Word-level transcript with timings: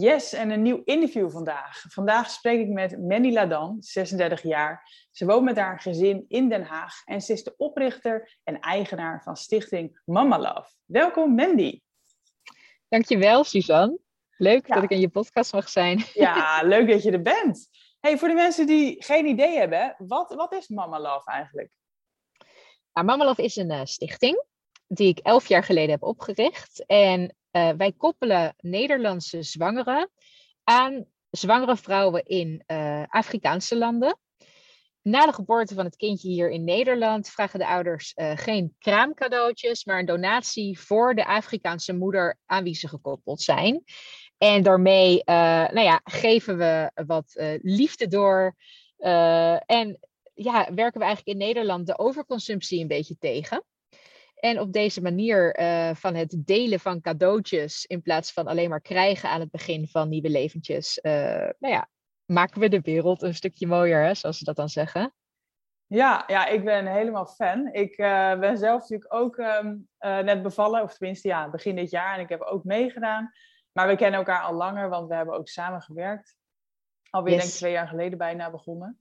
Yes, 0.00 0.32
en 0.32 0.50
een 0.50 0.62
nieuw 0.62 0.82
interview 0.84 1.30
vandaag. 1.30 1.84
Vandaag 1.88 2.30
spreek 2.30 2.60
ik 2.60 2.68
met 2.68 2.98
Mandy 2.98 3.32
Ladan, 3.32 3.76
36 3.80 4.42
jaar. 4.42 4.90
Ze 5.10 5.26
woont 5.26 5.44
met 5.44 5.56
haar 5.56 5.80
gezin 5.80 6.24
in 6.28 6.48
Den 6.48 6.62
Haag 6.62 7.04
en 7.04 7.20
ze 7.20 7.32
is 7.32 7.44
de 7.44 7.54
oprichter 7.56 8.38
en 8.44 8.60
eigenaar 8.60 9.22
van 9.22 9.36
stichting 9.36 10.00
Mama 10.04 10.38
Love. 10.38 10.70
Welkom 10.84 11.34
Mandy. 11.34 11.80
Dankjewel 12.88 13.44
Suzanne. 13.44 13.98
Leuk 14.36 14.68
dat 14.68 14.82
ik 14.82 14.90
in 14.90 15.00
je 15.00 15.08
podcast 15.08 15.52
mag 15.52 15.68
zijn. 15.68 16.04
Ja, 16.14 16.62
leuk 16.74 16.88
dat 16.88 17.02
je 17.02 17.10
er 17.10 17.22
bent. 17.22 17.68
Hey, 18.00 18.18
voor 18.18 18.28
de 18.28 18.34
mensen 18.34 18.66
die 18.66 19.04
geen 19.04 19.26
idee 19.26 19.58
hebben, 19.58 19.94
wat, 19.98 20.34
wat 20.34 20.52
is 20.52 20.68
Mama 20.68 21.00
Love 21.00 21.30
eigenlijk? 21.30 21.70
Nou, 22.92 23.06
Mama 23.06 23.24
Love 23.24 23.42
is 23.42 23.56
een 23.56 23.72
uh, 23.72 23.80
stichting 23.84 24.44
die 24.86 25.08
ik 25.08 25.18
elf 25.18 25.48
jaar 25.48 25.64
geleden 25.64 25.90
heb 25.90 26.02
opgericht. 26.02 26.86
En 26.86 27.34
uh, 27.52 27.70
wij 27.76 27.92
koppelen 27.92 28.54
Nederlandse 28.58 29.42
zwangeren 29.42 30.10
aan 30.64 31.06
zwangere 31.30 31.76
vrouwen 31.76 32.24
in 32.24 32.62
uh, 32.66 33.02
Afrikaanse 33.08 33.76
landen. 33.76 34.18
Na 35.02 35.26
de 35.26 35.32
geboorte 35.32 35.74
van 35.74 35.84
het 35.84 35.96
kindje 35.96 36.28
hier 36.28 36.50
in 36.50 36.64
Nederland 36.64 37.28
vragen 37.28 37.58
de 37.58 37.66
ouders 37.66 38.12
uh, 38.16 38.32
geen 38.34 38.74
kraamcadeautjes, 38.78 39.84
maar 39.84 39.98
een 39.98 40.06
donatie 40.06 40.80
voor 40.80 41.14
de 41.14 41.26
Afrikaanse 41.26 41.92
moeder 41.92 42.38
aan 42.46 42.64
wie 42.64 42.74
ze 42.74 42.88
gekoppeld 42.88 43.40
zijn. 43.40 43.84
En 44.38 44.62
daarmee 44.62 45.22
nou 45.24 45.80
ja, 45.80 46.00
geven 46.04 46.58
we 46.58 46.90
wat 47.06 47.58
liefde 47.62 48.06
door. 48.06 48.56
en 49.66 49.98
ja, 50.34 50.74
werken 50.74 51.00
we 51.00 51.06
eigenlijk 51.06 51.26
in 51.26 51.46
Nederland 51.46 51.86
de 51.86 51.98
overconsumptie 51.98 52.80
een 52.80 52.88
beetje 52.88 53.18
tegen. 53.18 53.64
En 54.40 54.60
op 54.60 54.72
deze 54.72 55.02
manier 55.02 55.60
uh, 55.60 55.94
van 55.94 56.14
het 56.14 56.42
delen 56.44 56.80
van 56.80 57.00
cadeautjes 57.00 57.86
in 57.86 58.02
plaats 58.02 58.32
van 58.32 58.46
alleen 58.46 58.68
maar 58.68 58.80
krijgen 58.80 59.30
aan 59.30 59.40
het 59.40 59.50
begin 59.50 59.88
van 59.88 60.08
nieuwe 60.08 60.30
leventjes, 60.30 60.98
uh, 61.02 61.12
nou 61.58 61.74
ja, 61.74 61.88
maken 62.24 62.60
we 62.60 62.68
de 62.68 62.80
wereld 62.80 63.22
een 63.22 63.34
stukje 63.34 63.66
mooier, 63.66 64.04
hè, 64.04 64.14
zoals 64.14 64.38
ze 64.38 64.44
dat 64.44 64.56
dan 64.56 64.68
zeggen. 64.68 65.14
Ja, 65.86 66.24
ja, 66.26 66.46
ik 66.46 66.64
ben 66.64 66.86
helemaal 66.86 67.26
fan. 67.26 67.68
Ik 67.72 67.98
uh, 67.98 68.38
ben 68.38 68.58
zelf 68.58 68.80
natuurlijk 68.80 69.14
ook 69.14 69.36
um, 69.36 69.88
net 69.98 70.42
bevallen, 70.42 70.82
of 70.82 70.96
tenminste 70.96 71.28
ja, 71.28 71.50
begin 71.50 71.76
dit 71.76 71.90
jaar. 71.90 72.14
En 72.14 72.20
ik 72.20 72.28
heb 72.28 72.40
ook 72.40 72.64
meegedaan. 72.64 73.32
Maar 73.72 73.88
we 73.88 73.96
kennen 73.96 74.18
elkaar 74.18 74.42
al 74.42 74.54
langer, 74.54 74.88
want 74.88 75.08
we 75.08 75.14
hebben 75.14 75.34
ook 75.34 75.48
samen 75.48 75.82
gewerkt. 75.82 76.36
Alweer 77.10 77.32
yes. 77.32 77.42
denk 77.42 77.52
ik 77.52 77.58
twee 77.58 77.72
jaar 77.72 77.88
geleden 77.88 78.18
bijna 78.18 78.50
begonnen. 78.50 78.98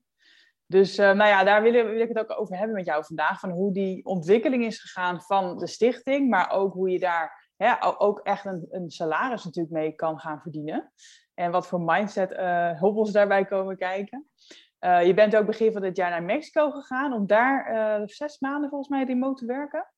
Dus 0.72 1.00
uh, 1.00 1.06
nou 1.06 1.30
ja, 1.30 1.44
daar 1.44 1.62
wil, 1.62 1.72
wil, 1.72 2.02
ik 2.02 2.08
het 2.08 2.20
ook 2.20 2.40
over 2.40 2.58
hebben 2.58 2.76
met 2.76 2.86
jou 2.86 3.06
vandaag. 3.06 3.40
Van 3.40 3.50
hoe 3.50 3.74
die 3.74 4.06
ontwikkeling 4.06 4.66
is 4.66 4.80
gegaan 4.80 5.22
van 5.22 5.58
de 5.58 5.68
stichting. 5.68 6.30
Maar 6.30 6.52
ook 6.52 6.74
hoe 6.74 6.90
je 6.90 7.00
daar 7.00 7.52
hè, 7.58 7.74
ook 7.98 8.20
echt 8.20 8.46
een, 8.46 8.68
een, 8.70 8.90
salaris 8.90 9.44
natuurlijk 9.44 9.74
mee 9.74 9.92
kan 9.92 10.20
gaan 10.20 10.42
verdienen. 10.42 10.92
En 11.34 11.52
wat 11.52 11.68
voor 11.68 11.82
mindset 11.82 12.32
uh, 12.32 12.80
hobbels 12.80 13.12
daarbij 13.12 13.46
komen 13.46 13.78
kijken. 13.78 14.30
Uh, 14.80 15.06
je 15.06 15.14
bent 15.14 15.36
ook 15.36 15.46
begin 15.46 15.72
van 15.72 15.82
dit 15.82 15.98
jaar 15.98 16.10
naar 16.10 16.24
Mexico 16.24 16.72
gegaan. 16.72 17.14
Om 17.14 17.28
daar 17.28 18.02
zes 18.06 18.40
maanden 18.40 18.70
volgens 18.70 18.90
mij 18.90 19.04
remote 19.04 19.40
te 19.42 19.46
werken. 19.46 19.92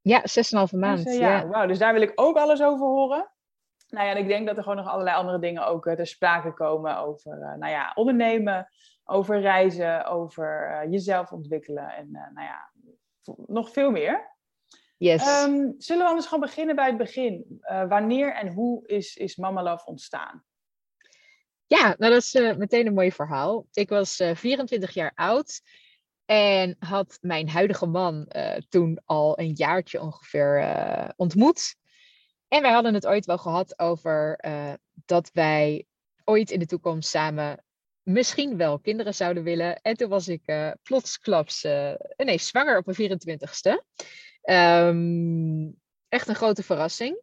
Ja, 0.00 0.20
zes 0.26 0.50
en 0.50 0.52
een 0.52 0.58
halve 0.58 0.76
maand. 0.76 1.04
Dus, 1.04 1.16
ja, 1.16 1.36
ja. 1.36 1.46
Wow, 1.46 1.68
dus 1.68 1.78
daar 1.78 1.92
wil 1.92 2.02
ik 2.02 2.12
ook 2.14 2.36
alles 2.36 2.62
over 2.62 2.86
horen. 2.86 3.30
Nou 3.88 4.06
ja, 4.06 4.12
en 4.12 4.18
ik 4.18 4.28
denk 4.28 4.46
dat 4.46 4.56
er 4.56 4.62
gewoon 4.62 4.78
nog 4.78 4.88
allerlei 4.88 5.16
andere 5.16 5.38
dingen 5.38 5.66
ook 5.66 5.84
ter 5.84 6.06
sprake 6.06 6.54
komen 6.54 6.98
over 6.98 7.56
nou 7.58 7.72
ja, 7.72 7.92
ondernemen 7.94 8.68
over 9.06 9.40
reizen, 9.40 10.06
over 10.06 10.70
uh, 10.70 10.92
jezelf 10.92 11.32
ontwikkelen 11.32 11.88
en 11.88 12.08
uh, 12.12 12.34
nou 12.34 12.46
ja, 12.46 12.70
nog 13.46 13.72
veel 13.72 13.90
meer. 13.90 14.34
Yes. 14.96 15.42
Um, 15.44 15.74
zullen 15.78 16.02
we 16.02 16.08
anders 16.08 16.26
gewoon 16.26 16.44
beginnen 16.44 16.76
bij 16.76 16.86
het 16.86 16.96
begin? 16.96 17.60
Uh, 17.60 17.88
wanneer 17.88 18.34
en 18.34 18.52
hoe 18.52 18.86
is, 18.86 19.16
is 19.16 19.36
Mama 19.36 19.62
Love 19.62 19.86
ontstaan? 19.86 20.44
Ja, 21.66 21.94
nou 21.98 22.12
dat 22.12 22.22
is 22.22 22.32
meteen 22.32 22.86
een 22.86 22.94
mooi 22.94 23.12
verhaal. 23.12 23.66
Ik 23.72 23.88
was 23.88 24.22
24 24.34 24.94
jaar 24.94 25.12
oud 25.14 25.60
en 26.24 26.76
had 26.78 27.18
mijn 27.20 27.48
huidige 27.48 27.86
man 27.86 28.28
toen 28.68 29.00
al 29.04 29.38
een 29.38 29.52
jaartje 29.52 30.00
ongeveer 30.00 30.74
ontmoet. 31.16 31.76
En 32.48 32.62
wij 32.62 32.72
hadden 32.72 32.94
het 32.94 33.06
ooit 33.06 33.26
wel 33.26 33.38
gehad 33.38 33.78
over 33.78 34.40
dat 35.04 35.30
wij 35.32 35.86
ooit 36.24 36.50
in 36.50 36.58
de 36.58 36.66
toekomst 36.66 37.08
samen 37.08 37.65
misschien 38.06 38.56
wel 38.56 38.78
kinderen 38.78 39.14
zouden 39.14 39.42
willen. 39.42 39.80
En 39.82 39.96
toen 39.96 40.08
was 40.08 40.28
ik 40.28 40.42
uh, 40.46 40.70
plotsklaps 40.82 41.64
uh, 41.64 41.92
nee, 42.16 42.38
zwanger 42.38 42.78
op 42.78 42.86
mijn 42.86 43.18
24ste. 43.18 43.70
Um, 44.42 45.76
echt 46.08 46.28
een 46.28 46.34
grote 46.34 46.62
verrassing. 46.62 47.22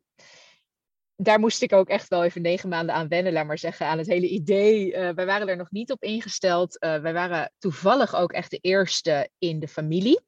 Daar 1.16 1.40
moest 1.40 1.62
ik 1.62 1.74
ook 1.74 1.90
echt 1.90 2.08
wel 2.08 2.24
even 2.24 2.42
negen 2.42 2.70
maanden 2.70 2.96
aan 2.96 3.08
wennen, 3.08 3.34
laat 3.34 3.46
maar 3.46 3.58
zeggen, 3.58 3.86
aan 3.86 3.98
het 3.98 4.08
hele 4.08 4.28
idee. 4.28 4.88
Uh, 4.88 5.10
wij 5.10 5.26
waren 5.26 5.48
er 5.48 5.58
nog 5.58 5.72
niet 5.72 5.92
op 5.92 6.04
ingesteld. 6.04 6.78
wij 6.80 7.14
waren 7.14 7.52
toevallig 7.60 8.16
ook 8.16 8.32
echt 8.32 8.52
de 8.52 8.58
eerste 8.62 9.30
in 9.38 9.60
de 9.60 9.68
familie. 9.68 10.20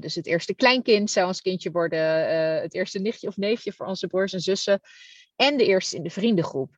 dus 0.00 0.14
het 0.14 0.26
eerste 0.26 0.54
kleinkind 0.54 1.10
zou 1.10 1.26
ons 1.26 1.40
kindje 1.40 1.70
worden. 1.70 2.28
het 2.60 2.74
eerste 2.74 2.98
nichtje 2.98 3.28
of 3.28 3.36
neefje 3.36 3.72
voor 3.72 3.86
onze 3.86 4.06
broers 4.06 4.32
en 4.32 4.40
zussen. 4.40 4.80
En 5.36 5.56
de 5.56 5.66
eerste 5.66 5.96
in 5.96 6.02
de 6.02 6.10
vriendengroep. 6.10 6.76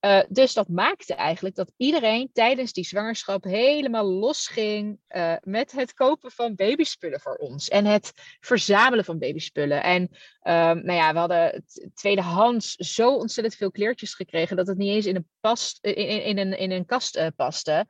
Uh, 0.00 0.22
dus 0.28 0.52
dat 0.52 0.68
maakte 0.68 1.14
eigenlijk 1.14 1.54
dat 1.54 1.72
iedereen 1.76 2.30
tijdens 2.32 2.72
die 2.72 2.84
zwangerschap 2.84 3.44
helemaal 3.44 4.04
losging 4.04 4.98
uh, 5.08 5.34
met 5.42 5.72
het 5.72 5.94
kopen 5.94 6.30
van 6.30 6.54
babyspullen 6.54 7.20
voor 7.20 7.34
ons. 7.34 7.68
En 7.68 7.84
het 7.84 8.12
verzamelen 8.40 9.04
van 9.04 9.18
babyspullen. 9.18 9.82
En 9.82 10.02
um, 10.02 10.84
nou 10.84 10.92
ja, 10.92 11.12
we 11.12 11.18
hadden 11.18 11.64
tweedehands 11.94 12.74
zo 12.74 13.14
ontzettend 13.14 13.56
veel 13.56 13.70
kleertjes 13.70 14.14
gekregen 14.14 14.56
dat 14.56 14.66
het 14.66 14.78
niet 14.78 14.90
eens 14.90 15.06
in 15.06 15.16
een, 15.16 15.28
past, 15.40 15.78
in, 15.84 16.24
in, 16.24 16.38
een, 16.38 16.58
in 16.58 16.70
een 16.70 16.86
kast 16.86 17.16
uh, 17.16 17.26
paste. 17.36 17.86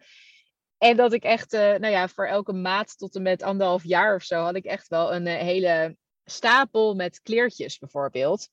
En 0.78 0.97
dat 0.97 1.12
ik 1.12 1.22
echt, 1.22 1.53
nou 1.53 1.88
ja, 1.88 2.09
voor 2.09 2.27
elke 2.27 2.53
maat 2.53 2.98
tot 2.98 3.15
en 3.15 3.22
met 3.22 3.42
anderhalf 3.42 3.84
jaar 3.84 4.15
of 4.15 4.22
zo 4.22 4.42
had 4.42 4.54
ik 4.54 4.65
echt 4.65 4.88
wel 4.88 5.15
een 5.15 5.27
hele 5.27 5.97
stapel 6.25 6.94
met 6.94 7.21
kleertjes 7.22 7.78
bijvoorbeeld. 7.78 8.48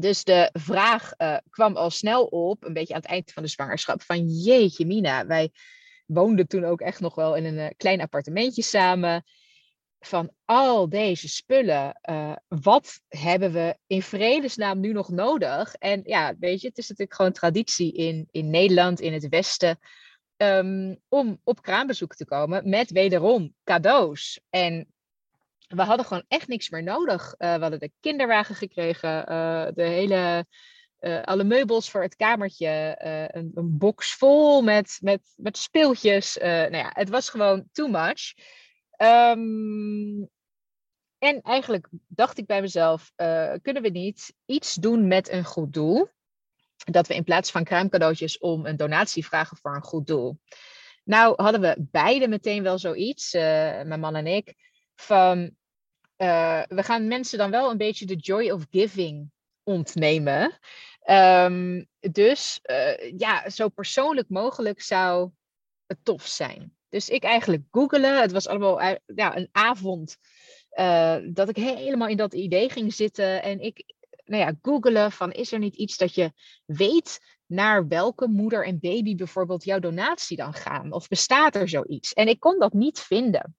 Dus 0.00 0.24
de 0.24 0.50
vraag 0.52 1.12
uh, 1.18 1.36
kwam 1.50 1.76
al 1.76 1.90
snel 1.90 2.24
op, 2.24 2.64
een 2.64 2.72
beetje 2.72 2.94
aan 2.94 3.00
het 3.00 3.10
eind 3.10 3.32
van 3.32 3.42
de 3.42 3.48
zwangerschap, 3.48 4.02
van 4.02 4.26
jeetje 4.26 4.86
Mina, 4.86 5.26
wij 5.26 5.50
woonden 6.06 6.46
toen 6.46 6.64
ook 6.64 6.80
echt 6.80 7.00
nog 7.00 7.14
wel 7.14 7.34
in 7.34 7.44
een 7.44 7.54
uh, 7.54 7.66
klein 7.76 8.00
appartementje 8.00 8.62
samen. 8.62 9.24
Van 10.00 10.30
al 10.44 10.88
deze 10.88 11.28
spullen, 11.28 12.00
uh, 12.10 12.36
wat 12.48 13.00
hebben 13.08 13.52
we 13.52 13.76
in 13.86 14.02
vredesnaam 14.02 14.80
nu 14.80 14.92
nog 14.92 15.08
nodig? 15.08 15.74
En 15.74 16.00
ja, 16.04 16.34
weet 16.38 16.60
je, 16.60 16.68
het 16.68 16.78
is 16.78 16.88
natuurlijk 16.88 17.16
gewoon 17.16 17.32
traditie 17.32 17.92
in, 17.92 18.28
in 18.30 18.50
Nederland, 18.50 19.00
in 19.00 19.12
het 19.12 19.28
Westen, 19.28 19.78
um, 20.36 21.00
om 21.08 21.40
op 21.44 21.62
kraambezoek 21.62 22.14
te 22.14 22.24
komen 22.24 22.68
met 22.68 22.90
wederom 22.90 23.54
cadeaus. 23.64 24.40
En 24.50 24.94
we 25.66 25.82
hadden 25.82 26.06
gewoon 26.06 26.24
echt 26.28 26.48
niks 26.48 26.70
meer 26.70 26.82
nodig. 26.82 27.34
Uh, 27.38 27.54
we 27.54 27.60
hadden 27.60 27.78
de 27.78 27.92
kinderwagen 28.00 28.54
gekregen, 28.54 29.32
uh, 29.32 29.66
de 29.74 29.82
hele, 29.82 30.46
uh, 31.00 31.22
alle 31.22 31.44
meubels 31.44 31.90
voor 31.90 32.02
het 32.02 32.16
kamertje, 32.16 32.96
een, 33.32 33.50
een, 33.54 33.78
box 33.78 34.14
vol 34.14 34.62
met, 34.62 34.98
met, 35.00 35.20
met 35.36 35.56
speeltjes. 35.56 36.36
nou 36.36 36.76
ja, 36.76 36.90
het 36.92 37.08
was 37.08 37.28
gewoon 37.28 37.68
too 37.72 37.88
much. 37.88 38.34
Um, 38.98 40.28
en 41.18 41.40
eigenlijk 41.42 41.88
dacht 42.06 42.38
ik 42.38 42.46
bij 42.46 42.60
mezelf, 42.60 43.12
kunnen 43.62 43.82
we 43.82 43.88
niet 43.88 44.34
iets 44.46 44.74
doen 44.74 45.06
met 45.06 45.30
een 45.30 45.44
goed 45.44 45.72
doel? 45.72 46.08
Dat 46.84 47.06
we 47.06 47.14
in 47.14 47.24
plaats 47.24 47.50
van 47.50 47.64
kruimcadeautjes 47.64 48.38
om 48.38 48.66
een 48.66 48.76
donatie 48.76 49.26
vragen 49.26 49.56
voor 49.56 49.74
een 49.74 49.82
goed 49.82 50.06
doel. 50.06 50.38
Nou 51.04 51.42
hadden 51.42 51.60
we 51.60 51.76
beide 51.78 52.28
meteen 52.28 52.62
wel 52.62 52.78
zoiets, 52.78 53.32
mijn 53.32 54.00
man 54.00 54.14
en 54.14 54.26
ik 54.26 54.54
van 54.96 55.38
uh, 56.16 56.62
we 56.68 56.82
gaan 56.82 57.08
mensen 57.08 57.38
dan 57.38 57.50
wel 57.50 57.70
een 57.70 57.76
beetje 57.76 58.06
de 58.06 58.16
joy 58.16 58.50
of 58.50 58.66
giving 58.70 59.30
ontnemen. 59.62 60.58
Um, 61.10 61.86
dus 62.00 62.60
uh, 62.70 63.18
ja, 63.18 63.50
zo 63.50 63.68
persoonlijk 63.68 64.28
mogelijk 64.28 64.82
zou 64.82 65.30
het 65.86 65.98
tof 66.02 66.26
zijn. 66.26 66.76
Dus 66.88 67.08
ik 67.08 67.22
eigenlijk 67.22 67.62
googelen. 67.70 68.20
Het 68.20 68.32
was 68.32 68.46
allemaal 68.46 68.80
ja, 69.14 69.36
een 69.36 69.48
avond 69.52 70.16
uh, 70.72 71.16
dat 71.24 71.48
ik 71.48 71.56
helemaal 71.56 72.08
in 72.08 72.16
dat 72.16 72.34
idee 72.34 72.70
ging 72.70 72.94
zitten. 72.94 73.42
En 73.42 73.60
ik 73.60 73.94
nou 74.24 74.42
ja, 74.42 74.54
googelen 74.62 75.12
van 75.12 75.32
is 75.32 75.52
er 75.52 75.58
niet 75.58 75.76
iets 75.76 75.96
dat 75.96 76.14
je 76.14 76.32
weet 76.64 77.20
naar 77.46 77.88
welke 77.88 78.28
moeder 78.28 78.66
en 78.66 78.78
baby 78.80 79.14
bijvoorbeeld 79.14 79.64
jouw 79.64 79.78
donatie 79.78 80.36
dan 80.36 80.54
gaan? 80.54 80.92
Of 80.92 81.08
bestaat 81.08 81.54
er 81.54 81.68
zoiets? 81.68 82.12
En 82.12 82.28
ik 82.28 82.40
kon 82.40 82.58
dat 82.58 82.72
niet 82.72 83.00
vinden. 83.00 83.56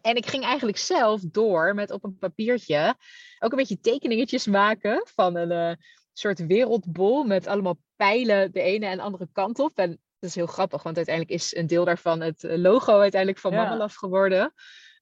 En 0.00 0.16
ik 0.16 0.26
ging 0.26 0.44
eigenlijk 0.44 0.78
zelf 0.78 1.20
door 1.20 1.74
met 1.74 1.90
op 1.90 2.04
een 2.04 2.18
papiertje 2.18 2.94
ook 3.38 3.50
een 3.50 3.58
beetje 3.58 3.80
tekeningetjes 3.80 4.46
maken 4.46 5.02
van 5.14 5.36
een 5.36 5.50
uh, 5.50 5.76
soort 6.12 6.46
wereldbol 6.46 7.24
met 7.24 7.46
allemaal 7.46 7.78
pijlen 7.96 8.52
de 8.52 8.60
ene 8.60 8.86
en 8.86 9.00
andere 9.00 9.28
kant 9.32 9.58
op. 9.58 9.78
En 9.78 9.90
dat 9.90 10.30
is 10.30 10.34
heel 10.34 10.46
grappig, 10.46 10.82
want 10.82 10.96
uiteindelijk 10.96 11.34
is 11.34 11.54
een 11.54 11.66
deel 11.66 11.84
daarvan 11.84 12.20
het 12.20 12.42
logo 12.42 12.98
uiteindelijk 12.98 13.40
van 13.40 13.52
ja. 13.52 13.62
Mama 13.62 13.76
Love 13.76 13.98
geworden. 13.98 14.42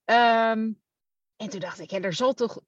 Um, 0.04 0.80
en 1.36 1.48
toen 1.48 1.60
dacht 1.60 1.80
ik, 1.80 1.90
ja, 1.90 2.00
er 2.00 2.12
zal 2.12 2.34
toch 2.34 2.60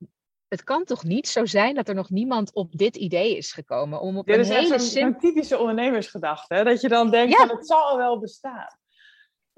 het 0.50 0.64
kan 0.64 0.84
toch 0.84 1.05
niet 1.05 1.28
zo 1.28 1.46
zijn 1.46 1.75
dat 1.75 1.88
er 1.88 1.94
nog 1.94 2.11
niemand 2.11 2.55
op 2.55 2.76
dit 2.76 2.96
idee 2.96 3.37
is 3.37 3.52
gekomen? 3.52 4.00
Om 4.00 4.19
op 4.19 4.28
ja, 4.28 4.34
een 4.34 4.44
hele 4.44 4.78
zo'n 4.78 5.19
typische 5.19 5.58
ondernemersgedachte, 5.58 6.55
hè? 6.55 6.64
dat 6.64 6.81
je 6.81 6.88
dan 6.88 7.11
denkt 7.11 7.37
van 7.37 7.49
het 7.49 7.67
zal 7.67 7.96
wel 7.96 8.19
bestaan. 8.19 8.78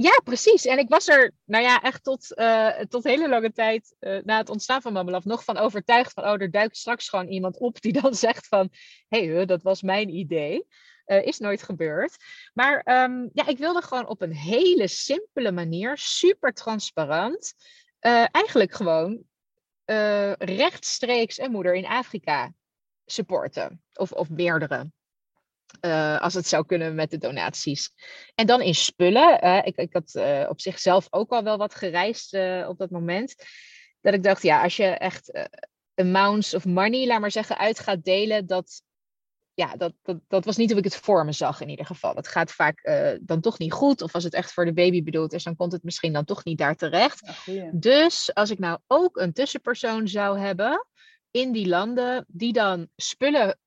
Ja, 0.02 0.20
precies. 0.24 0.64
En 0.64 0.78
ik 0.78 0.88
was 0.88 1.08
er, 1.08 1.32
nou 1.44 1.64
ja, 1.64 1.80
echt 1.82 2.04
tot, 2.04 2.38
uh, 2.38 2.68
tot 2.68 3.04
hele 3.04 3.28
lange 3.28 3.52
tijd 3.52 3.94
uh, 4.00 4.22
na 4.22 4.36
het 4.36 4.48
ontstaan 4.48 4.82
van 4.82 4.92
Mamelaf 4.92 5.24
nog 5.24 5.44
van 5.44 5.56
overtuigd 5.56 6.12
van, 6.12 6.24
oh, 6.24 6.40
er 6.40 6.50
duikt 6.50 6.76
straks 6.76 7.08
gewoon 7.08 7.26
iemand 7.26 7.58
op 7.58 7.80
die 7.80 7.92
dan 8.00 8.14
zegt 8.26 8.46
van, 8.46 8.68
hé, 9.08 9.26
hey, 9.26 9.44
dat 9.46 9.62
was 9.62 9.82
mijn 9.82 10.08
idee. 10.08 10.66
Uh, 11.06 11.26
is 11.26 11.38
nooit 11.38 11.62
gebeurd. 11.62 12.16
Maar 12.52 13.04
um, 13.04 13.30
ja, 13.32 13.46
ik 13.46 13.58
wilde 13.58 13.82
gewoon 13.82 14.06
op 14.06 14.22
een 14.22 14.34
hele 14.34 14.88
simpele 14.88 15.52
manier, 15.52 15.98
super 15.98 16.52
transparant, 16.52 17.54
eigenlijk 18.30 18.72
gewoon 18.72 19.22
rechtstreeks 20.38 21.38
een 21.38 21.50
moeder 21.50 21.74
in 21.74 21.86
Afrika 21.86 22.52
supporten. 23.04 23.82
Of, 23.94 24.12
of 24.12 24.30
meerdere. 24.30 24.90
Uh, 25.80 26.20
als 26.20 26.34
het 26.34 26.46
zou 26.46 26.66
kunnen 26.66 26.94
met 26.94 27.10
de 27.10 27.18
donaties. 27.18 27.90
En 28.34 28.46
dan 28.46 28.60
in 28.60 28.74
spullen. 28.74 29.44
Uh, 29.44 29.58
ik, 29.62 29.76
ik 29.76 29.92
had 29.92 30.14
uh, 30.14 30.46
op 30.48 30.60
zichzelf 30.60 31.06
ook 31.10 31.30
al 31.30 31.42
wel 31.42 31.56
wat 31.56 31.74
gereisd 31.74 32.34
op 32.66 32.78
dat 32.78 32.90
moment. 32.90 33.34
Dat 34.00 34.14
ik 34.14 34.22
dacht, 34.22 34.42
ja, 34.42 34.62
als 34.62 34.76
je 34.76 34.84
echt 34.84 35.48
amounts 35.94 36.54
of 36.54 36.64
money, 36.64 37.06
laat 37.06 37.20
maar 37.20 37.30
zeggen, 37.30 37.58
uit 37.58 37.78
gaat 37.78 38.04
delen, 38.04 38.46
dat 38.46 38.82
ja, 39.54 39.76
dat, 39.76 39.92
dat, 40.02 40.18
dat 40.28 40.44
was 40.44 40.56
niet 40.56 40.70
hoe 40.70 40.78
ik 40.78 40.84
het 40.84 40.96
voor 40.96 41.24
me 41.24 41.32
zag 41.32 41.60
in 41.60 41.68
ieder 41.68 41.86
geval. 41.86 42.14
Het 42.14 42.28
gaat 42.28 42.52
vaak 42.52 42.90
dan 43.20 43.40
toch 43.40 43.58
niet 43.58 43.72
goed. 43.72 44.02
Of 44.02 44.14
als 44.14 44.24
het 44.24 44.34
echt 44.34 44.52
voor 44.52 44.64
de 44.64 44.72
baby 44.72 45.02
bedoeld 45.02 45.32
is, 45.32 45.44
dan 45.44 45.56
komt 45.56 45.72
het 45.72 45.82
misschien 45.82 46.12
dan 46.12 46.24
toch 46.24 46.44
niet 46.44 46.58
daar 46.58 46.76
terecht. 46.76 47.30
Ja, 47.44 47.70
dus 47.72 48.34
als 48.34 48.50
ik 48.50 48.58
nou 48.58 48.78
ook 48.86 49.16
een 49.16 49.32
tussenpersoon 49.32 50.08
zou 50.08 50.38
hebben 50.38 50.86
in 51.30 51.52
die 51.52 51.68
landen, 51.68 52.24
die 52.28 52.52
dan 52.52 52.88
spullen 52.96 53.58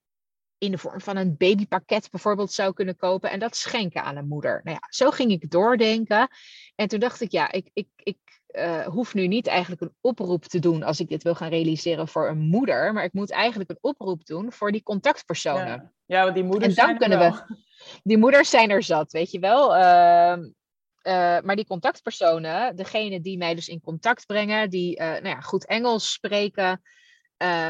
in 0.58 0.72
de 0.72 0.78
vorm 0.78 1.02
van 1.02 1.18
een 1.18 1.36
babypakket 1.38 2.12
bijvoorbeeld 2.12 2.52
zou 2.52 2.74
kunnen 2.74 2.96
kopen 2.96 3.32
en 3.32 3.40
dat 3.40 3.56
schenken 3.56 4.04
aan 4.04 4.16
een 4.16 4.28
moeder. 4.28 4.62
Nou 4.64 4.78
ja, 4.82 4.88
zo 4.90 5.12
ging 5.12 5.32
ik 5.32 5.52
doordenken. 5.52 6.28
En 6.76 6.88
toen 6.88 7.00
dacht 7.00 7.22
ik, 7.22 7.32
ja, 7.32 7.52
ik, 7.52 7.70
ik, 7.74 7.88
ik 7.96 8.18
uh, 8.52 8.88
hoef 8.88 9.14
nu 9.14 9.28
niet 9.28 9.48
eigenlijk 9.48 9.82
een 9.82 9.96
oproep 10.02 10.44
te 10.44 10.60
doen 10.60 10.84
als 10.84 11.00
ik 11.00 11.10
dit 11.10 11.24
wil 11.24 11.36
gaan 11.36 11.50
realiseren 11.50 12.08
voor 12.08 12.30
een 12.30 12.40
moeder, 12.40 12.94
maar 12.94 13.04
ik 13.04 13.14
moet 13.14 13.32
eigenlijk 13.32 13.70
een 13.70 13.78
oproep 13.82 14.26
doen 14.26 14.52
voor 14.52 14.72
die 14.72 14.84
contactpersonen. 14.84 15.68
Ja, 15.68 15.92
ja 16.06 16.24
want 16.24 16.36
die 16.36 16.44
moeders 16.44 16.76
en 16.76 16.88
dan 16.88 16.98
kunnen 16.98 17.20
we. 17.20 17.56
Die 18.04 18.18
moeders 18.18 18.50
zijn 18.50 18.70
er 18.70 18.84
zat, 18.84 19.12
weet 19.12 19.32
je 19.32 19.40
wel. 19.40 19.76
Uh, 19.76 19.82
uh, 19.82 21.40
maar 21.42 21.56
die 21.56 21.66
contactpersonen, 21.66 22.76
degene 22.76 23.22
die 23.22 23.38
mij 23.38 23.56
dus 23.56 23.68
in 23.68 23.82
contact 23.82 24.26
brengen, 24.26 24.70
die 24.70 25.00
nou 25.00 25.28
ja, 25.28 25.40
goed 25.40 25.66
Engels 25.66 26.12
spreken, 26.12 26.82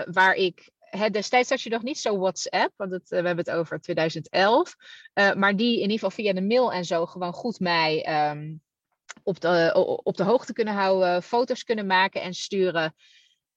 waar 0.05 0.33
ik 0.33 0.71
destijds 1.11 1.49
had 1.49 1.61
je 1.61 1.69
nog 1.69 1.83
niet 1.83 1.97
zo 1.97 2.17
WhatsApp, 2.17 2.73
want 2.75 2.91
het, 2.91 3.09
we 3.09 3.15
hebben 3.15 3.37
het 3.37 3.49
over 3.49 3.81
2011. 3.81 4.75
Uh, 5.13 5.33
maar 5.33 5.55
die 5.55 5.75
in 5.75 5.81
ieder 5.81 5.93
geval 5.93 6.09
via 6.09 6.33
de 6.33 6.41
mail 6.41 6.73
en 6.73 6.85
zo 6.85 7.05
gewoon 7.05 7.33
goed 7.33 7.59
mij 7.59 8.29
um, 8.31 8.61
op, 9.23 9.39
de, 9.39 9.71
op 10.03 10.17
de 10.17 10.23
hoogte 10.23 10.53
kunnen 10.53 10.73
houden, 10.73 11.23
foto's 11.23 11.63
kunnen 11.63 11.85
maken 11.85 12.21
en 12.21 12.33
sturen. 12.33 12.95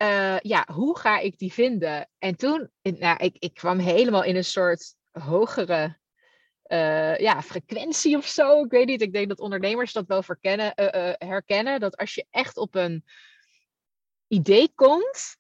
Uh, 0.03 0.39
ja, 0.39 0.67
hoe 0.73 0.99
ga 0.99 1.19
ik 1.19 1.39
die 1.39 1.53
vinden? 1.53 2.09
En 2.19 2.37
toen, 2.37 2.71
nou, 2.83 3.25
ik, 3.25 3.37
ik 3.39 3.55
kwam 3.55 3.79
helemaal 3.79 4.25
in 4.25 4.37
een 4.37 4.45
soort 4.45 4.95
hogere 5.11 5.97
ja, 7.19 7.43
frequentie 7.43 8.17
of 8.17 8.27
zo. 8.27 8.65
Ik 8.65 8.71
weet 8.71 8.87
niet, 8.87 9.03
ik 9.03 9.13
denk 9.13 9.29
dat 9.29 9.41
ondernemers 9.41 9.93
dat 9.93 10.07
wel 10.07 10.23
verkennen, 10.23 10.73
herkennen. 11.19 11.81
Dat 11.81 11.97
als 11.97 12.15
je 12.15 12.27
echt 12.31 12.57
op 12.57 12.75
een 12.75 13.05
idee 14.29 14.73
komt, 14.75 15.37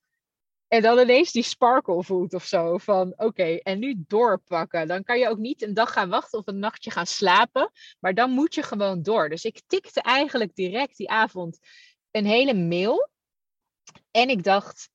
en 0.68 0.82
dan 0.82 0.98
ineens 0.98 1.32
die 1.32 1.42
sparkle 1.42 2.02
voelt 2.04 2.34
of 2.34 2.44
zo. 2.44 2.78
Van 2.78 3.12
oké, 3.16 3.42
en 3.42 3.78
nu 3.78 4.04
doorpakken. 4.06 4.88
Dan 4.88 5.02
kan 5.02 5.18
je 5.18 5.28
ook 5.28 5.38
niet 5.38 5.62
een 5.62 5.74
dag 5.74 5.92
gaan 5.92 6.08
wachten 6.08 6.38
of 6.38 6.46
een 6.46 6.58
nachtje 6.58 6.90
gaan 6.90 7.06
slapen. 7.06 7.70
Maar 8.00 8.14
dan 8.14 8.30
moet 8.30 8.54
je 8.54 8.62
gewoon 8.62 9.02
door. 9.02 9.28
Dus 9.28 9.44
ik 9.44 9.62
tikte 9.66 10.02
eigenlijk 10.02 10.54
direct 10.54 10.96
die 10.96 11.10
avond 11.10 11.58
een 12.10 12.26
hele 12.26 12.54
mail. 12.54 13.08
En 14.10 14.28
ik 14.28 14.42
dacht, 14.42 14.90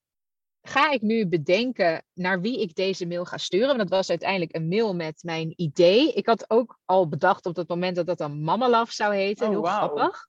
ga 0.62 0.92
ik 0.92 1.02
nu 1.02 1.28
bedenken 1.28 2.06
naar 2.14 2.42
wie 2.42 2.62
ik 2.62 2.76
deze 2.76 3.06
mail 3.06 3.26
ga 3.26 3.38
sturen? 3.38 3.68
Want 3.68 3.80
dat 3.80 3.90
was 3.90 4.10
uiteindelijk 4.10 4.56
een 4.56 4.68
mail 4.68 4.96
met 4.96 5.24
mijn 5.24 5.54
idee. 5.56 6.14
Ik 6.14 6.26
had 6.26 6.50
ook 6.50 6.80
al 6.86 7.08
bedacht 7.08 7.46
op 7.46 7.56
dat 7.56 7.68
moment 7.68 7.96
dat 7.96 8.06
dat 8.06 8.18
dan 8.18 8.44
Mama 8.44 8.70
Love 8.70 8.94
zou 8.94 9.16
heten. 9.16 9.46
Oh, 9.46 9.52
Heel 9.52 9.62
wow. 9.62 9.72
grappig. 9.72 10.28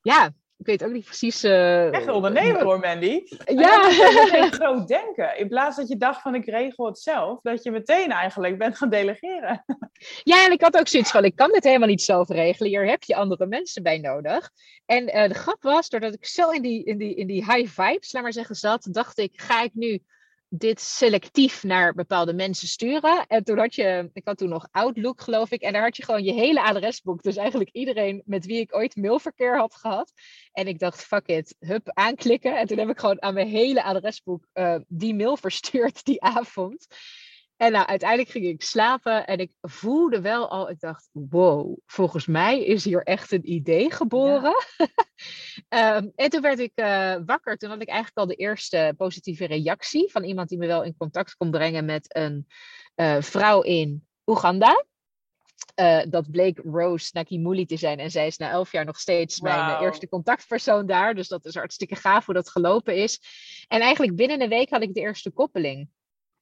Ja, 0.00 0.34
ik 0.58 0.66
weet 0.66 0.84
ook 0.84 0.92
niet 0.92 1.04
precies. 1.04 1.44
Uh, 1.44 1.92
Echt 1.92 2.08
ondernemer 2.08 2.62
hoor, 2.62 2.78
Mandy. 2.78 3.22
Ja. 3.44 3.88
Je 3.88 4.48
groot 4.50 4.88
denken. 4.88 5.38
In 5.38 5.48
plaats 5.48 5.76
dat 5.76 5.88
je 5.88 5.96
dacht 5.96 6.20
van 6.20 6.34
ik 6.34 6.46
regel 6.46 6.86
het 6.86 6.98
zelf, 6.98 7.40
dat 7.42 7.62
je 7.62 7.70
meteen 7.70 8.10
eigenlijk 8.10 8.58
bent 8.58 8.76
gaan 8.76 8.90
delegeren. 8.90 9.64
Ja, 10.22 10.44
en 10.44 10.52
ik 10.52 10.60
had 10.60 10.78
ook 10.78 10.88
zoiets 10.88 11.10
van 11.10 11.24
ik 11.24 11.36
kan 11.36 11.52
dit 11.52 11.64
helemaal 11.64 11.88
niet 11.88 12.02
zelf 12.02 12.28
regelen. 12.28 12.70
Hier 12.70 12.88
heb 12.88 13.02
je 13.02 13.16
andere 13.16 13.46
mensen 13.46 13.82
bij 13.82 13.98
nodig. 13.98 14.50
En 14.86 15.16
uh, 15.16 15.28
de 15.28 15.34
grap 15.34 15.62
was, 15.62 15.88
doordat 15.88 16.14
ik 16.14 16.26
zo 16.26 16.50
in 16.50 16.62
die, 16.62 16.84
in, 16.84 16.98
die, 16.98 17.14
in 17.14 17.26
die 17.26 17.52
high 17.52 17.82
vibes, 17.82 18.12
laat 18.12 18.22
maar 18.22 18.32
zeggen, 18.32 18.54
zat, 18.54 18.88
dacht 18.90 19.18
ik, 19.18 19.32
ga 19.40 19.62
ik 19.62 19.74
nu 19.74 20.02
dit 20.48 20.80
selectief 20.80 21.62
naar 21.62 21.94
bepaalde 21.94 22.34
mensen 22.34 22.68
sturen. 22.68 23.26
En 23.26 23.44
toen 23.44 23.58
had 23.58 23.74
je, 23.74 24.10
ik 24.12 24.24
had 24.24 24.38
toen 24.38 24.48
nog 24.48 24.68
Outlook 24.70 25.20
geloof 25.20 25.50
ik, 25.50 25.60
en 25.60 25.72
daar 25.72 25.82
had 25.82 25.96
je 25.96 26.04
gewoon 26.04 26.24
je 26.24 26.32
hele 26.32 26.62
adresboek. 26.62 27.22
Dus 27.22 27.36
eigenlijk 27.36 27.70
iedereen 27.72 28.22
met 28.24 28.46
wie 28.46 28.60
ik 28.60 28.74
ooit 28.74 28.96
mailverkeer 28.96 29.58
had 29.58 29.74
gehad. 29.74 30.12
En 30.52 30.66
ik 30.66 30.78
dacht, 30.78 31.04
fuck 31.04 31.26
it, 31.26 31.56
hup, 31.58 31.90
aanklikken. 31.92 32.58
En 32.58 32.66
toen 32.66 32.78
heb 32.78 32.88
ik 32.88 32.98
gewoon 32.98 33.22
aan 33.22 33.34
mijn 33.34 33.48
hele 33.48 33.82
adresboek 33.82 34.48
uh, 34.54 34.76
die 34.88 35.14
mail 35.14 35.36
verstuurd 35.36 36.04
die 36.04 36.22
avond. 36.22 36.86
En 37.56 37.72
nou, 37.72 37.86
uiteindelijk 37.86 38.30
ging 38.30 38.44
ik 38.44 38.62
slapen 38.62 39.26
en 39.26 39.38
ik 39.38 39.52
voelde 39.60 40.20
wel 40.20 40.50
al, 40.50 40.70
ik 40.70 40.80
dacht, 40.80 41.08
wow, 41.12 41.78
volgens 41.86 42.26
mij 42.26 42.64
is 42.64 42.84
hier 42.84 43.02
echt 43.02 43.32
een 43.32 43.52
idee 43.52 43.90
geboren. 43.92 44.54
Ja. 44.76 45.96
um, 45.96 46.12
en 46.14 46.30
toen 46.30 46.40
werd 46.40 46.58
ik 46.58 46.72
uh, 46.74 47.16
wakker, 47.26 47.56
toen 47.56 47.70
had 47.70 47.80
ik 47.80 47.88
eigenlijk 47.88 48.18
al 48.18 48.26
de 48.26 48.34
eerste 48.34 48.94
positieve 48.96 49.46
reactie 49.46 50.10
van 50.10 50.24
iemand 50.24 50.48
die 50.48 50.58
me 50.58 50.66
wel 50.66 50.82
in 50.82 50.96
contact 50.96 51.36
kon 51.36 51.50
brengen 51.50 51.84
met 51.84 52.16
een 52.16 52.46
uh, 52.96 53.20
vrouw 53.20 53.60
in 53.60 54.06
Oeganda. 54.26 54.84
Uh, 55.80 56.02
dat 56.08 56.30
bleek 56.30 56.58
Rose 56.58 57.10
Nakimuli 57.12 57.66
te 57.66 57.76
zijn. 57.76 57.98
En 57.98 58.10
zij 58.10 58.26
is 58.26 58.36
na 58.36 58.50
elf 58.50 58.72
jaar 58.72 58.84
nog 58.84 58.98
steeds 58.98 59.38
wow. 59.38 59.66
mijn 59.66 59.82
eerste 59.82 60.08
contactpersoon 60.08 60.86
daar. 60.86 61.14
Dus 61.14 61.28
dat 61.28 61.44
is 61.44 61.54
hartstikke 61.54 61.94
gaaf 61.94 62.24
hoe 62.24 62.34
dat 62.34 62.50
gelopen 62.50 62.96
is. 62.96 63.20
En 63.68 63.80
eigenlijk 63.80 64.16
binnen 64.16 64.40
een 64.40 64.48
week 64.48 64.70
had 64.70 64.82
ik 64.82 64.94
de 64.94 65.00
eerste 65.00 65.30
koppeling. 65.30 65.88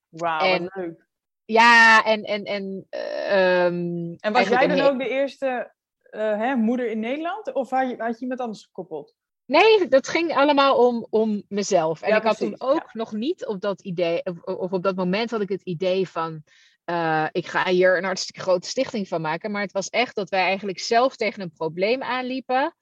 Wauw, 0.09 0.69
leuk. 0.75 1.04
Ja, 1.45 2.05
en... 2.05 2.23
En, 2.23 2.45
en, 2.45 2.87
uh, 2.91 3.65
um, 3.65 4.15
en 4.19 4.33
was 4.33 4.49
jij 4.49 4.67
dan 4.67 4.81
ook 4.81 4.99
de 4.99 5.09
eerste 5.09 5.73
uh, 6.11 6.21
hè, 6.21 6.55
moeder 6.55 6.91
in 6.91 7.01
Nederland? 7.01 7.53
Of 7.53 7.71
had 7.71 7.91
je, 7.91 7.97
had 7.99 8.15
je 8.15 8.21
iemand 8.21 8.41
anders 8.41 8.65
gekoppeld? 8.65 9.15
Nee, 9.47 9.89
dat 9.89 10.09
ging 10.09 10.35
allemaal 10.35 10.87
om, 10.87 11.07
om 11.11 11.43
mezelf. 11.49 12.03
En 12.03 12.09
ja, 12.09 12.17
ik 12.17 12.23
had 12.23 12.37
precies, 12.37 12.59
toen 12.59 12.69
ook 12.69 12.83
ja. 12.83 12.91
nog 12.93 13.13
niet 13.13 13.47
op 13.47 13.61
dat 13.61 13.83
idee... 13.83 14.23
Of, 14.25 14.43
of, 14.43 14.73
op 14.73 14.83
dat 14.83 14.97
moment 14.97 15.31
had 15.31 15.41
ik 15.41 15.49
het 15.49 15.63
idee 15.63 16.09
van... 16.09 16.43
Uh, 16.91 17.27
ik 17.33 17.47
ga 17.47 17.69
hier 17.69 17.97
een 17.97 18.05
hartstikke 18.05 18.41
grote 18.41 18.69
stichting 18.69 19.09
van 19.09 19.21
maken. 19.21 19.51
Maar 19.51 19.63
het 19.63 19.73
was 19.73 19.89
echt 19.89 20.15
dat 20.15 20.29
wij 20.29 20.43
eigenlijk 20.43 20.79
zelf 20.79 21.17
tegen 21.17 21.43
een 21.43 21.53
probleem 21.53 22.03
aanliepen. 22.03 22.77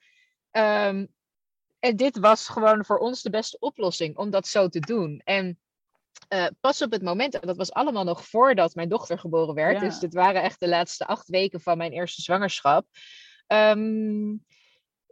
Um, 0.51 1.09
en 1.79 1.97
dit 1.97 2.19
was 2.19 2.49
gewoon 2.49 2.85
voor 2.85 2.99
ons 2.99 3.23
de 3.23 3.31
beste 3.31 3.57
oplossing 3.59 4.17
om 4.17 4.31
dat 4.31 4.47
zo 4.47 4.69
te 4.69 4.81
doen. 4.81 5.21
En 5.25 5.59
uh, 6.29 6.47
pas 6.61 6.83
op 6.83 6.93
het 6.93 7.03
moment, 7.03 7.35
en 7.35 7.47
dat 7.47 7.57
was 7.57 7.73
allemaal 7.73 8.05
nog 8.05 8.27
voordat 8.27 8.75
mijn 8.75 8.89
dochter 8.89 9.19
geboren 9.19 9.55
werd. 9.55 9.81
Ja. 9.81 9.85
Dus 9.87 9.99
dit 9.99 10.15
waren 10.15 10.43
echt 10.43 10.61
de 10.61 10.69
laatste 10.69 11.07
acht 11.07 11.29
weken 11.29 11.61
van 11.61 11.79
mijn 11.79 11.93
eerste 11.93 12.23
zwangerschap. 12.23 12.87
Um, 13.47 14.45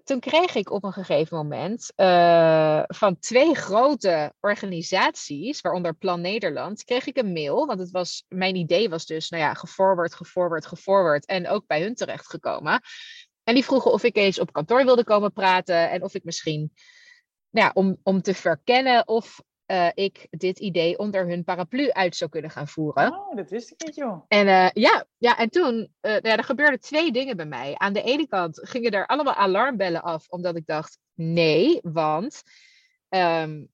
toen 0.04 0.20
kreeg 0.20 0.54
ik 0.54 0.70
op 0.70 0.84
een 0.84 0.92
gegeven 0.92 1.36
moment 1.36 1.92
uh, 1.96 2.82
van 2.86 3.18
twee 3.18 3.54
grote 3.54 4.32
organisaties, 4.40 5.60
waaronder 5.60 5.94
Plan 5.94 6.20
Nederland, 6.20 6.84
kreeg 6.84 7.06
ik 7.06 7.16
een 7.16 7.32
mail. 7.32 7.66
Want 7.66 7.78
het 7.80 7.90
was, 7.90 8.24
mijn 8.28 8.56
idee 8.56 8.88
was 8.88 9.06
dus, 9.06 9.30
nou 9.30 9.42
ja, 9.42 9.54
geforward, 9.54 10.14
geforward, 10.14 10.66
geforward. 10.66 11.26
En 11.26 11.48
ook 11.48 11.66
bij 11.66 11.82
hun 11.82 11.94
terechtgekomen. 11.94 12.80
En 13.44 13.54
die 13.54 13.64
vroegen 13.64 13.92
of 13.92 14.02
ik 14.02 14.16
eens 14.16 14.40
op 14.40 14.52
kantoor 14.52 14.84
wilde 14.84 15.04
komen 15.04 15.32
praten. 15.32 15.90
En 15.90 16.02
of 16.02 16.14
ik 16.14 16.24
misschien, 16.24 16.72
nou 17.50 17.66
ja, 17.66 17.70
om, 17.74 17.98
om 18.02 18.22
te 18.22 18.34
verkennen 18.34 19.08
of 19.08 19.42
eh, 19.70 19.88
ik 19.94 20.26
dit 20.30 20.58
idee 20.58 20.98
onder 20.98 21.28
hun 21.28 21.44
paraplu 21.44 21.90
uit 21.90 22.16
zou 22.16 22.30
kunnen 22.30 22.50
gaan 22.50 22.68
voeren. 22.68 23.12
Oh, 23.12 23.36
dat 23.36 23.50
wist 23.50 23.70
ik 23.70 23.86
niet, 23.86 23.94
joh. 23.94 24.24
En 24.28 24.46
uh, 24.46 24.70
ja, 24.72 25.04
ja, 25.18 25.38
en 25.38 25.50
toen, 25.50 25.74
uh, 26.02 26.12
ja, 26.20 26.36
er 26.36 26.44
gebeurden 26.44 26.80
twee 26.80 27.12
dingen 27.12 27.36
bij 27.36 27.46
mij. 27.46 27.74
Aan 27.76 27.92
de 27.92 28.02
ene 28.02 28.26
kant 28.26 28.60
gingen 28.62 28.90
er 28.90 29.06
allemaal 29.06 29.34
alarmbellen 29.34 30.02
af, 30.02 30.28
omdat 30.28 30.56
ik 30.56 30.66
dacht, 30.66 30.98
nee, 31.14 31.78
want 31.82 32.42
um, 33.08 33.68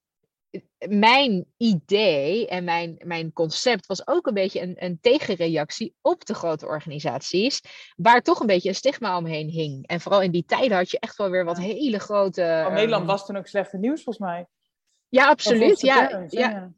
mijn 0.89 1.47
idee 1.57 2.49
en 2.49 2.65
mijn, 2.65 2.97
mijn 3.05 3.33
concept 3.33 3.87
was 3.87 4.07
ook 4.07 4.27
een 4.27 4.35
beetje 4.35 4.61
een, 4.61 4.75
een 4.79 4.99
tegenreactie 5.01 5.95
op 6.03 6.25
de 6.25 6.35
grote 6.35 6.67
organisaties, 6.67 7.61
waar 7.97 8.23
toch 8.23 8.41
een 8.41 8.47
beetje 8.47 8.69
een 8.69 8.75
stigma 8.75 9.17
omheen 9.17 9.49
hing. 9.49 9.87
En 9.87 10.01
vooral 10.01 10.23
in 10.23 10.31
die 10.31 10.45
tijden 10.45 10.77
had 10.77 10.91
je 10.91 10.99
echt 11.01 11.17
wel 11.17 11.31
weer 11.31 11.45
wat 11.45 11.59
hele 11.59 11.99
grote. 11.99 12.65
Oh, 12.67 12.73
Nederland 12.73 13.03
um, 13.03 13.09
was 13.09 13.27
toen 13.27 13.37
ook 13.37 13.47
slechte 13.47 13.79
nieuws, 13.79 14.03
volgens 14.03 14.27
mij. 14.27 14.47
Ja, 15.09 15.29
absoluut. 15.29 15.81
Ja, 15.81 16.07
parents, 16.07 16.35
ja. 16.35 16.51
ja. 16.51 16.73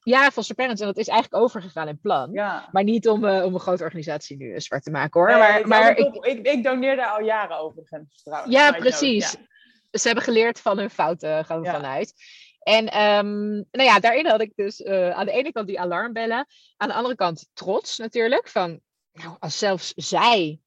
Ja, 0.00 0.30
foster 0.30 0.54
parents. 0.54 0.80
En 0.80 0.86
dat 0.86 0.96
is 0.96 1.08
eigenlijk 1.08 1.42
overgegaan 1.42 1.88
in 1.88 2.00
plan. 2.00 2.32
Ja. 2.32 2.68
Maar 2.72 2.84
niet 2.84 3.08
om, 3.08 3.24
uh, 3.24 3.44
om 3.44 3.54
een 3.54 3.60
grote 3.60 3.82
organisatie 3.82 4.36
nu 4.36 4.60
zwart 4.60 4.82
te 4.82 4.90
maken 4.90 5.20
hoor. 5.20 5.28
Nee, 5.28 5.38
maar, 5.38 5.68
maar 5.68 5.96
ik, 5.96 6.14
ik, 6.14 6.46
ik, 6.46 6.64
doneer 6.64 6.96
daar 6.96 7.10
al 7.10 7.24
jaren 7.24 7.58
overigens 7.58 8.22
trouwens. 8.22 8.54
Ja, 8.54 8.72
precies. 8.72 9.32
Ja. 9.32 9.98
Ze 9.98 10.06
hebben 10.06 10.24
geleerd 10.24 10.60
van 10.60 10.78
hun 10.78 10.90
fouten, 10.90 11.44
gaan 11.44 11.60
we 11.60 11.70
vanuit. 11.70 12.14
En 12.58 13.00
um, 13.02 13.64
nou 13.70 13.88
ja, 13.88 14.00
daarin 14.00 14.26
had 14.26 14.40
ik 14.40 14.52
dus 14.54 14.80
uh, 14.80 15.10
aan 15.10 15.26
de 15.26 15.32
ene 15.32 15.52
kant 15.52 15.66
die 15.66 15.80
alarmbellen. 15.80 16.46
Aan 16.76 16.88
de 16.88 16.94
andere 16.94 17.14
kant 17.14 17.48
trots 17.52 17.98
natuurlijk. 17.98 18.48
Van, 18.48 18.80
nou, 19.12 19.36
als 19.38 19.58
zelfs 19.58 19.92
zij 19.94 20.60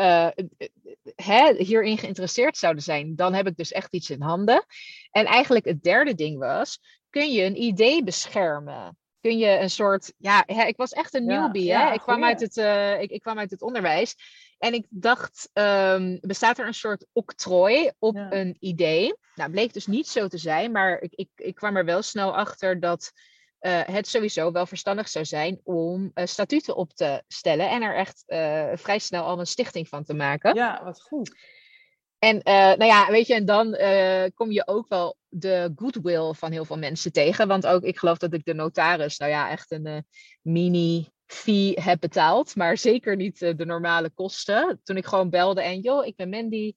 uh, 0.00 0.28
hè, 1.14 1.54
hierin 1.54 1.98
geïnteresseerd 1.98 2.56
zouden 2.56 2.82
zijn, 2.82 3.16
dan 3.16 3.34
heb 3.34 3.46
ik 3.46 3.56
dus 3.56 3.72
echt 3.72 3.94
iets 3.94 4.10
in 4.10 4.22
handen. 4.22 4.64
En 5.10 5.24
eigenlijk 5.24 5.64
het 5.64 5.82
derde 5.82 6.14
ding 6.14 6.38
was, 6.38 6.80
kun 7.10 7.32
je 7.32 7.44
een 7.44 7.62
idee 7.62 8.04
beschermen? 8.04 8.98
Kun 9.20 9.38
je 9.38 9.58
een 9.58 9.70
soort, 9.70 10.12
ja, 10.16 10.42
hè, 10.46 10.64
ik 10.64 10.76
was 10.76 10.92
echt 10.92 11.14
een 11.14 11.24
Ja, 11.24 11.40
newbie, 11.40 11.64
ja, 11.64 11.86
hè? 11.88 11.94
Ik 11.94 12.00
kwam, 12.00 12.24
uit 12.24 12.40
het, 12.40 12.56
eh, 12.56 13.00
ik, 13.00 13.10
ik 13.10 13.20
kwam 13.20 13.38
uit 13.38 13.50
het 13.50 13.62
onderwijs. 13.62 14.14
En 14.58 14.74
ik 14.74 14.86
dacht, 14.88 15.50
ehm, 15.52 16.18
bestaat 16.20 16.58
er 16.58 16.66
een 16.66 16.74
soort 16.74 17.06
octrooi 17.12 17.90
op 17.98 18.14
Ja. 18.14 18.32
een 18.32 18.56
idee? 18.58 19.14
Nou, 19.34 19.50
bleek 19.50 19.72
dus 19.72 19.86
niet 19.86 20.08
zo 20.08 20.28
te 20.28 20.38
zijn, 20.38 20.72
maar 20.72 21.00
ik, 21.00 21.12
ik, 21.14 21.28
ik 21.36 21.54
kwam 21.54 21.76
er 21.76 21.84
wel 21.84 22.02
snel 22.02 22.36
achter 22.36 22.80
dat 22.80 23.12
eh, 23.60 23.80
het 23.84 24.08
sowieso 24.08 24.52
wel 24.52 24.66
verstandig 24.66 25.08
zou 25.08 25.24
zijn 25.24 25.60
om 25.64 26.10
eh, 26.14 26.26
statuten 26.26 26.76
op 26.76 26.92
te 26.92 27.22
stellen 27.28 27.70
en 27.70 27.82
er 27.82 27.96
echt 27.96 28.22
eh, 28.26 28.68
vrij 28.74 28.98
snel 28.98 29.24
al 29.24 29.38
een 29.38 29.46
stichting 29.46 29.88
van 29.88 30.04
te 30.04 30.14
maken. 30.14 30.54
Ja, 30.54 30.84
wat 30.84 31.02
goed. 31.02 31.34
En 32.18 32.40
nou 32.44 32.84
ja, 32.84 33.10
weet 33.10 33.26
je, 33.26 33.34
en 33.34 33.44
dan 33.44 33.76
kom 34.34 34.50
je 34.50 34.66
ook 34.66 34.88
wel 34.88 35.16
de 35.28 35.72
goodwill 35.76 36.32
van 36.32 36.52
heel 36.52 36.64
veel 36.64 36.78
mensen 36.78 37.12
tegen. 37.12 37.48
Want 37.48 37.66
ook, 37.66 37.82
ik 37.82 37.98
geloof 37.98 38.18
dat 38.18 38.34
ik 38.34 38.44
de 38.44 38.54
notaris, 38.54 39.18
nou 39.18 39.30
ja, 39.30 39.50
echt 39.50 39.70
een 39.70 40.06
mini 40.42 41.08
fee 41.26 41.80
heb 41.80 42.00
betaald. 42.00 42.56
Maar 42.56 42.76
zeker 42.76 43.16
niet 43.16 43.38
de 43.38 43.64
normale 43.64 44.10
kosten. 44.10 44.80
Toen 44.84 44.96
ik 44.96 45.06
gewoon 45.06 45.30
belde 45.30 45.62
en, 45.62 45.80
joh, 45.80 46.06
ik 46.06 46.16
ben 46.16 46.28
Mandy. 46.28 46.74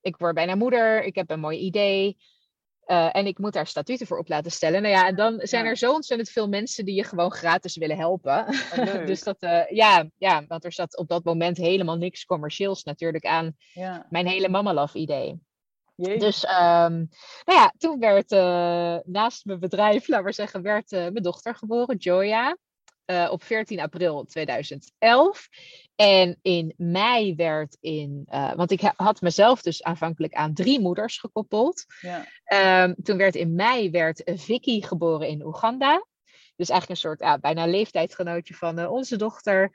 Ik 0.00 0.16
word 0.16 0.34
bijna 0.34 0.54
moeder. 0.54 1.02
Ik 1.02 1.14
heb 1.14 1.30
een 1.30 1.40
mooi 1.40 1.58
idee. 1.58 2.16
Eh, 2.84 3.16
en 3.16 3.26
ik 3.26 3.38
moet 3.38 3.52
daar 3.52 3.66
statuten 3.66 4.06
voor 4.06 4.18
op 4.18 4.28
laten 4.28 4.50
stellen. 4.50 4.82
Nou 4.82 4.94
ja, 4.94 5.06
en 5.06 5.16
dan 5.16 5.40
zijn 5.42 5.64
Ja. 5.64 5.70
er 5.70 5.76
zo 5.76 5.92
ontzettend 5.92 6.30
veel 6.30 6.48
mensen 6.48 6.84
die 6.84 6.94
je 6.94 7.04
gewoon 7.04 7.32
gratis 7.32 7.76
willen 7.76 7.96
helpen. 7.96 8.44
Leuk. 8.74 9.06
dus 9.06 9.22
dat, 9.22 9.36
eh, 9.38 9.70
ja, 9.70 10.06
ja, 10.18 10.44
want 10.46 10.64
er 10.64 10.72
zat 10.72 10.96
op 10.96 11.08
dat 11.08 11.24
moment 11.24 11.56
helemaal 11.56 11.96
niks 11.96 12.24
commercieels 12.24 12.84
natuurlijk 12.84 13.24
aan 13.24 13.56
ja. 13.72 14.06
mijn 14.10 14.26
hele 14.26 14.48
Mama 14.48 14.74
Love 14.74 14.98
idee. 14.98 15.40
Jeetje. 15.94 16.18
Dus 16.18 16.44
ehm, 16.44 16.94
nou 17.44 17.58
ja, 17.58 17.72
toen 17.78 17.98
werd 17.98 18.32
eh, 18.32 18.96
naast 19.04 19.44
mijn 19.44 19.60
bedrijf, 19.60 20.08
laten 20.08 20.26
we 20.26 20.32
zeggen, 20.32 20.62
werd 20.62 20.90
mijn 20.90 21.14
dochter 21.14 21.54
geboren, 21.54 21.96
Joya. 21.96 22.56
Eh, 23.10 23.28
op 23.30 23.42
14 23.42 23.80
april 23.80 24.24
2011. 24.24 25.48
En 25.96 26.38
in 26.42 26.74
mei 26.76 27.34
werd 27.34 27.76
in, 27.80 28.22
eh, 28.28 28.54
want 28.54 28.70
ik 28.70 28.80
ha- 28.80 28.92
had 28.96 29.20
mezelf 29.20 29.62
dus 29.62 29.82
aanvankelijk 29.82 30.34
aan 30.34 30.54
drie 30.54 30.80
moeders 30.80 31.18
gekoppeld. 31.18 31.84
ja. 32.00 32.26
Ehm, 32.44 32.94
toen 33.02 33.16
werd 33.16 33.34
in 33.34 33.54
mei 33.54 33.90
werd 33.90 34.22
Vicky 34.24 34.82
geboren 34.82 35.28
in 35.28 35.44
Oeganda. 35.44 36.06
Dus 36.56 36.68
eigenlijk 36.68 36.90
een 37.02 37.16
soort 37.18 37.40
bijna 37.40 37.66
leeftijdsgenootje 37.66 38.54
van 38.54 38.78
eh, 38.78 38.90
onze 38.92 39.16
dochter. 39.16 39.70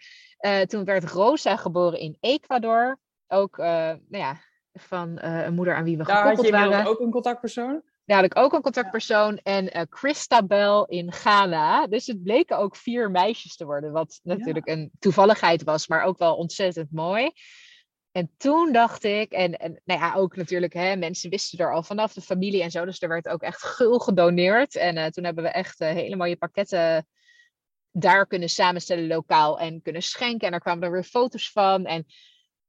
Toen 0.68 0.84
werd 0.84 1.04
Rosa 1.04 1.56
geboren 1.56 2.00
in 2.00 2.18
Ecuador. 2.20 3.00
Ook 3.28 3.58
nou 3.58 4.00
ja, 4.10 4.42
van 4.74 5.22
een 5.22 5.54
moeder 5.54 5.76
aan 5.76 5.84
wie 5.84 5.98
we 5.98 6.04
Daar 6.04 6.16
had 6.16 6.24
je 6.24 6.30
gekoppeld 6.30 6.54
inmiddels 6.54 6.76
waren. 6.84 6.92
ook 6.92 7.00
een 7.06 7.12
contactpersoon. 7.12 7.82
Daar 8.06 8.18
had 8.18 8.26
ik 8.26 8.38
ook 8.38 8.54
een 8.54 8.62
contactpersoon. 8.62 9.38
En 9.38 9.72
eh 9.72 9.82
Christabel 9.90 10.86
in 10.86 11.12
Ghana. 11.12 11.88
Dus 11.88 12.08
het 12.08 12.24
bleken 12.24 12.58
ook 12.58 12.76
vier 12.76 13.12
meisjes 13.12 13.56
te 13.56 13.66
worden. 13.66 13.92
Wat 13.92 14.20
natuurlijk 14.24 14.68
een 14.68 14.92
toevalligheid 15.00 15.64
was, 15.64 15.88
maar 15.88 16.04
ook 16.04 16.18
wel 16.18 16.36
ontzettend 16.36 16.92
mooi. 16.92 17.32
En 18.12 18.32
toen 18.38 18.72
dacht 18.72 19.04
ik, 19.04 19.32
en, 19.32 19.58
en 19.58 19.82
nou 19.86 20.00
ja, 20.00 20.14
ook 20.14 20.36
natuurlijk, 20.36 20.74
hè, 20.74 20.96
mensen 20.96 21.30
wisten 21.30 21.60
er 21.60 21.74
al 21.74 21.84
vanaf 21.84 22.14
de 22.14 22.22
familie 22.22 22.64
en 22.64 22.72
zo. 22.72 22.86
Dus 22.86 23.02
er 23.02 23.10
werd 23.10 23.28
ook 23.28 23.42
echt 23.42 23.64
gul 23.64 24.00
gedoneerd. 24.00 24.76
En 24.76 24.98
eh, 24.98 25.06
toen 25.06 25.24
hebben 25.24 25.44
we 25.44 25.50
echt 25.50 25.80
eh, 25.80 25.90
hele 25.90 26.16
mooie 26.16 26.38
pakketten 26.38 27.08
daar 27.92 28.28
kunnen 28.28 28.50
samenstellen 28.50 29.08
lokaal 29.08 29.60
en 29.60 29.82
kunnen 29.82 30.02
schenken. 30.02 30.46
En 30.46 30.52
daar 30.52 30.60
kwamen 30.60 30.84
er 30.84 30.92
weer 30.92 31.04
foto's 31.04 31.52
van. 31.52 31.86
En 31.86 32.06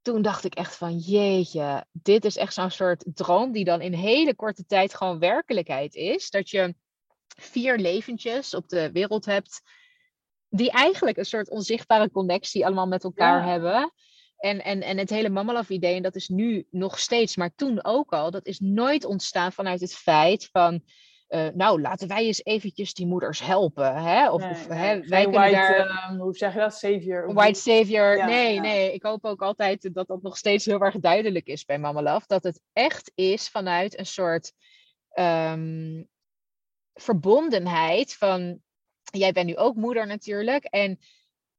toen 0.07 0.21
dacht 0.21 0.43
ik 0.43 0.55
echt 0.55 0.75
van, 0.75 0.97
jeetje, 0.97 1.85
dit 1.91 2.25
is 2.25 2.37
echt 2.37 2.53
zo'n 2.53 2.71
soort 2.71 3.03
droom 3.13 3.51
die 3.51 3.63
dan 3.63 3.81
in 3.81 3.93
hele 3.93 4.35
korte 4.35 4.65
tijd 4.65 4.93
gewoon 4.95 5.19
werkelijkheid 5.19 5.95
is. 5.95 6.29
Dat 6.29 6.49
je 6.49 6.75
vier 7.37 7.77
leventjes 7.77 8.53
op 8.53 8.67
de 8.67 8.91
wereld 8.91 9.25
hebt 9.25 9.61
die 10.49 10.71
eigenlijk 10.71 11.17
een 11.17 11.25
soort 11.25 11.49
onzichtbare 11.49 12.11
connectie 12.11 12.65
allemaal 12.65 12.87
met 12.87 13.03
elkaar 13.03 13.45
Ja. 13.45 13.51
hebben. 13.51 13.91
En, 14.37 14.63
en, 14.63 14.81
en 14.81 14.97
het 14.97 15.09
hele 15.09 15.29
Mama 15.29 15.53
Love 15.53 15.73
idee, 15.73 15.95
en 15.95 16.03
dat 16.03 16.15
is 16.15 16.27
nu 16.27 16.67
nog 16.71 16.99
steeds, 16.99 17.35
maar 17.35 17.55
toen 17.55 17.83
ook 17.83 18.11
al, 18.11 18.31
dat 18.31 18.45
is 18.45 18.59
nooit 18.59 19.05
ontstaan 19.05 19.51
vanuit 19.51 19.81
het 19.81 19.93
feit 19.95 20.49
van, 20.51 20.83
eh, 21.27 21.47
nou, 21.53 21.81
laten 21.81 22.07
wij 22.07 22.25
eens 22.25 22.43
eventjes 22.43 22.93
die 22.93 23.05
moeders 23.05 23.39
helpen. 23.39 23.95
Hè? 24.03 24.31
Of, 24.31 24.41
Nee, 24.41 24.49
of 24.49 24.67
nee, 24.67 24.77
hè, 24.77 24.99
wij 24.99 25.23
kunnen 25.23 25.41
white, 25.41 25.55
daar... 25.55 25.87
ehm, 25.87 26.17
hoe 26.17 26.35
zeg 26.35 26.53
je 26.53 26.59
dat? 26.59 26.75
Savior. 26.75 27.33
White 27.33 27.59
savior. 27.59 28.17
Ja, 28.17 28.25
nee, 28.25 28.53
ja. 28.53 28.61
nee. 28.61 28.93
Ik 28.93 29.03
hoop 29.03 29.25
ook 29.25 29.41
altijd 29.41 29.93
dat 29.93 30.07
dat 30.07 30.21
nog 30.21 30.37
steeds 30.37 30.65
heel 30.65 30.81
erg 30.81 30.99
duidelijk 30.99 31.47
is 31.47 31.65
bij 31.65 31.79
Mama 31.79 32.01
Love. 32.01 32.25
Dat 32.27 32.43
het 32.43 32.61
echt 32.73 33.11
is 33.15 33.49
vanuit 33.49 33.99
een 33.99 34.05
soort 34.05 34.53
ehm, 35.09 36.03
verbondenheid 36.93 38.13
van... 38.15 38.61
Jij 39.11 39.31
bent 39.31 39.47
nu 39.47 39.55
ook 39.55 39.75
moeder 39.75 40.07
natuurlijk. 40.07 40.63
En 40.63 40.99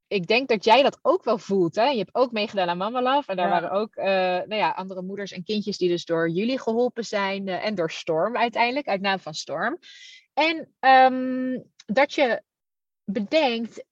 ik 0.09 0.27
denk 0.27 0.49
dat 0.49 0.65
jij 0.65 0.83
dat 0.83 0.99
ook 1.03 1.25
wel 1.25 1.38
voelt. 1.38 1.75
Hè? 1.75 1.85
Je 1.88 1.99
hebt 1.99 2.15
ook 2.15 2.33
meegedaan 2.33 2.69
aan 2.69 2.77
Mama 2.77 3.03
Love. 3.03 3.31
En 3.31 3.37
daar 3.37 3.49
Ja. 3.49 3.61
waren 3.61 3.71
ook 3.71 3.95
eh, 3.95 4.07
nou 4.49 4.55
ja, 4.55 4.71
andere 4.71 5.03
moeders 5.03 5.33
en 5.33 5.45
kindjes 5.45 5.79
die 5.79 5.88
dus 5.88 6.05
door 6.05 6.29
jullie 6.31 6.59
geholpen 6.61 7.05
zijn. 7.05 7.49
eh, 7.49 7.65
en 7.67 7.75
door 7.75 7.91
Storm 7.91 8.37
uiteindelijk, 8.37 8.88
uit 8.88 9.00
naam 9.00 9.19
van 9.19 9.35
Storm. 9.35 9.79
En 10.35 10.75
ehm, 10.81 11.59
dat 11.87 12.12
je 12.15 12.43
bedenkt, 13.05 13.85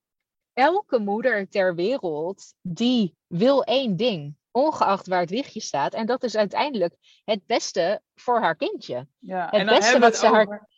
elke 0.52 0.98
moeder 0.98 1.48
ter 1.48 1.74
wereld, 1.74 2.54
die 2.60 3.16
wil 3.26 3.64
één 3.64 3.96
ding. 3.96 4.36
Ongeacht 4.50 5.06
waar 5.06 5.20
het 5.20 5.30
wichtje 5.30 5.60
staat. 5.60 5.94
En 5.94 6.06
dat 6.06 6.22
is 6.22 6.36
uiteindelijk 6.36 6.94
het 7.24 7.46
beste 7.46 8.02
voor 8.14 8.40
haar 8.40 8.56
kindje. 8.56 9.06
Ja, 9.18 9.44
Het 9.44 9.52
en 9.60 9.66
dan 9.66 9.74
beste 9.76 9.90
hebben 9.90 10.00
we 10.00 10.16
wat 10.16 10.16
ze 10.16 10.26
haar-. 10.26 10.68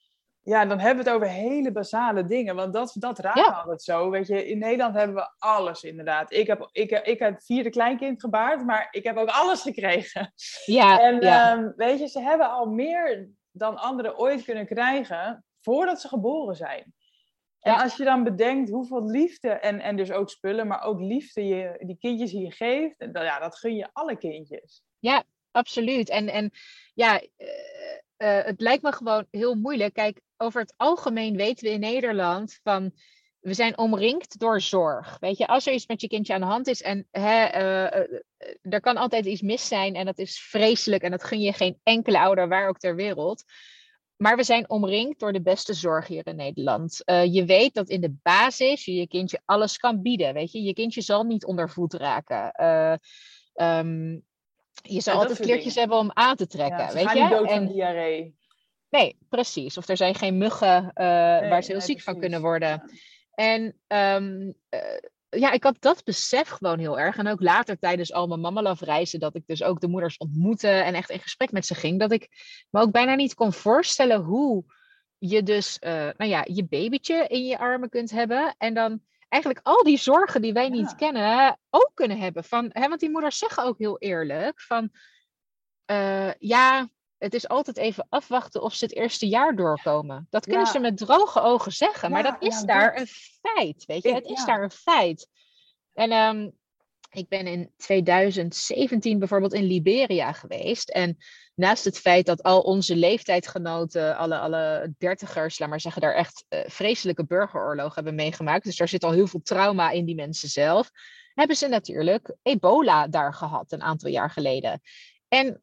Ja, 0.48 0.64
dan 0.66 0.78
hebben 0.78 1.04
we 1.04 1.10
het 1.10 1.20
over 1.20 1.34
hele 1.34 1.72
basale 1.72 2.24
dingen. 2.24 2.54
Want 2.56 2.72
dat, 2.72 2.94
dat 2.98 3.18
raakt 3.18 3.36
Ja. 3.38 3.44
altijd 3.44 3.82
zo. 3.82 4.10
Weet 4.10 4.26
je, 4.26 4.46
in 4.48 4.58
Nederland 4.58 4.94
hebben 4.94 5.16
we 5.16 5.30
alles 5.38 5.82
inderdaad. 5.84 6.32
Ik 6.32 6.46
heb, 6.46 6.68
ik, 6.72 6.90
ik 6.90 7.18
heb 7.18 7.34
het 7.34 7.44
vierde 7.44 7.70
kleinkind 7.70 8.20
gebaard, 8.20 8.64
maar 8.64 8.88
ik 8.90 9.04
heb 9.04 9.16
ook 9.16 9.28
alles 9.28 9.62
gekregen. 9.62 10.32
Ja, 10.64 10.98
En 11.06 11.20
ja. 11.20 11.52
ehm, 11.52 11.70
weet 11.76 11.98
je, 11.98 12.06
ze 12.08 12.20
hebben 12.20 12.50
al 12.50 12.66
meer 12.66 13.28
dan 13.50 13.76
anderen 13.76 14.18
ooit 14.18 14.44
kunnen 14.44 14.66
krijgen 14.66 15.44
voordat 15.60 16.00
ze 16.00 16.08
geboren 16.08 16.56
zijn. 16.56 16.94
En 17.60 17.72
Ja. 17.72 17.82
als 17.82 17.96
je 17.96 18.04
dan 18.04 18.24
bedenkt 18.24 18.70
hoeveel 18.70 19.04
liefde, 19.04 19.48
en, 19.50 19.80
en 19.80 19.96
dus 19.96 20.12
ook 20.12 20.30
spullen, 20.30 20.66
maar 20.66 20.82
ook 20.82 21.00
liefde 21.00 21.46
je 21.46 21.82
die 21.86 21.98
kindjes 21.98 22.30
hier 22.32 22.52
geeft, 22.52 23.12
dan, 23.12 23.24
ja, 23.24 23.38
dat 23.38 23.58
gun 23.58 23.74
je 23.76 23.88
alle 23.92 24.16
kindjes. 24.16 24.82
absoluut. 25.50 26.08
En, 26.08 26.28
en 26.28 26.50
ja, 26.94 27.20
eh, 27.36 27.46
eh, 28.16 28.44
het 28.44 28.60
lijkt 28.60 28.82
me 28.82 28.92
gewoon 28.92 29.26
heel 29.30 29.54
moeilijk. 29.54 29.94
Kijk, 29.94 30.20
over 30.38 30.60
het 30.60 30.74
algemeen 30.76 31.36
weten 31.36 31.64
we 31.64 31.72
in 31.72 31.80
Nederland 31.80 32.60
van. 32.62 32.92
We 33.38 33.54
zijn 33.54 33.78
omringd 33.78 34.38
door 34.38 34.60
zorg. 34.60 35.16
Weet 35.20 35.38
je, 35.38 35.46
als 35.46 35.66
er 35.66 35.72
iets 35.72 35.86
met 35.86 36.00
je 36.00 36.08
kindje 36.08 36.34
aan 36.34 36.40
de 36.40 36.46
hand 36.46 36.66
is 36.66 36.82
en 36.82 37.06
hè, 37.10 37.44
eh, 37.44 38.00
eh, 38.00 38.22
er 38.62 38.80
kan 38.80 38.96
altijd 38.96 39.26
iets 39.26 39.42
mis 39.42 39.68
zijn 39.68 39.94
en 39.94 40.04
dat 40.04 40.18
is 40.18 40.40
vreselijk 40.40 41.02
en 41.02 41.10
dat 41.10 41.24
gun 41.24 41.40
je 41.40 41.52
geen 41.52 41.80
enkele 41.82 42.18
ouder 42.20 42.48
waar 42.48 42.68
ook 42.68 42.78
ter 42.78 42.94
wereld. 42.94 43.44
Maar 44.16 44.36
we 44.36 44.42
zijn 44.42 44.70
omringd 44.70 45.18
door 45.18 45.32
de 45.32 45.42
beste 45.42 45.74
zorg 45.74 46.06
hier 46.06 46.26
in 46.26 46.36
Nederland. 46.36 47.04
Eh, 47.04 47.34
je 47.34 47.44
weet 47.44 47.74
dat 47.74 47.88
in 47.88 48.00
de 48.00 48.14
basis 48.22 48.84
je 48.84 48.94
je 48.94 49.08
kindje 49.08 49.40
alles 49.44 49.76
kan 49.76 50.02
bieden. 50.02 50.34
Weet 50.34 50.52
je, 50.52 50.62
je 50.62 50.72
kindje 50.72 51.00
zal 51.00 51.24
niet 51.24 51.44
onder 51.44 51.70
voet 51.70 51.94
raken. 51.94 52.52
Eh, 52.52 52.94
ehm, 53.54 54.18
je 54.82 55.00
zal 55.00 55.18
altijd 55.18 55.40
kleertjes 55.40 55.74
hebben 55.74 55.98
om 55.98 56.10
aan 56.12 56.36
te 56.36 56.46
trekken. 56.46 56.78
Ja, 56.78 56.92
weet 56.92 57.06
gaan 57.06 57.16
je? 57.16 57.22
niet 57.22 57.30
dood 57.30 57.48
En- 57.48 57.66
diarree. 57.66 58.37
Nee, 58.90 59.18
precies. 59.28 59.76
Of 59.76 59.88
er 59.88 59.96
zijn 59.96 60.14
geen 60.14 60.38
muggen 60.38 60.82
uh, 60.82 61.04
waar 61.48 61.62
ze 61.62 61.72
heel 61.72 61.80
ziek 61.80 62.00
van 62.00 62.18
kunnen 62.18 62.40
worden. 62.40 62.90
En 63.34 63.62
um, 63.86 64.54
ja, 65.30 65.52
ik 65.52 65.62
had 65.62 65.76
dat 65.78 66.04
besef 66.04 66.48
gewoon 66.48 66.78
heel 66.78 66.98
erg. 66.98 67.16
En 67.16 67.28
ook 67.28 67.42
later 67.42 67.78
tijdens 67.78 68.12
al 68.12 68.26
mijn 68.26 68.40
Mama 68.40 68.62
Love 68.62 68.84
reizen, 68.84 69.20
dat 69.20 69.34
ik 69.34 69.42
dus 69.46 69.62
ook 69.62 69.80
de 69.80 69.88
moeders 69.88 70.16
ontmoette 70.16 70.68
en 70.68 70.94
echt 70.94 71.10
in 71.10 71.20
gesprek 71.20 71.52
met 71.52 71.66
ze 71.66 71.74
ging, 71.74 71.98
dat 71.98 72.12
ik 72.12 72.28
me 72.70 72.80
ook 72.80 72.90
bijna 72.90 73.14
niet 73.14 73.34
kon 73.34 73.52
voorstellen 73.52 74.20
hoe 74.20 74.64
je 75.18 75.42
dus, 75.42 75.78
uh, 75.80 75.90
nou 75.92 76.30
ja, 76.30 76.44
je 76.44 76.64
babytje 76.64 77.26
in 77.28 77.46
je 77.46 77.58
armen 77.58 77.88
kunt 77.88 78.10
hebben 78.10 78.54
en 78.58 78.74
dan 78.74 79.00
eigenlijk 79.28 79.66
al 79.66 79.82
die 79.82 79.98
zorgen 79.98 80.42
die 80.42 80.52
wij 80.52 80.68
niet 80.68 80.94
kennen 80.94 81.58
ook 81.70 81.90
kunnen 81.94 82.18
hebben. 82.18 82.44
Van, 82.44 82.70
hè, 82.72 82.88
want 82.88 83.00
die 83.00 83.10
moeders 83.10 83.38
zeggen 83.38 83.64
ook 83.64 83.78
heel 83.78 83.98
eerlijk 83.98 84.60
van, 84.60 84.90
uh, 85.90 86.32
ja, 86.38 86.88
het 87.18 87.34
is 87.34 87.48
altijd 87.48 87.76
even 87.76 88.06
afwachten 88.08 88.62
of 88.62 88.74
ze 88.74 88.84
het 88.84 88.94
eerste 88.94 89.28
jaar 89.28 89.56
doorkomen. 89.56 90.26
Dat 90.30 90.46
kunnen 90.46 90.66
ze 90.66 90.78
met 90.78 90.96
droge 90.96 91.40
ogen 91.40 91.72
zeggen, 91.72 92.10
maar 92.10 92.22
dat 92.22 92.36
is 92.38 92.62
daar 92.62 92.96
een 92.96 93.06
feit. 93.40 93.84
Weet 93.86 94.02
je, 94.02 94.14
het 94.14 94.26
is 94.26 94.44
daar 94.44 94.62
een 94.62 94.70
feit. 94.70 95.28
En 95.94 96.12
um, 96.12 96.52
ik 97.10 97.28
ben 97.28 97.46
in 97.46 97.72
2017 97.76 99.18
bijvoorbeeld 99.18 99.52
in 99.52 99.64
Liberia 99.64 100.32
geweest. 100.32 100.88
En 100.88 101.16
naast 101.54 101.84
het 101.84 101.98
feit 101.98 102.26
dat 102.26 102.42
al 102.42 102.60
onze 102.60 102.96
leeftijdgenoten, 102.96 104.16
alle, 104.16 104.38
alle 104.38 104.94
dertigers, 104.98 105.58
laat 105.58 105.68
maar 105.68 105.80
zeggen, 105.80 106.02
daar 106.02 106.14
echt 106.14 106.44
uh, 106.48 106.60
vreselijke 106.66 107.26
burgeroorlog 107.26 107.94
hebben 107.94 108.14
meegemaakt. 108.14 108.64
Dus 108.64 108.76
daar 108.76 108.88
zit 108.88 109.04
al 109.04 109.12
heel 109.12 109.26
veel 109.26 109.42
trauma 109.42 109.90
in 109.90 110.04
die 110.04 110.14
mensen 110.14 110.48
zelf. 110.48 110.90
Hebben 111.34 111.56
ze 111.56 111.68
natuurlijk 111.68 112.36
ebola 112.42 113.06
daar 113.06 113.34
gehad 113.34 113.72
een 113.72 113.82
aantal 113.82 114.10
jaar 114.10 114.30
geleden. 114.30 114.80
En 115.28 115.62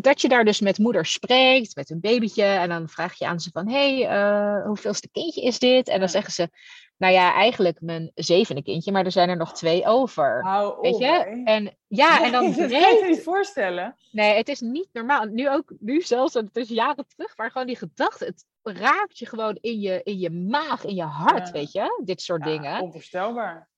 dat 0.00 0.20
je 0.20 0.28
daar 0.28 0.44
dus 0.44 0.60
met 0.60 0.78
moeder 0.78 1.06
spreekt, 1.06 1.76
met 1.76 1.90
een 1.90 2.00
babytje. 2.00 2.44
En 2.44 2.68
dan 2.68 2.88
vraag 2.88 3.18
je 3.18 3.26
aan 3.26 3.40
ze 3.40 3.50
van, 3.52 3.68
hé, 3.68 4.00
hey, 4.00 4.58
uh, 4.58 4.66
hoeveelste 4.66 5.10
kindje 5.10 5.42
is 5.42 5.58
dit? 5.58 5.88
En 5.88 5.98
dan 5.98 6.08
zeggen 6.08 6.32
ze, 6.32 6.48
nou 6.96 7.12
ja, 7.12 7.34
eigenlijk 7.34 7.80
mijn 7.80 8.10
zevende 8.14 8.62
kindje, 8.62 8.92
maar 8.92 9.04
er 9.04 9.12
zijn 9.12 9.28
er 9.28 9.36
nog 9.36 9.52
twee 9.52 9.86
over. 9.86 10.42
Hou 10.42 10.80
weet 10.80 10.98
je? 10.98 11.42
En 11.44 11.76
ja, 11.86 12.24
en 12.24 12.32
dan 12.32 12.44
dat 12.56 12.70
kan 12.70 12.80
je 12.80 13.06
niet 13.08 13.22
voorstellen. 13.22 13.96
Nee, 14.10 14.36
het 14.36 14.48
is 14.48 14.60
niet 14.60 14.88
normaal. 14.92 15.24
Nu 15.24 15.50
ook, 15.50 15.72
nu 15.78 16.00
zelfs, 16.00 16.34
het 16.34 16.56
is 16.56 16.68
jaren 16.68 17.06
terug, 17.06 17.36
maar 17.36 17.50
gewoon 17.50 17.66
die 17.66 17.76
gedachte, 17.76 18.24
het 18.24 18.44
raakt 18.62 19.18
je 19.18 19.26
gewoon 19.26 19.58
in 19.60 19.80
je, 19.80 20.00
in 20.02 20.18
je 20.18 20.30
maag, 20.30 20.84
in 20.84 20.94
je 20.94 21.02
hart, 21.02 21.50
weet 21.50 21.72
je? 21.72 22.02
Dit 22.04 22.22
soort 22.22 22.44
ja, 22.44 22.50
dingen. 22.50 22.80
Onvoorstelbaar. 22.80 23.68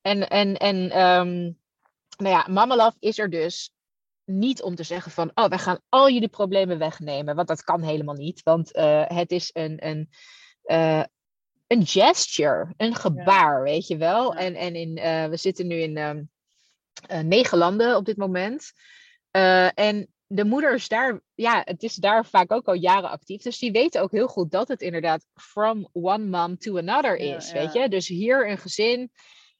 En, 0.00 0.28
en, 0.28 0.56
en 0.56 0.76
um, 1.00 1.58
nou 2.16 2.34
ja, 2.34 2.46
Mama 2.50 2.76
Love 2.76 2.96
is 2.98 3.18
er 3.18 3.30
dus 3.30 3.72
niet 4.24 4.62
om 4.62 4.74
te 4.74 4.82
zeggen 4.82 5.12
van, 5.12 5.30
oh, 5.34 5.48
wij 5.48 5.58
gaan 5.58 5.80
al 5.88 6.10
jullie 6.10 6.28
problemen 6.28 6.78
wegnemen. 6.78 7.34
Want 7.34 7.48
dat 7.48 7.62
kan 7.62 7.82
helemaal 7.82 8.14
niet. 8.14 8.42
Want 8.42 8.76
uh, 8.76 9.04
het 9.06 9.30
is 9.30 9.50
een, 9.52 9.86
een, 9.86 10.08
uh, 10.64 11.04
een 11.66 11.86
gesture, 11.86 12.74
een 12.76 12.94
gebaar, 12.94 13.56
ja. 13.56 13.62
weet 13.62 13.86
je 13.86 13.96
wel. 13.96 14.34
Ja. 14.34 14.38
En, 14.38 14.54
en 14.54 14.74
in, 14.74 14.96
uh, 14.96 15.24
we 15.24 15.36
zitten 15.36 15.66
nu 15.66 15.74
in 15.74 15.96
um, 15.96 16.30
negen 17.28 17.58
landen 17.58 17.96
op 17.96 18.04
dit 18.04 18.16
moment. 18.16 18.72
en 19.74 20.12
de 20.26 20.44
moeders 20.44 20.88
daar, 20.88 21.20
ja, 21.34 21.62
het 21.64 21.82
is 21.82 21.94
daar 21.94 22.26
vaak 22.26 22.52
ook 22.52 22.66
al 22.66 22.74
jaren 22.74 23.10
actief. 23.10 23.42
Dus 23.42 23.58
die 23.58 23.72
weten 23.72 24.02
ook 24.02 24.10
heel 24.10 24.28
goed 24.28 24.50
dat 24.50 24.68
het 24.68 24.80
inderdaad 24.80 25.26
from 25.34 25.88
one 25.92 26.24
mom 26.24 26.58
to 26.58 26.78
another 26.78 27.16
is, 27.16 27.50
ja, 27.50 27.52
weet 27.52 27.72
je. 27.72 27.88
Dus 27.88 28.08
hier 28.08 28.50
een 28.50 28.58
gezin. 28.58 29.10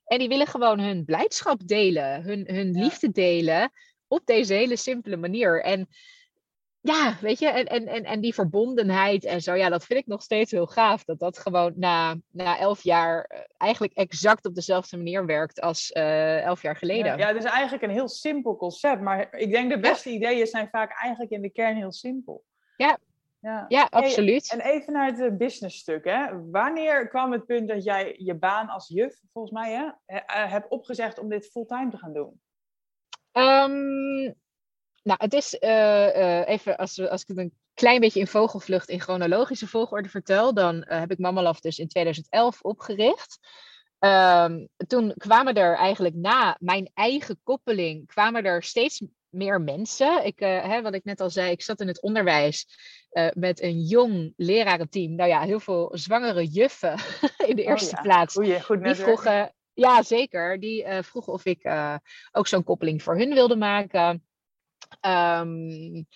En 0.04 0.18
die 0.18 0.28
willen 0.28 0.46
gewoon 0.46 0.80
hun 0.80 1.04
blijdschap 1.04 1.66
delen, 1.66 2.22
hun, 2.22 2.44
hun 2.46 2.70
liefde 2.70 3.10
delen 3.10 3.70
op 4.12 4.26
deze 4.26 4.54
hele 4.54 4.76
simpele 4.76 5.16
manier. 5.16 5.62
En 5.62 5.88
ja, 6.80 7.16
weet 7.20 7.38
je, 7.38 7.48
en, 7.48 7.64
en, 7.66 7.86
en, 7.86 8.04
en 8.04 8.20
die 8.20 8.34
verbondenheid 8.34 9.24
en 9.24 9.40
zo, 9.40 9.54
ja, 9.54 9.68
dat 9.68 9.84
vind 9.84 10.00
ik 10.00 10.06
nog 10.06 10.22
steeds 10.22 10.50
heel 10.50 10.66
gaaf. 10.66 11.04
Dat 11.04 11.18
dat 11.18 11.38
gewoon 11.38 11.72
na, 11.76 12.16
na 12.30 12.58
elf 12.58 12.82
jaar 12.82 13.24
eh, 13.24 13.40
eigenlijk 13.56 13.92
exact 13.92 14.46
op 14.46 14.54
dezelfde 14.54 14.96
manier 14.96 15.26
werkt 15.26 15.60
als 15.60 15.90
uh, 15.90 16.42
elf 16.42 16.62
jaar 16.62 16.76
geleden. 16.76 17.06
Ja, 17.06 17.16
ja, 17.16 17.26
het 17.26 17.36
is 17.36 17.50
eigenlijk 17.50 17.82
een 17.82 17.90
heel 17.90 18.08
simpel 18.08 18.56
concept. 18.56 19.00
Maar 19.00 19.34
ik 19.34 19.50
denk 19.50 19.70
de 19.70 19.80
beste 19.80 20.10
ja. 20.10 20.16
ideeën 20.16 20.46
zijn 20.46 20.68
vaak 20.68 21.00
eigenlijk 21.02 21.32
in 21.32 21.42
de 21.42 21.50
kern 21.50 21.76
heel 21.76 21.92
simpel. 21.92 22.44
Ja, 22.76 22.98
ja. 23.40 23.64
ja 23.68 23.86
absoluut. 23.90 24.50
Hey, 24.50 24.60
en 24.60 24.66
even 24.66 24.92
naar 24.92 25.06
het 25.06 25.20
eh, 25.20 25.36
business 25.36 25.78
stuk. 25.78 26.04
Hè. 26.04 26.50
Wanneer 26.50 27.08
kwam 27.08 27.32
het 27.32 27.46
punt 27.46 27.68
dat 27.68 27.84
jij 27.84 28.14
je 28.18 28.34
baan 28.34 28.68
als 28.68 28.88
juf, 28.88 29.20
volgens 29.32 29.54
mij, 29.54 29.72
hè, 29.72 29.90
hebt 30.48 30.70
opgezegd 30.70 31.18
om 31.18 31.28
dit 31.28 31.46
fulltime 31.46 31.90
te 31.90 31.98
gaan 31.98 32.12
doen? 32.12 32.40
Um, 33.32 34.34
nou, 35.02 35.18
het 35.18 35.32
is 35.32 35.56
uh, 35.60 36.16
uh, 36.16 36.48
even, 36.48 36.76
als, 36.76 36.98
als 36.98 37.22
ik 37.22 37.28
het 37.28 37.36
een 37.36 37.52
klein 37.74 38.00
beetje 38.00 38.20
in 38.20 38.26
vogelvlucht 38.26 38.88
in 38.88 39.00
chronologische 39.00 39.66
volgorde 39.66 40.08
vertel, 40.08 40.54
dan 40.54 40.76
uh, 40.76 40.98
heb 40.98 41.10
ik 41.10 41.18
Mamalaf 41.18 41.60
dus 41.60 41.78
in 41.78 41.88
2011 41.88 42.60
opgericht. 42.60 43.38
Um, 43.98 44.68
toen 44.86 45.14
kwamen 45.16 45.54
er 45.54 45.76
eigenlijk 45.76 46.14
na 46.14 46.56
mijn 46.60 46.90
eigen 46.94 47.40
koppeling, 47.42 48.06
kwamen 48.06 48.44
er 48.44 48.62
steeds 48.62 49.02
meer 49.28 49.60
mensen. 49.60 50.24
Ik, 50.24 50.38
hè, 50.38 50.82
wat 50.82 50.94
ik 50.94 51.04
net 51.04 51.20
al 51.20 51.30
zei, 51.30 51.50
ik 51.50 51.62
zat 51.62 51.80
in 51.80 51.86
het 51.86 52.02
onderwijs 52.02 52.66
met 53.32 53.62
een 53.62 53.80
jong 53.80 54.32
lerarenteam. 54.36 55.14
Nou 55.14 55.28
ja, 55.28 55.40
heel 55.40 55.60
veel 55.60 55.90
zwangere 55.92 56.46
juffen 56.46 56.98
in 57.48 57.56
de 57.56 57.64
eerste 57.64 57.96
oh, 57.96 57.96
ja. 57.96 58.00
plaats. 58.02 58.34
Goeie, 58.34 58.62
goed 58.62 58.84
die 58.84 58.94
vroegen, 58.94 59.54
ja, 59.74 60.02
zeker. 60.02 60.60
Die 60.60 60.84
uh, 60.84 61.02
vroegen 61.02 61.32
of 61.32 61.44
ik 61.44 61.64
uh, 61.64 61.96
ook 62.32 62.46
zo'n 62.46 62.64
koppeling 62.64 63.02
voor 63.02 63.16
hun 63.16 63.34
wilde 63.34 63.56
maken. 63.56 64.26
Um, 65.06 66.06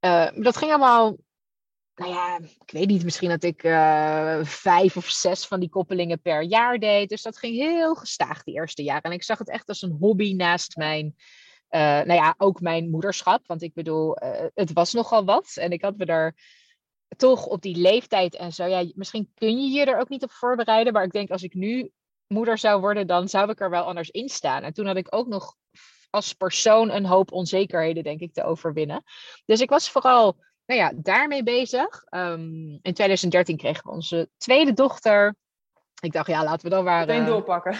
uh, 0.00 0.30
dat 0.34 0.56
ging 0.56 0.70
allemaal. 0.70 1.16
Nou 1.94 2.10
ja, 2.10 2.38
ik 2.38 2.70
weet 2.70 2.88
niet, 2.88 3.04
misschien 3.04 3.28
dat 3.28 3.42
ik 3.42 3.60
vijf 4.42 4.96
of 4.96 5.08
zes 5.08 5.46
van 5.46 5.60
die 5.60 5.68
koppelingen 5.68 6.20
per 6.20 6.42
jaar 6.42 6.78
deed. 6.78 7.08
Dus 7.08 7.22
dat 7.22 7.38
ging 7.38 7.54
heel 7.54 7.94
gestaag 7.94 8.42
die 8.42 8.54
eerste 8.54 8.82
jaren. 8.82 9.02
En 9.02 9.12
ik 9.12 9.22
zag 9.22 9.38
het 9.38 9.50
echt 9.50 9.68
als 9.68 9.82
een 9.82 9.96
hobby 10.00 10.32
naast 10.32 10.76
mijn, 10.76 11.16
nou 11.68 12.12
ja, 12.12 12.34
ook 12.38 12.60
mijn 12.60 12.90
moederschap. 12.90 13.46
Want 13.46 13.62
ik 13.62 13.74
bedoel, 13.74 14.16
het 14.54 14.72
was 14.72 14.92
nogal 14.92 15.24
wat. 15.24 15.52
En 15.54 15.70
ik 15.70 15.82
had 15.82 15.96
me 15.96 16.04
daar 16.04 16.36
toch 17.16 17.46
op 17.46 17.62
die 17.62 17.76
leeftijd 17.76 18.34
en 18.34 18.52
zo. 18.52 18.64
Ja, 18.64 18.90
misschien 18.94 19.30
kun 19.34 19.62
je 19.62 19.70
je 19.70 19.84
er 19.84 19.98
ook 19.98 20.08
niet 20.08 20.22
op 20.22 20.32
voorbereiden. 20.32 20.92
Maar 20.92 21.04
ik 21.04 21.12
denk 21.12 21.30
als 21.30 21.42
ik 21.42 21.54
nu 21.54 21.90
moeder 22.26 22.58
zou 22.58 22.80
worden, 22.80 23.06
dan 23.06 23.28
zou 23.28 23.50
ik 23.50 23.60
er 23.60 23.70
wel 23.70 23.84
anders 23.84 24.10
in 24.10 24.28
staan. 24.28 24.62
En 24.62 24.72
toen 24.72 24.86
had 24.86 24.96
ik 24.96 25.14
ook 25.14 25.26
nog 25.26 25.54
als 26.10 26.32
persoon 26.32 26.90
een 26.90 27.06
hoop 27.06 27.32
onzekerheden, 27.32 28.02
denk 28.02 28.20
ik, 28.20 28.32
te 28.32 28.44
overwinnen. 28.44 29.02
Dus 29.44 29.60
ik 29.60 29.70
was 29.70 29.90
vooral 29.90 30.36
nou 30.66 30.80
ja, 30.80 30.92
daarmee 30.94 31.42
bezig. 31.42 32.04
Um, 32.10 32.78
in 32.82 32.94
2013 32.94 33.56
kregen 33.56 33.82
we 33.84 33.90
onze 33.90 34.28
tweede 34.36 34.72
dochter. 34.72 35.34
Ik 36.00 36.12
dacht, 36.12 36.26
ja, 36.26 36.44
laten 36.44 36.68
we 36.68 36.74
dan 36.74 36.84
maar... 36.84 37.06
Meteen 37.06 37.20
uh, 37.20 37.26
doorpakken. 37.26 37.76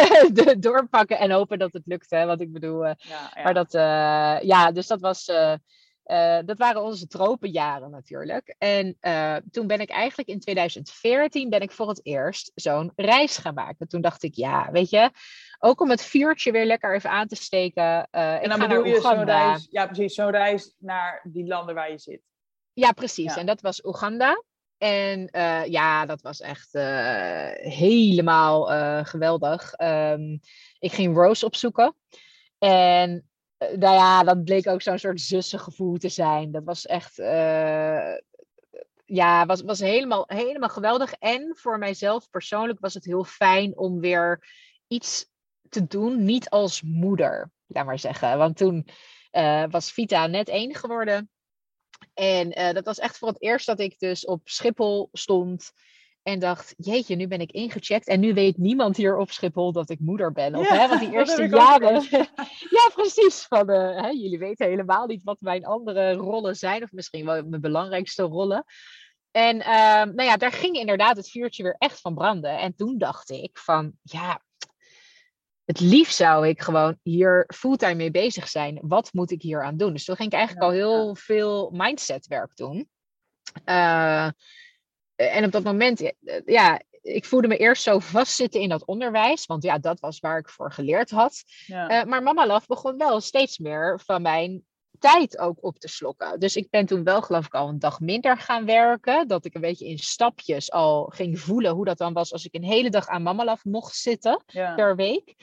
doorpakken 0.60 1.18
en 1.18 1.30
hopen 1.30 1.58
dat 1.58 1.72
het 1.72 1.86
lukt, 1.86 2.10
hè. 2.10 2.26
Want 2.26 2.40
ik 2.40 2.52
bedoel... 2.52 2.86
Uh, 2.86 2.92
ja, 2.96 3.30
ja. 3.34 3.42
Maar 3.42 3.54
dat... 3.54 3.74
Uh, 3.74 4.48
ja, 4.48 4.72
dus 4.72 4.86
dat 4.86 5.00
was... 5.00 5.28
Uh, 5.28 5.54
dat 6.44 6.58
waren 6.58 6.82
onze 6.82 7.06
tropenjaren 7.06 7.90
natuurlijk. 7.90 8.54
En 8.58 8.96
uh, 9.00 9.36
toen 9.50 9.66
ben 9.66 9.80
ik 9.80 9.90
eigenlijk 9.90 10.28
in 10.28 10.40
2014 10.40 11.50
ben 11.50 11.60
ik 11.60 11.72
voor 11.72 11.88
het 11.88 12.00
eerst 12.02 12.52
zo'n 12.54 12.92
reis 12.96 13.36
gaan 13.36 13.54
maken. 13.54 13.88
Toen 13.88 14.00
dacht 14.00 14.22
ik, 14.22 14.34
ja, 14.34 14.68
weet 14.72 14.90
je, 14.90 15.10
ook 15.58 15.80
om 15.80 15.90
het 15.90 16.02
vuurtje 16.02 16.52
weer 16.52 16.64
lekker 16.64 16.94
even 16.94 17.10
aan 17.10 17.26
te 17.26 17.36
steken. 17.36 18.08
Uh, 18.12 18.42
en 18.42 18.48
dan 18.48 18.58
bedoel 18.58 18.84
je 18.84 19.00
zo'n 19.00 19.24
reis, 19.24 19.66
ja 19.70 19.86
precies, 19.86 20.14
zo'n 20.14 20.30
reis 20.30 20.74
naar 20.78 21.20
die 21.24 21.46
landen 21.46 21.74
waar 21.74 21.90
je 21.90 21.98
zit. 21.98 22.20
Ja, 22.72 22.92
precies. 22.92 23.34
Ja. 23.34 23.40
En 23.40 23.46
dat 23.46 23.60
was 23.60 23.84
Oeganda. 23.84 24.44
En 24.78 25.28
ja, 25.70 26.06
dat 26.06 26.22
was 26.22 26.40
echt 26.40 26.72
helemaal 27.52 28.64
geweldig. 29.04 29.72
Um, 29.80 30.40
ik 30.78 30.92
ging 30.92 31.16
Rose 31.16 31.46
opzoeken. 31.46 31.96
En 32.58 33.29
nou 33.60 33.94
ja, 33.94 34.22
dat 34.22 34.44
bleek 34.44 34.66
ook 34.66 34.82
zo'n 34.82 34.98
soort 34.98 35.20
zussengevoel 35.20 35.96
te 35.96 36.08
zijn. 36.08 36.52
Dat 36.52 36.64
was 36.64 36.86
echt, 36.86 37.18
uh, 37.18 38.16
ja, 39.04 39.46
was, 39.46 39.62
was 39.62 39.80
helemaal, 39.80 40.24
helemaal 40.26 40.68
geweldig. 40.68 41.12
En 41.12 41.56
voor 41.56 41.78
mijzelf 41.78 42.30
persoonlijk 42.30 42.80
was 42.80 42.94
het 42.94 43.04
heel 43.04 43.24
fijn 43.24 43.78
om 43.78 44.00
weer 44.00 44.48
iets 44.86 45.26
te 45.68 45.86
doen, 45.86 46.24
niet 46.24 46.50
als 46.50 46.82
moeder, 46.82 47.50
laat 47.66 47.86
maar 47.86 47.98
zeggen. 47.98 48.38
Want 48.38 48.56
toen 48.56 48.86
uh, 49.32 49.64
was 49.70 49.92
Vita 49.92 50.26
net 50.26 50.48
één 50.48 50.74
geworden. 50.74 51.30
En 52.14 52.74
dat 52.74 52.84
was 52.84 52.98
echt 52.98 53.18
voor 53.18 53.28
het 53.28 53.42
eerst 53.42 53.66
dat 53.66 53.80
ik 53.80 53.98
dus 53.98 54.24
op 54.24 54.40
Schiphol 54.44 55.08
stond. 55.12 55.72
En 56.22 56.38
dacht, 56.38 56.74
jeetje, 56.76 57.16
nu 57.16 57.26
ben 57.26 57.40
ik 57.40 57.52
ingecheckt. 57.52 58.06
En 58.06 58.20
nu 58.20 58.34
weet 58.34 58.58
niemand 58.58 58.96
hier 58.96 59.16
op 59.16 59.30
Schiphol 59.30 59.72
dat 59.72 59.90
ik 59.90 60.00
moeder 60.00 60.32
ben. 60.32 60.54
Of, 60.54 60.68
ja, 60.68 60.74
hè, 60.74 60.88
want 60.88 61.00
die 61.00 61.12
eerste 61.18 61.48
jaren. 61.48 62.02
ja, 62.76 62.90
precies. 62.94 63.42
Van, 63.42 63.70
uh, 63.70 64.00
hè, 64.00 64.08
jullie 64.08 64.38
weten 64.38 64.68
helemaal 64.68 65.06
niet 65.06 65.22
wat 65.22 65.40
mijn 65.40 65.64
andere 65.64 66.12
rollen 66.12 66.56
zijn. 66.56 66.82
Of 66.82 66.92
misschien 66.92 67.24
wel 67.24 67.44
mijn 67.44 67.60
belangrijkste 67.60 68.22
rollen. 68.22 68.64
En 69.30 69.56
uh, 69.56 69.64
nou 70.02 70.22
ja, 70.22 70.36
daar 70.36 70.52
ging 70.52 70.76
inderdaad 70.76 71.16
het 71.16 71.30
vuurtje 71.30 71.62
weer 71.62 71.76
echt 71.78 72.00
van 72.00 72.14
branden. 72.14 72.58
En 72.58 72.74
toen 72.74 72.98
dacht 72.98 73.30
ik 73.30 73.58
van, 73.58 73.92
ja, 74.02 74.42
het 75.64 75.80
liefst 75.80 76.16
zou 76.16 76.48
ik 76.48 76.60
gewoon 76.62 76.98
hier 77.02 77.44
fulltime 77.54 77.94
mee 77.94 78.10
bezig 78.10 78.48
zijn. 78.48 78.78
Wat 78.82 79.12
moet 79.12 79.30
ik 79.30 79.42
hier 79.42 79.64
aan 79.64 79.76
doen? 79.76 79.92
Dus 79.92 80.04
toen 80.04 80.16
ging 80.16 80.32
ik 80.32 80.38
eigenlijk 80.38 80.66
ja, 80.66 80.72
al 80.72 80.76
heel 80.76 81.06
ja. 81.06 81.14
veel 81.14 81.70
mindset 81.72 82.26
werk 82.26 82.56
doen. 82.56 82.88
En 85.28 85.44
op 85.44 85.52
dat 85.52 85.64
moment, 85.64 86.12
ja, 86.44 86.80
ik 87.02 87.24
voelde 87.24 87.48
me 87.48 87.56
eerst 87.56 87.82
zo 87.82 87.98
vastzitten 87.98 88.60
in 88.60 88.68
dat 88.68 88.84
onderwijs, 88.84 89.46
want 89.46 89.62
ja, 89.62 89.78
dat 89.78 90.00
was 90.00 90.20
waar 90.20 90.38
ik 90.38 90.48
voor 90.48 90.72
geleerd 90.72 91.10
had. 91.10 91.42
Ja. 91.66 92.04
maar 92.04 92.22
Mama 92.22 92.46
Love 92.46 92.66
begon 92.66 92.96
wel 92.96 93.20
steeds 93.20 93.58
meer 93.58 94.00
van 94.04 94.22
mijn 94.22 94.64
tijd 94.98 95.38
ook 95.38 95.64
op 95.64 95.78
te 95.78 95.88
slokken. 95.88 96.40
Dus 96.40 96.56
ik 96.56 96.70
ben 96.70 96.86
toen 96.86 97.04
wel 97.04 97.22
geloof 97.22 97.46
ik 97.46 97.54
al 97.54 97.68
een 97.68 97.78
dag 97.78 98.00
minder 98.00 98.38
gaan 98.38 98.64
werken. 98.64 99.28
Dat 99.28 99.44
ik 99.44 99.54
een 99.54 99.60
beetje 99.60 99.86
in 99.86 99.98
stapjes 99.98 100.72
al 100.72 101.04
ging 101.04 101.40
voelen 101.40 101.72
hoe 101.72 101.84
dat 101.84 101.98
dan 101.98 102.12
was 102.12 102.32
als 102.32 102.44
ik 102.44 102.54
een 102.54 102.64
hele 102.64 102.90
dag 102.90 103.06
aan 103.06 103.22
Mamalaf 103.22 103.64
mocht 103.64 103.96
zitten 103.96 104.42
per 104.52 104.96
week. 104.96 105.34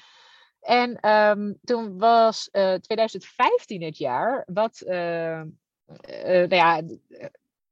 En 0.62 1.00
ehm, 1.00 1.54
toen 1.64 1.98
was 1.98 2.50
2015 2.52 3.82
eh, 3.82 3.88
het 3.88 3.98
jaar, 3.98 4.44
wat, 4.54 4.82
uh, 4.86 5.42
nou 6.28 6.56
ja, 6.56 6.82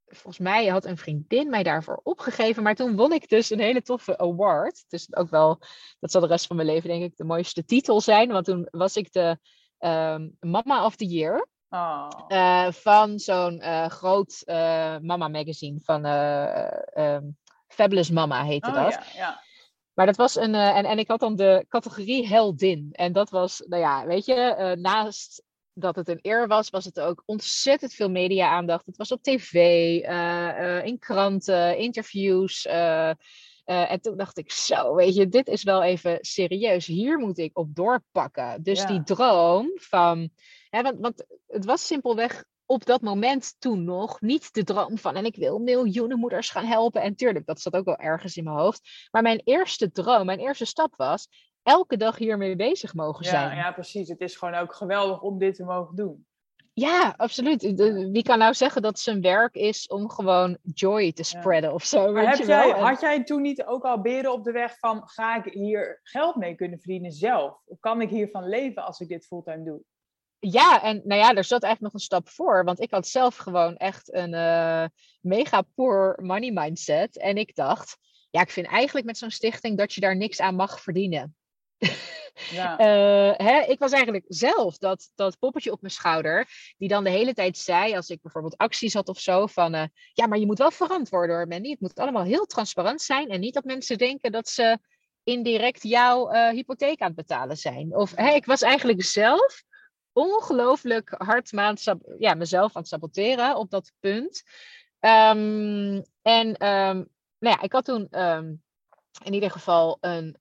volgens 0.08 0.38
mij 0.38 0.68
had 0.68 0.86
een 0.86 0.98
vriendin 0.98 1.50
mij 1.50 1.64
daarvoor 1.64 2.00
opgegeven. 2.04 2.64
Maar 2.64 2.76
toen 2.76 2.96
won 2.96 3.12
ik 3.12 3.30
dus 3.30 3.50
een 3.50 3.60
hele 3.60 3.82
toffe 3.82 4.18
award. 4.18 4.86
Dus 4.88 5.16
ook 5.16 5.30
wel, 5.30 5.60
dat 6.00 6.12
zal 6.12 6.22
de 6.22 6.28
rest 6.28 6.48
van 6.48 6.56
mijn 6.56 6.68
leven 6.68 6.90
denk 6.90 7.04
ik 7.04 7.18
de 7.18 7.24
mooiste 7.24 7.66
titel 7.66 8.02
zijn. 8.02 8.32
Want 8.32 8.46
toen 8.46 8.68
was 8.72 8.96
ik 8.96 9.12
de 9.12 9.38
um, 9.80 10.38
Mama 10.40 10.86
of 10.86 10.96
the 10.96 11.06
Year. 11.06 11.48
Oh. 11.70 12.10
Uh, 12.28 12.72
van 12.72 13.20
zo'n 13.20 13.62
uh, 13.64 13.86
groot 13.86 14.42
uh, 14.46 14.56
mama 15.02 15.28
magazine 15.28 15.80
van 15.84 16.06
um, 16.06 17.38
Fabulous 17.68 18.10
Mama 18.10 18.44
heette 18.44 18.70
oh, 18.70 18.76
dat. 18.76 18.92
Ja, 18.92 19.04
ja. 19.14 19.44
Maar 19.94 20.06
dat 20.06 20.16
was 20.16 20.36
een. 20.36 20.56
en, 20.56 20.86
en 20.86 21.00
ik 21.00 21.08
had 21.08 21.20
dan 21.20 21.36
de 21.36 21.66
categorie 21.70 22.28
heldin. 22.28 22.90
En 22.92 23.14
dat 23.14 23.30
was, 23.30 23.64
nou 23.68 23.82
ja, 23.82 24.06
weet 24.06 24.26
je, 24.26 24.76
naast 24.80 25.44
dat 25.78 25.96
het 25.96 26.08
een 26.08 26.20
eer 26.22 26.48
was, 26.48 26.70
was 26.70 26.86
het 26.86 27.00
ook 27.00 27.24
ontzettend 27.26 27.94
veel 27.94 28.10
media-aandacht. 28.10 28.86
Het 28.86 28.98
was 28.98 29.12
op 29.12 29.22
tv, 29.22 29.54
in 30.84 31.00
kranten, 31.00 31.78
interviews. 31.78 32.66
en 32.66 34.02
toen 34.02 34.18
dacht 34.18 34.38
ik, 34.38 34.52
zo, 34.52 34.96
weet 34.96 35.16
je, 35.16 35.28
dit 35.28 35.48
is 35.48 35.64
wel 35.64 35.84
even 35.84 36.18
serieus. 36.22 36.86
Hier 36.86 37.18
moet 37.18 37.38
ik 37.38 37.58
op 37.58 37.76
doorpakken. 37.76 38.64
Dus 38.64 38.86
die 38.86 39.04
droom 39.04 39.72
van 39.76 40.30
want, 40.70 41.00
want 41.00 41.26
het 41.48 41.66
was 41.66 41.88
simpelweg 41.88 42.44
op 42.66 42.86
dat 42.86 43.02
moment 43.02 43.56
toen 43.60 43.84
nog 43.84 44.22
niet 44.22 44.54
de 44.54 44.64
droom 44.64 44.98
van 44.98 45.16
en 45.16 45.26
ik 45.26 45.36
wil 45.36 45.60
miljoenen 45.60 46.20
moeders 46.20 46.50
gaan 46.50 46.66
helpen. 46.66 47.02
En 47.02 47.16
tuurlijk, 47.16 47.46
dat 47.46 47.62
zat 47.62 47.76
ook 47.76 47.86
wel 47.86 47.98
ergens 47.98 48.38
in 48.38 48.44
mijn 48.44 48.56
hoofd. 48.56 49.08
Maar 49.12 49.22
mijn 49.22 49.42
eerste 49.44 49.92
droom, 49.92 50.26
mijn 50.26 50.40
eerste 50.40 50.66
stap 50.66 50.96
was 50.96 51.28
elke 51.66 51.98
dag 51.98 52.18
hiermee 52.18 52.56
bezig 52.56 52.94
mogen 52.94 53.26
zijn. 53.26 53.50
Ja, 53.50 53.56
ja 53.56 53.72
precies. 53.72 54.10
Het 54.10 54.22
is 54.22 54.36
gewoon 54.36 54.56
ook 54.56 54.76
geweldig 54.76 55.22
om 55.22 55.38
dit 55.38 55.56
te 55.56 55.64
mogen 55.64 55.96
doen. 55.96 56.26
Ja, 56.74 57.14
absoluut. 57.18 57.62
Wie 58.12 58.24
kan 58.24 58.38
nou 58.38 58.54
zeggen 58.54 58.82
dat 58.82 59.00
zijn 59.00 59.22
werk 59.22 59.56
is 59.56 59.88
om 59.88 60.10
gewoon 60.10 60.58
joy 60.74 61.14
te 61.14 61.24
spreaden 61.24 61.74
of 61.74 61.84
zo? 61.84 62.12
Maar 62.12 62.30
heb 62.30 62.48
jij, 62.48 62.70
had 62.70 63.02
jij 63.02 63.24
toen 63.24 63.42
niet 63.42 63.64
ook 63.64 63.84
al 63.84 64.02
beren 64.02 64.32
op 64.32 64.44
de 64.44 64.52
weg 64.52 64.80
van 64.80 65.02
ga 65.06 65.44
ik 65.44 65.54
hier 65.54 66.00
geld 66.04 66.36
mee 66.36 66.56
kunnen 66.56 66.80
verdienen 66.80 67.12
zelf? 67.12 67.62
Of 67.66 67.80
kan 67.80 68.02
ik 68.02 68.10
hiervan 68.10 68.48
leven 68.48 68.86
als 68.86 69.00
ik 69.00 69.08
dit 69.08 69.26
fulltime 69.26 69.64
doe? 69.64 69.82
ja, 70.52 70.84
en 70.84 71.02
nou 71.04 71.22
ja, 71.22 71.34
er 71.34 71.44
zat 71.44 71.64
eigenlijk 71.64 71.82
nog 71.82 71.94
een 71.94 72.08
stap 72.08 72.30
voor. 72.30 72.64
Want 72.64 72.80
ik 72.80 72.92
had 72.92 73.08
zelf 73.08 73.36
gewoon 73.36 73.76
echt 73.76 74.14
een 74.14 74.34
uh, 74.34 74.86
mega 75.22 75.62
poor 75.76 76.20
money 76.22 76.52
mindset. 76.52 77.18
En 77.18 77.38
ik 77.38 77.56
dacht, 77.56 77.98
ja, 78.30 78.42
ik 78.42 78.50
vind 78.50 78.68
eigenlijk 78.68 79.06
met 79.06 79.18
zo'n 79.18 79.32
stichting 79.32 79.78
dat 79.78 79.94
je 79.94 80.02
daar 80.02 80.16
niks 80.16 80.42
aan 80.42 80.56
mag 80.56 80.82
verdienen. 80.82 81.36
Ja. 82.50 82.80
uh, 82.80 83.34
hè, 83.48 83.60
ik 83.60 83.80
was 83.80 83.92
eigenlijk 83.92 84.26
zelf 84.28 84.78
dat, 84.78 85.12
dat 85.16 85.40
poppetje 85.40 85.72
op 85.72 85.82
mijn 85.82 85.94
schouder, 85.94 86.48
die 86.78 86.90
dan 86.90 87.04
de 87.04 87.10
hele 87.10 87.34
tijd 87.34 87.58
zei, 87.58 87.96
als 87.96 88.10
ik 88.10 88.22
bijvoorbeeld 88.22 88.58
acties 88.58 88.94
had 88.94 89.10
of 89.10 89.20
zo, 89.20 89.46
van 89.46 89.76
uh, 89.76 89.84
ja, 90.14 90.28
maar 90.28 90.38
je 90.38 90.46
moet 90.46 90.58
wel 90.58 90.72
verantwoord 90.72 91.30
hoor, 91.30 91.48
Mandy. 91.48 91.70
Het 91.70 91.80
moet 91.80 92.00
allemaal 92.00 92.24
heel 92.24 92.46
transparant 92.46 93.02
zijn 93.02 93.30
en 93.30 93.40
niet 93.40 93.54
dat 93.54 93.64
mensen 93.64 93.98
denken 93.98 94.32
dat 94.32 94.50
ze 94.50 94.78
indirect 95.24 95.84
jouw 95.84 96.30
hypotheek 96.30 97.00
aan 97.00 97.08
het 97.08 97.16
betalen 97.16 97.58
zijn. 97.58 97.96
Of 97.96 98.16
hè, 98.16 98.34
ik 98.34 98.46
was 98.46 98.62
eigenlijk 98.62 99.04
zelf 99.04 99.64
ongelooflijk 100.16 101.14
hard 101.18 101.50
ja, 102.18 102.34
mezelf 102.34 102.76
aan 102.76 102.82
het 102.82 102.88
saboteren 102.88 103.56
op 103.56 103.70
dat 103.70 103.92
punt. 104.00 104.44
Um, 105.00 106.04
en 106.22 106.48
um, 106.48 107.08
nou 107.40 107.56
ja, 107.56 107.62
ik 107.62 107.72
had 107.72 107.86
toen 107.86 108.22
um, 108.22 108.64
in 109.24 109.34
ieder 109.34 109.52
geval 109.52 109.98
een 110.02 110.38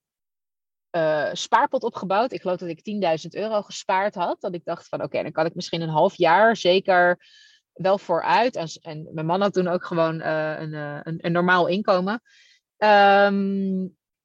uh, 0.96 1.28
spaarpot 1.32 1.82
opgebouwd. 1.82 2.32
Ik 2.32 2.40
geloof 2.40 2.58
dat 2.58 2.68
ik 2.68 3.22
10.000 3.24 3.28
euro 3.30 3.62
gespaard 3.62 4.14
had. 4.14 4.40
Dat 4.40 4.54
ik 4.54 4.64
dacht 4.64 4.88
van 4.88 5.02
oké, 5.02 5.22
dan 5.22 5.32
kan 5.32 5.46
ik 5.46 5.54
misschien 5.54 5.80
een 5.80 5.88
half 5.88 6.16
jaar 6.16 6.56
zeker 6.56 7.26
wel 7.72 7.98
vooruit. 7.98 8.56
En, 8.56 8.68
en 8.82 9.08
mijn 9.12 9.26
man 9.26 9.40
had 9.40 9.52
toen 9.52 9.68
ook 9.68 9.84
gewoon 9.84 10.20
uh, 10.20 10.54
een, 10.58 10.72
uh, 10.72 11.00
een, 11.02 11.18
een, 11.20 11.32
normaal 11.32 11.66
inkomen. 11.66 12.22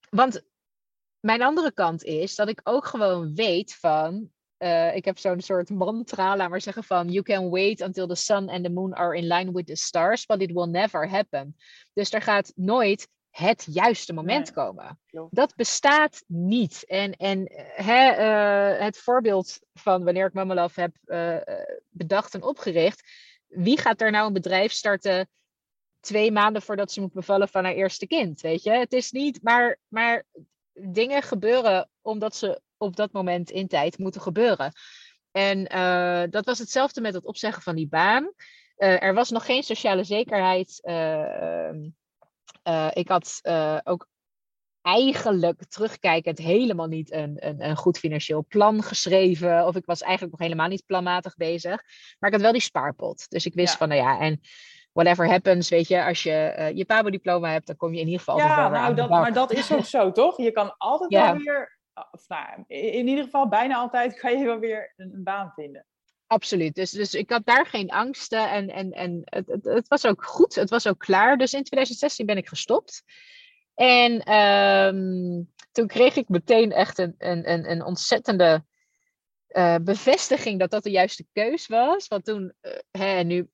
want 0.09 0.41
mijn 1.19 1.41
andere 1.41 1.71
kant 1.71 2.03
is 2.03 2.35
dat 2.35 2.49
ik 2.49 2.61
ook 2.63 2.85
gewoon 2.85 3.35
weet 3.35 3.75
van 3.75 4.29
ik 4.93 5.05
heb 5.05 5.17
zo'n 5.17 5.41
soort 5.41 5.69
mantra, 5.69 6.35
laat 6.35 6.49
maar 6.49 6.61
zeggen 6.61 6.83
van 6.83 7.09
you 7.09 7.23
can 7.23 7.49
wait 7.49 7.81
until 7.81 8.07
the 8.07 8.15
sun 8.15 8.49
and 8.49 8.63
the 8.63 8.69
moon 8.69 8.93
are 8.93 9.17
in 9.17 9.27
line 9.27 9.51
with 9.51 9.65
the 9.65 9.75
stars, 9.75 10.25
but 10.25 10.41
it 10.41 10.51
will 10.51 10.67
never 10.67 11.09
happen. 11.09 11.55
Dus 11.93 12.13
er 12.13 12.21
gaat 12.21 12.51
nooit 12.55 13.07
het 13.29 13.67
juiste 13.69 14.13
moment 14.13 14.51
komen. 14.51 14.99
Dat 15.29 15.55
bestaat 15.55 16.23
niet. 16.27 16.85
En, 16.87 17.11
en 17.11 17.51
hè, 17.75 18.11
uh, 18.11 18.81
het 18.81 18.97
voorbeeld 18.97 19.59
van 19.73 20.03
wanneer 20.03 20.25
ik 20.25 20.33
Mama 20.33 20.53
Love 20.53 20.81
heb 20.81 20.95
uh, 21.05 21.37
bedacht 21.89 22.33
en 22.33 22.43
opgericht. 22.43 23.09
Wie 23.47 23.79
gaat 23.79 24.01
er 24.01 24.11
nou 24.11 24.27
een 24.27 24.33
bedrijf 24.33 24.71
starten 24.71 25.29
twee 25.99 26.31
maanden 26.31 26.61
voordat 26.61 26.91
ze 26.91 27.01
moet 27.01 27.13
bevallen 27.13 27.47
van 27.47 27.63
haar 27.63 27.73
eerste 27.73 28.07
kind? 28.07 28.41
Weet 28.41 28.63
je, 28.63 28.71
het 28.71 28.93
is 28.93 29.11
niet, 29.11 29.43
maar, 29.43 29.79
maar 29.87 30.25
dingen 30.73 31.21
gebeuren 31.21 31.89
omdat 32.01 32.35
ze 32.35 32.61
op 32.77 32.95
dat 32.95 33.11
moment 33.11 33.49
in 33.49 33.67
tijd 33.67 33.97
moeten 33.97 34.21
gebeuren. 34.21 34.71
En 35.31 35.75
uh, 35.75 36.23
dat 36.29 36.45
was 36.45 36.59
hetzelfde 36.59 37.01
met 37.01 37.13
het 37.13 37.25
opzeggen 37.25 37.63
van 37.63 37.75
die 37.75 37.87
baan. 37.87 38.33
Er 38.75 39.13
was 39.13 39.29
nog 39.29 39.45
geen 39.45 39.63
sociale 39.63 40.03
zekerheid. 40.03 40.79
Uh, 42.63 42.87
ik 42.93 43.07
had 43.07 43.41
ook 43.83 44.07
eigenlijk 44.81 45.63
terugkijkend 45.67 46.37
helemaal 46.37 46.87
niet 46.87 47.11
een, 47.11 47.35
een, 47.39 47.65
een, 47.65 47.75
goed 47.75 47.97
financieel 47.97 48.45
plan 48.47 48.83
geschreven. 48.83 49.65
Of 49.65 49.75
ik 49.75 49.85
was 49.85 50.01
eigenlijk 50.01 50.31
nog 50.31 50.41
helemaal 50.47 50.67
niet 50.67 50.85
planmatig 50.85 51.35
bezig. 51.35 51.83
Maar 52.19 52.29
ik 52.29 52.35
had 52.35 52.41
wel 52.41 52.51
die 52.51 52.61
spaarpot. 52.61 53.29
Dus 53.29 53.45
ik 53.45 53.53
wist 53.53 53.77
van, 53.77 53.87
nou 53.87 54.01
ja, 54.01 54.19
en 54.19 54.41
whatever 54.91 55.27
happens, 55.27 55.69
weet 55.69 55.87
je, 55.87 56.05
als 56.05 56.23
je 56.23 56.55
uh, 56.57 56.71
je 56.77 56.85
PABO-diploma 56.85 57.51
hebt, 57.51 57.67
dan 57.67 57.75
kom 57.75 57.93
je 57.93 57.99
in 57.99 58.05
ieder 58.05 58.19
geval 58.19 58.37
ja, 58.37 58.69
nou, 58.69 58.95
dat, 58.95 59.09
maar 59.09 59.33
dat 59.33 59.51
is 59.51 59.73
ook 59.73 59.85
zo, 59.85 60.11
toch? 60.11 60.37
Je 60.37 60.51
kan 60.51 60.77
altijd 60.77 61.11
wel 61.13 61.35
weer 61.37 61.77
of 62.11 62.27
nou, 62.27 62.63
in 62.67 63.07
ieder 63.07 63.23
geval 63.23 63.47
bijna 63.47 63.75
altijd 63.75 64.19
kan 64.19 64.37
je 64.39 64.45
wel 64.45 64.59
weer 64.59 64.93
een, 64.97 65.13
een 65.13 65.23
baan 65.23 65.51
vinden. 65.55 65.85
Absoluut. 66.29 66.75
Dus, 66.75 66.91
dus 66.91 67.13
ik 67.13 67.29
had 67.29 67.45
daar 67.45 67.65
geen 67.65 67.89
angsten 67.89 68.51
en, 68.51 68.69
en, 68.69 68.91
en 68.91 69.21
het, 69.23 69.47
het, 69.47 69.63
het, 69.63 69.87
was 69.87 70.05
ook 70.05 70.23
goed. 70.23 70.55
Het 70.55 70.69
was 70.69 70.87
ook 70.87 70.99
klaar. 70.99 71.37
Dus 71.37 71.53
in 71.53 71.63
2016 71.63 72.25
ben 72.25 72.37
ik 72.37 72.47
gestopt. 72.47 73.03
En 73.75 74.33
um, 74.33 75.53
toen 75.71 75.87
kreeg 75.87 76.15
ik 76.15 76.29
meteen 76.29 76.71
echt 76.71 76.97
een, 76.97 77.15
een, 77.17 77.71
een, 77.71 77.83
ontzettende 77.83 78.65
uh, 79.49 79.75
bevestiging 79.81 80.59
dat 80.59 80.71
dat 80.71 80.83
de 80.83 80.91
juiste 80.91 81.25
keus 81.33 81.67
was. 81.67 82.07
Want 82.07 82.25
toen, 82.25 82.53
uh, 82.61 82.71
hè, 82.91 83.23
nu 83.23 83.49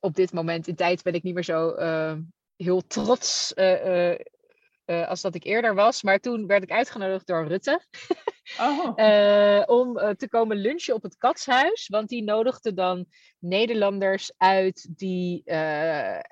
op 0.00 0.14
dit 0.14 0.32
moment 0.32 0.68
in 0.68 0.76
tijd 0.76 1.02
ben 1.02 1.14
ik 1.14 1.22
niet 1.22 1.34
meer 1.34 1.44
zo 1.44 1.74
uh, 1.76 2.14
heel 2.56 2.86
trots 2.86 3.54
als 4.86 5.20
dat 5.20 5.34
ik 5.34 5.44
eerder 5.44 5.74
was. 5.74 6.02
Maar 6.02 6.18
toen 6.18 6.46
werd 6.46 6.62
ik 6.62 6.70
uitgenodigd 6.70 7.26
door 7.26 7.46
Rutte. 7.46 7.80
Oh. 8.60 8.92
uh, 8.96 9.62
om 9.66 9.98
uh, 9.98 10.08
te 10.08 10.28
komen 10.28 10.56
lunchen 10.56 10.94
op 10.94 11.02
het 11.02 11.16
Katshuis. 11.16 11.88
Want 11.88 12.08
die 12.08 12.22
nodigde 12.22 12.74
dan 12.74 13.06
Nederlanders 13.38 14.32
uit 14.36 14.88
die 14.90 15.42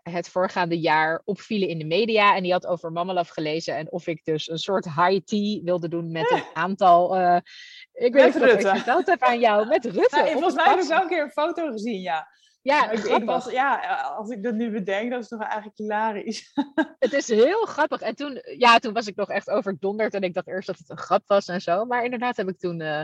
het 0.02 0.28
voorgaande 0.28 0.80
jaar 0.80 1.22
opvielen 1.24 1.68
in 1.68 1.78
de 1.78 1.85
media. 1.85 2.37
En 2.37 2.42
die 2.42 2.52
had 2.52 2.66
over 2.66 2.92
Mamalaf 2.92 3.28
gelezen. 3.28 3.76
En 3.76 3.92
of 3.92 4.06
ik 4.06 4.24
dus 4.24 4.50
een 4.50 4.59
soort 4.59 4.85
high 4.85 5.24
tea 5.24 5.62
wilde 5.62 5.88
doen 5.88 6.12
met 6.12 6.30
een 6.30 6.44
aantal... 6.54 7.16
ik 7.92 8.12
weet 8.12 8.35
niet 8.35 8.42
of 8.42 8.48
ik 8.48 8.61
verteld 8.61 9.06
heb 9.06 9.22
aan 9.22 9.40
jou. 9.40 9.66
Met 9.66 9.85
Rutte. 9.94 10.16
Nou, 10.16 10.30
volgens 10.30 10.54
mij 10.54 10.64
heb 10.64 10.80
ik 10.80 10.88
wel 10.88 11.02
een 11.02 11.09
keer 11.09 11.22
een 11.22 11.30
foto 11.30 11.70
gezien, 11.70 12.00
ja. 12.00 12.28
Ja, 12.62 12.90
ik, 12.90 13.25
was, 13.25 13.51
ja, 13.51 14.01
als 14.01 14.31
ik 14.31 14.42
dat 14.42 14.55
nu 14.55 14.70
bedenk, 14.70 15.11
dat 15.11 15.23
is 15.23 15.29
toch 15.29 15.42
eigenlijk 15.42 15.79
hilarisch. 15.79 16.53
Het 16.99 17.12
is 17.12 17.29
heel 17.29 17.64
grappig. 17.64 18.01
En 18.01 18.14
toen, 18.14 18.42
ja, 18.59 18.79
toen 18.79 18.92
was 18.92 19.07
ik 19.07 19.16
nog 19.16 19.29
echt 19.31 19.51
overdonderd 19.51 20.14
en 20.14 20.23
ik 20.23 20.35
dacht 20.35 20.46
eerst 20.46 20.66
dat 20.66 20.79
het 20.79 20.90
een 20.90 20.99
grap 20.99 21.23
was 21.27 21.46
en 21.46 21.61
zo. 21.61 21.85
Maar 21.85 22.05
inderdaad 22.05 22.37
heb 22.37 22.49
ik 22.49 22.59
toen, 22.59 22.81
uh, 22.81 23.03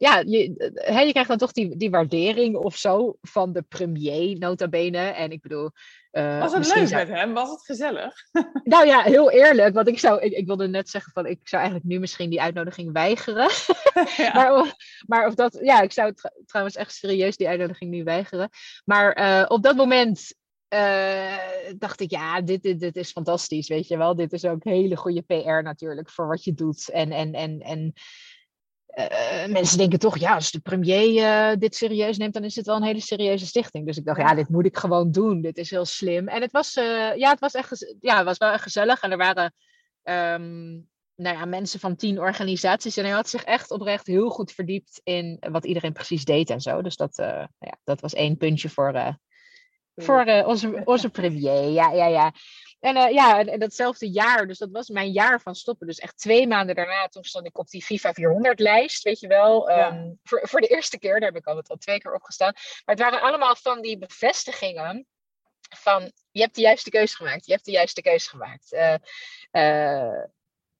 ja, 0.00 0.22
je, 0.26 0.72
he, 0.74 1.00
je 1.00 1.10
krijgt 1.10 1.28
dan 1.28 1.38
toch 1.38 1.52
die, 1.52 1.76
die 1.76 1.90
waardering 1.90 2.56
of 2.56 2.76
zo 2.76 3.16
van 3.20 3.52
de 3.52 3.62
premier, 3.62 4.38
nota 4.38 4.68
bene. 4.68 4.98
En 4.98 5.30
ik 5.30 5.40
bedoel, 5.40 5.70
uh, 6.12 6.40
was 6.40 6.52
het 6.52 6.74
leuk 6.74 6.90
met 6.90 7.08
hem? 7.08 7.32
Was 7.32 7.50
het 7.50 7.64
gezellig? 7.64 8.14
Nou 8.62 8.86
ja, 8.86 9.02
heel 9.02 9.30
eerlijk. 9.30 9.74
Want 9.74 9.88
ik, 9.88 9.98
zou, 9.98 10.20
ik, 10.20 10.32
ik, 10.32 10.46
wilde 10.46 10.68
net 10.68 10.88
zeggen 10.88 11.12
van 11.12 11.26
ik 11.26 11.38
zou 11.42 11.62
eigenlijk 11.62 11.92
nu 11.92 11.98
misschien 11.98 12.30
die 12.30 12.40
uitnodiging 12.40 12.92
weigeren. 12.92 13.50
Ja. 14.16 14.32
maar, 14.38 14.54
of, 14.54 14.74
maar 15.06 15.26
of 15.26 15.34
dat, 15.34 15.58
ja, 15.62 15.80
ik 15.80 15.92
zou 15.92 16.14
trouwens 16.46 16.76
echt 16.76 16.94
serieus 16.94 17.36
die 17.36 17.48
uitnodiging 17.48 17.90
nu 17.90 18.04
weigeren. 18.04 18.48
Maar 18.84 19.18
uh, 19.20 19.44
op 19.48 19.62
dat 19.62 19.76
moment 19.76 20.34
eh, 20.68 21.38
dacht 21.78 22.00
ik, 22.00 22.10
ja, 22.10 22.40
dit, 22.40 22.62
dit, 22.62 22.80
dit 22.80 22.96
is 22.96 23.10
fantastisch, 23.10 23.68
weet 23.68 23.88
je 23.88 23.96
wel. 23.96 24.14
Dit 24.14 24.32
is 24.32 24.44
ook 24.44 24.64
hele 24.64 24.96
goede 24.96 25.22
PR 25.22 25.62
natuurlijk 25.62 26.10
voor 26.10 26.28
wat 26.28 26.44
je 26.44 26.54
doet. 26.54 26.90
En, 26.90 27.12
en, 27.12 27.32
en, 27.32 27.60
en 27.60 27.92
uh, 28.94 29.46
mensen 29.46 29.78
denken 29.78 29.98
toch, 29.98 30.18
ja, 30.18 30.34
als 30.34 30.50
de 30.50 30.60
premier 30.60 31.12
uh, 31.12 31.56
dit 31.58 31.76
serieus 31.76 32.16
neemt, 32.16 32.34
dan 32.34 32.44
is 32.44 32.56
het 32.56 32.66
wel 32.66 32.76
een 32.76 32.82
hele 32.82 33.00
serieuze 33.00 33.46
stichting. 33.46 33.86
Dus 33.86 33.96
ik 33.96 34.04
dacht, 34.04 34.20
ja, 34.20 34.34
dit 34.34 34.48
moet 34.48 34.66
ik 34.66 34.76
gewoon 34.76 35.10
doen. 35.10 35.40
Dit 35.40 35.58
is 35.58 35.70
heel 35.70 35.84
slim. 35.84 36.28
En 36.28 36.42
het 36.42 36.52
was, 36.52 36.76
uh, 36.76 37.16
ja, 37.16 37.30
het 37.30 37.40
was 37.40 37.52
echt, 37.52 37.94
ja, 38.00 38.16
het 38.16 38.24
was 38.24 38.38
wel 38.38 38.52
echt 38.52 38.62
gezellig. 38.62 39.00
En 39.00 39.10
er 39.10 39.16
waren 39.16 39.54
um, 40.02 40.88
nou 41.14 41.36
ja, 41.36 41.44
mensen 41.44 41.80
van 41.80 41.96
tien 41.96 42.18
organisaties. 42.18 42.96
En 42.96 43.04
hij 43.04 43.12
had 43.12 43.28
zich 43.28 43.44
echt 43.44 43.70
oprecht 43.70 44.06
heel 44.06 44.30
goed 44.30 44.52
verdiept 44.52 45.00
in 45.04 45.36
wat 45.50 45.64
iedereen 45.64 45.92
precies 45.92 46.24
deed 46.24 46.50
en 46.50 46.60
zo. 46.60 46.82
Dus 46.82 46.96
dat, 46.96 47.16
nou 47.16 47.48
ja, 47.58 47.78
dat 47.84 48.00
was 48.00 48.14
één 48.14 48.36
puntje 48.36 48.68
voor, 48.68 49.18
voor 49.96 50.44
onze, 50.46 50.82
onze 50.84 51.10
premier. 51.10 51.68
Ja, 51.68 51.90
ja, 51.90 52.06
ja. 52.06 52.32
En 52.80 52.96
uh, 52.96 53.10
ja, 53.10 53.38
en, 53.38 53.48
en, 53.48 53.58
datzelfde 53.58 54.10
jaar, 54.10 54.46
dus 54.46 54.58
dat 54.58 54.70
was 54.70 54.88
mijn 54.88 55.10
jaar 55.10 55.40
van 55.40 55.54
stoppen. 55.54 55.86
Dus 55.86 55.98
echt 55.98 56.18
twee 56.18 56.46
maanden 56.46 56.74
daarna, 56.74 57.08
toen 57.08 57.24
stond 57.24 57.46
ik 57.46 57.58
op 57.58 57.68
die 57.68 57.84
FIFA 57.84 58.12
400 58.12 58.60
lijst, 58.60 59.02
weet 59.02 59.20
je 59.20 59.26
wel. 59.26 59.70
Ja. 59.70 59.88
Um, 59.88 60.18
voor, 60.22 60.48
voor 60.48 60.60
de 60.60 60.66
eerste 60.66 60.98
keer, 60.98 61.20
daar 61.20 61.28
heb 61.28 61.36
ik 61.36 61.46
altijd 61.46 61.68
al 61.68 61.76
twee 61.76 61.98
keer 61.98 62.14
op 62.14 62.22
gestaan. 62.22 62.52
Maar 62.54 62.94
het 62.94 62.98
waren 63.00 63.20
allemaal 63.20 63.56
van 63.56 63.80
die 63.80 63.98
bevestigingen 63.98 65.06
van, 65.76 66.12
je 66.30 66.40
hebt 66.40 66.54
de 66.54 66.60
juiste 66.60 66.90
keuze 66.90 67.16
gemaakt, 67.16 67.46
je 67.46 67.52
hebt 67.52 67.64
de 67.64 67.70
juiste 67.70 68.02
keuze 68.02 68.28
gemaakt. 68.28 68.72
Uh, 68.72 68.94
uh, 69.52 70.24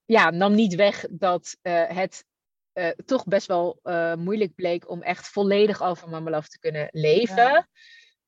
ja, 0.05 0.31
nam 0.31 0.55
niet 0.55 0.75
weg 0.75 1.07
dat 1.11 1.57
het 1.63 2.25
toch 3.05 3.25
best 3.25 3.47
wel 3.47 3.81
moeilijk 4.19 4.55
bleek 4.55 4.91
om 4.91 5.03
echt 5.03 5.29
volledig 5.29 5.83
over 5.83 6.09
Mamelaf 6.09 6.49
te 6.49 6.59
kunnen 6.59 6.89
leven. 6.91 7.37
Ja. 7.37 7.69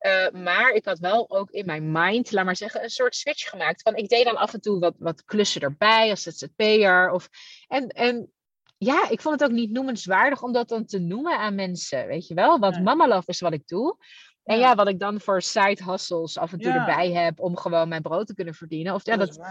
Uh, 0.06 0.42
maar 0.42 0.70
ik 0.70 0.84
had 0.84 0.98
wel 0.98 1.30
ook 1.30 1.50
in 1.50 1.66
mijn 1.66 1.92
mind, 1.92 2.32
laat 2.32 2.44
maar 2.44 2.56
zeggen, 2.56 2.82
een 2.82 2.90
soort 2.90 3.14
switch 3.14 3.50
gemaakt. 3.50 3.82
Van 3.82 3.96
ik 3.96 4.08
deed 4.08 4.24
dan 4.24 4.36
af 4.36 4.52
en 4.52 4.60
toe 4.60 4.78
wat, 4.78 4.94
wat 4.98 5.24
klussen 5.24 5.60
erbij 5.60 6.10
als 6.10 6.22
ZZP'er. 6.22 7.10
Of, 7.10 7.28
en, 7.68 7.88
en 7.88 8.32
ja, 8.78 9.08
ik 9.08 9.20
vond 9.20 9.40
het 9.40 9.50
ook 9.50 9.56
niet 9.56 9.70
noemenswaardig 9.70 10.42
om 10.42 10.52
dat 10.52 10.68
dan 10.68 10.84
te 10.84 10.98
noemen 10.98 11.38
aan 11.38 11.54
mensen, 11.54 12.06
weet 12.06 12.26
je 12.26 12.34
wel. 12.34 12.58
Want 12.58 12.74
ja. 12.74 12.80
Mama 12.80 13.08
Love 13.08 13.30
is 13.30 13.40
wat 13.40 13.52
ik 13.52 13.68
doe. 13.68 13.96
En 14.42 14.58
ja. 14.58 14.68
ja, 14.68 14.74
wat 14.74 14.88
ik 14.88 14.98
dan 14.98 15.20
voor 15.20 15.42
side 15.42 15.84
hustles 15.84 16.38
af 16.38 16.52
en 16.52 16.58
toe 16.58 16.72
ja. 16.72 16.88
erbij 16.88 17.12
heb 17.12 17.40
om 17.40 17.56
gewoon 17.56 17.88
mijn 17.88 18.02
brood 18.02 18.26
te 18.26 18.34
kunnen 18.34 18.54
verdienen. 18.54 18.94
Of, 18.94 19.06
ja, 19.06 19.16
dat, 19.16 19.34
dat 19.34 19.46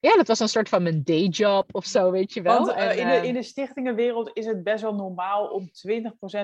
ja, 0.00 0.16
dat 0.16 0.26
was 0.26 0.40
een 0.40 0.48
soort 0.48 0.68
van 0.68 0.82
mijn 0.82 1.04
dayjob 1.04 1.74
of 1.74 1.84
zo, 1.84 2.10
weet 2.10 2.32
je 2.32 2.42
wel. 2.42 2.64
Want 2.64 2.78
uh, 2.78 2.90
en, 2.90 2.98
in, 2.98 3.08
de, 3.08 3.28
in 3.28 3.34
de 3.34 3.42
stichtingenwereld 3.42 4.30
is 4.32 4.46
het 4.46 4.62
best 4.62 4.82
wel 4.82 4.94
normaal 4.94 5.48
om 5.48 5.70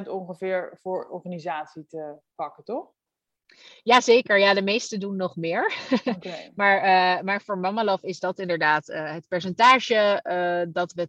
20% 0.05 0.09
ongeveer 0.09 0.79
voor 0.83 1.09
organisatie 1.09 1.87
te 1.87 2.17
pakken, 2.35 2.65
toch? 2.65 2.93
Jazeker, 3.83 4.39
ja, 4.39 4.55
de 4.55 4.63
meesten 4.63 5.01
doen 5.01 5.17
nog 5.17 5.37
meer. 5.37 5.73
Okay. 6.17 6.53
maar, 6.55 6.77
uh, 6.77 7.23
maar 7.23 7.43
voor 7.43 7.59
Mama 7.59 7.85
Love 7.85 8.07
is 8.07 8.19
dat 8.19 8.39
inderdaad 8.39 8.89
uh, 8.89 9.13
het 9.13 9.29
percentage 9.29 10.21
uh, 10.25 10.73
dat 10.73 10.93
we 10.93 11.09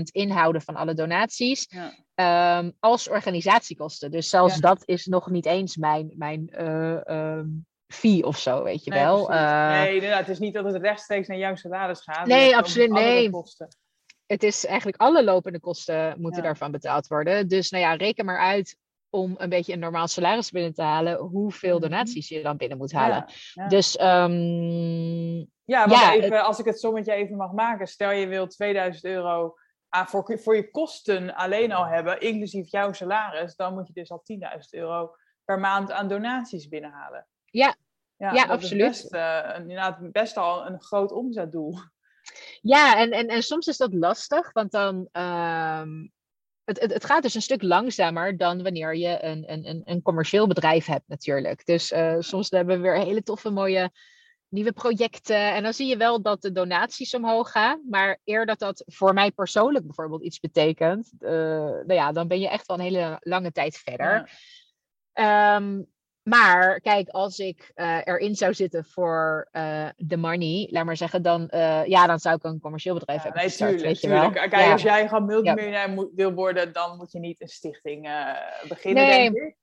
20% 0.00 0.02
inhouden 0.02 0.62
van 0.62 0.76
alle 0.76 0.94
donaties 0.94 1.68
ja. 2.14 2.58
um, 2.58 2.72
als 2.80 3.08
organisatiekosten. 3.08 4.10
Dus 4.10 4.28
zelfs 4.28 4.54
ja. 4.54 4.60
dat 4.60 4.82
is 4.84 5.06
nog 5.06 5.30
niet 5.30 5.46
eens 5.46 5.76
mijn, 5.76 6.12
mijn 6.16 6.64
um, 6.66 7.66
fee 7.86 8.26
of 8.26 8.38
zo, 8.38 8.62
weet 8.62 8.84
je 8.84 8.90
nee, 8.90 9.00
wel. 9.00 9.28
nee, 9.28 9.94
inderdaad, 9.94 10.18
het 10.18 10.28
is 10.28 10.38
niet 10.38 10.54
dat 10.54 10.64
het 10.64 10.82
rechtstreeks 10.82 11.28
naar 11.28 11.38
jouw 11.38 11.54
salaris 11.54 12.00
gaat. 12.00 12.26
Nee, 12.26 12.56
absoluut, 12.56 12.90
nee. 12.90 13.30
Kosten. 13.30 13.68
Het 14.26 14.42
is 14.42 14.66
eigenlijk 14.66 15.00
alle 15.00 15.24
lopende 15.24 15.60
kosten 15.60 16.20
moeten 16.20 16.42
ja. 16.42 16.46
daarvan 16.46 16.70
betaald 16.70 17.06
worden. 17.06 17.48
Dus 17.48 17.70
nou 17.70 17.84
ja, 17.84 17.94
reken 17.94 18.24
maar 18.24 18.38
uit 18.38 18.76
om 19.16 19.34
een 19.38 19.48
beetje 19.48 19.72
een 19.72 19.78
normaal 19.78 20.08
salaris 20.08 20.50
binnen 20.50 20.74
te 20.74 20.82
halen, 20.82 21.16
hoeveel 21.16 21.80
donaties 21.80 22.28
je 22.28 22.42
dan 22.42 22.56
binnen 22.56 22.78
moet 22.78 22.92
halen. 22.92 23.24
Ja, 23.26 23.62
ja. 23.62 23.68
Dus 23.68 24.00
um, 24.00 25.36
ja, 25.64 25.86
ja 25.88 26.12
even, 26.12 26.32
het... 26.32 26.42
als 26.42 26.58
ik 26.58 26.64
het 26.64 26.80
sommetje 26.80 27.12
even 27.12 27.36
mag 27.36 27.52
maken, 27.52 27.86
stel 27.86 28.10
je 28.10 28.26
wil 28.26 28.46
2000 28.46 29.04
euro 29.04 29.54
aan, 29.88 30.06
voor, 30.06 30.38
voor 30.42 30.56
je 30.56 30.70
kosten 30.70 31.34
alleen 31.34 31.72
al 31.72 31.86
hebben, 31.86 32.20
inclusief 32.20 32.70
jouw 32.70 32.92
salaris, 32.92 33.56
dan 33.56 33.74
moet 33.74 33.86
je 33.86 33.92
dus 33.92 34.10
al 34.10 34.22
10.000 34.32 34.38
euro 34.70 35.16
per 35.44 35.58
maand 35.58 35.90
aan 35.90 36.08
donaties 36.08 36.68
binnenhalen. 36.68 37.26
Ja, 37.44 37.76
ja, 38.16 38.32
ja 38.32 38.44
absoluut. 38.44 38.90
Is 38.90 39.08
best, 39.08 39.14
uh, 39.14 39.58
inderdaad 39.58 40.12
best 40.12 40.36
al 40.36 40.66
een 40.66 40.82
groot 40.82 41.12
omzetdoel. 41.12 41.78
Ja, 42.60 42.96
en, 42.96 43.10
en, 43.10 43.26
en 43.26 43.42
soms 43.42 43.66
is 43.66 43.76
dat 43.76 43.94
lastig, 43.94 44.52
want 44.52 44.70
dan 44.70 45.08
um, 45.12 46.12
het, 46.66 46.80
het, 46.80 46.92
het, 46.92 47.04
gaat 47.04 47.22
dus 47.22 47.34
een 47.34 47.42
stuk 47.42 47.62
langzamer 47.62 48.36
dan 48.36 48.62
wanneer 48.62 48.96
je 48.96 49.24
een, 49.24 49.52
een, 49.52 49.82
een 49.84 50.02
commercieel 50.02 50.46
bedrijf 50.46 50.86
hebt 50.86 51.08
natuurlijk. 51.08 51.66
Dus 51.66 51.92
uh, 51.92 52.16
soms 52.18 52.50
hebben 52.50 52.76
we 52.76 52.82
weer 52.82 52.98
hele 52.98 53.22
toffe 53.22 53.50
mooie 53.50 53.90
nieuwe 54.48 54.72
projecten. 54.72 55.54
En 55.54 55.62
dan 55.62 55.72
zie 55.72 55.86
je 55.86 55.96
wel 55.96 56.22
dat 56.22 56.42
de 56.42 56.52
donaties 56.52 57.14
omhoog 57.14 57.50
gaan. 57.50 57.82
Maar 57.90 58.20
eer 58.24 58.46
dat 58.46 58.58
dat 58.58 58.82
voor 58.86 59.14
mij 59.14 59.30
persoonlijk 59.30 59.84
bijvoorbeeld 59.84 60.22
iets 60.22 60.40
betekent, 60.40 61.12
uh, 61.20 61.30
nou 61.30 61.94
ja, 61.94 62.12
dan 62.12 62.28
ben 62.28 62.40
je 62.40 62.48
echt 62.48 62.66
wel 62.66 62.76
een 62.76 62.82
hele 62.82 63.16
lange 63.20 63.52
tijd 63.52 63.76
verder. 63.76 64.30
Ja. 65.12 65.56
Um, 65.56 65.86
maar 66.28 66.80
kijk, 66.80 67.08
als 67.08 67.38
ik 67.38 67.72
uh, 67.74 67.98
erin 68.04 68.34
zou 68.34 68.54
zitten 68.54 68.84
voor 68.84 69.48
uh, 69.52 69.88
de 69.96 70.16
money, 70.16 70.68
laat 70.70 70.84
maar 70.84 70.96
zeggen, 70.96 71.22
dan, 71.22 71.50
uh, 71.54 71.86
ja, 71.86 72.06
dan 72.06 72.18
zou 72.18 72.36
ik 72.36 72.44
een 72.44 72.60
commercieel 72.60 72.94
bedrijf 72.94 73.18
ja, 73.18 73.24
hebben. 73.24 73.40
Nee, 73.40 73.50
gestart, 73.50 73.70
tuurlijk, 73.70 73.92
weet 73.92 74.00
je 74.00 74.08
wel. 74.08 74.30
Kijk, 74.30 74.52
ja. 74.52 74.72
als 74.72 74.82
jij 74.82 75.08
gewoon 75.08 75.26
multimiljonair 75.26 75.90
ja. 75.90 76.06
wil 76.14 76.32
worden, 76.32 76.72
dan 76.72 76.96
moet 76.96 77.12
je 77.12 77.18
niet 77.18 77.40
een 77.40 77.48
stichting 77.48 78.08
beginnen, 78.68 79.06
nee. 79.06 79.30
denk 79.30 79.36
ik. 79.36 79.56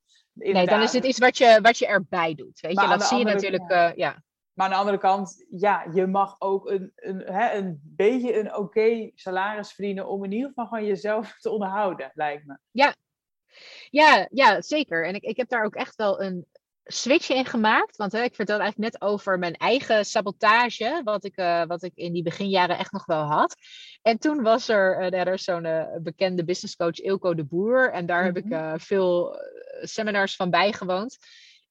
Nee, 0.53 0.65
dan 0.65 0.81
is 0.81 0.93
het 0.93 1.05
iets 1.05 1.19
wat 1.19 1.37
je, 1.37 1.59
wat 1.61 1.77
je 1.77 1.87
erbij 1.87 2.35
doet. 2.35 2.59
Weet 2.59 2.75
maar 2.75 2.83
je, 2.83 2.89
dat 2.89 3.03
zie 3.03 3.17
je 3.17 3.25
natuurlijk, 3.25 3.93
ja. 3.95 4.23
Maar 4.53 4.65
aan 4.65 4.71
de 4.71 4.77
andere 4.77 4.97
kant, 4.97 5.45
ja, 5.49 5.85
je 5.93 6.07
mag 6.07 6.35
ook 6.39 6.69
een, 6.69 6.91
een, 6.95 7.19
hè, 7.19 7.57
een 7.57 7.81
beetje 7.83 8.39
een 8.39 8.47
oké 8.47 8.59
okay 8.59 9.11
salaris 9.15 9.73
verdienen 9.73 10.07
om 10.07 10.23
in 10.23 10.31
ieder 10.31 10.47
geval 10.47 10.65
gewoon 10.67 10.85
jezelf 10.85 11.35
te 11.41 11.49
onderhouden, 11.49 12.11
lijkt 12.13 12.45
me. 12.45 12.57
Ja, 12.71 12.95
ja, 13.89 14.27
ja 14.31 14.61
zeker. 14.61 15.05
En 15.05 15.15
ik, 15.15 15.23
ik 15.23 15.37
heb 15.37 15.49
daar 15.49 15.65
ook 15.65 15.75
echt 15.75 15.95
wel 15.95 16.21
een, 16.21 16.47
switch 16.85 17.29
in 17.29 17.45
gemaakt. 17.45 17.95
Want 17.95 18.11
hè, 18.11 18.23
ik 18.23 18.35
vertelde 18.35 18.61
eigenlijk 18.63 18.93
net 18.93 19.09
over 19.09 19.39
mijn 19.39 19.55
eigen 19.55 20.05
sabotage, 20.05 21.01
wat 21.03 21.25
ik, 21.25 21.39
uh, 21.39 21.63
wat 21.65 21.83
ik 21.83 21.91
in 21.95 22.13
die 22.13 22.23
beginjaren 22.23 22.77
echt 22.77 22.91
nog 22.91 23.05
wel 23.05 23.23
had. 23.23 23.55
En 24.01 24.17
toen 24.17 24.41
was 24.41 24.69
er, 24.69 25.13
uh, 25.13 25.19
er 25.19 25.33
is 25.33 25.43
zo'n 25.43 25.65
uh, 25.65 25.85
bekende 26.01 26.43
businesscoach 26.43 26.99
Ilko 26.99 27.35
de 27.35 27.43
Boer. 27.43 27.91
En 27.91 28.05
daar 28.05 28.23
heb 28.23 28.37
ik 28.37 28.79
veel 28.81 29.35
seminars 29.81 30.35
van 30.35 30.49
bijgewoond. 30.49 31.17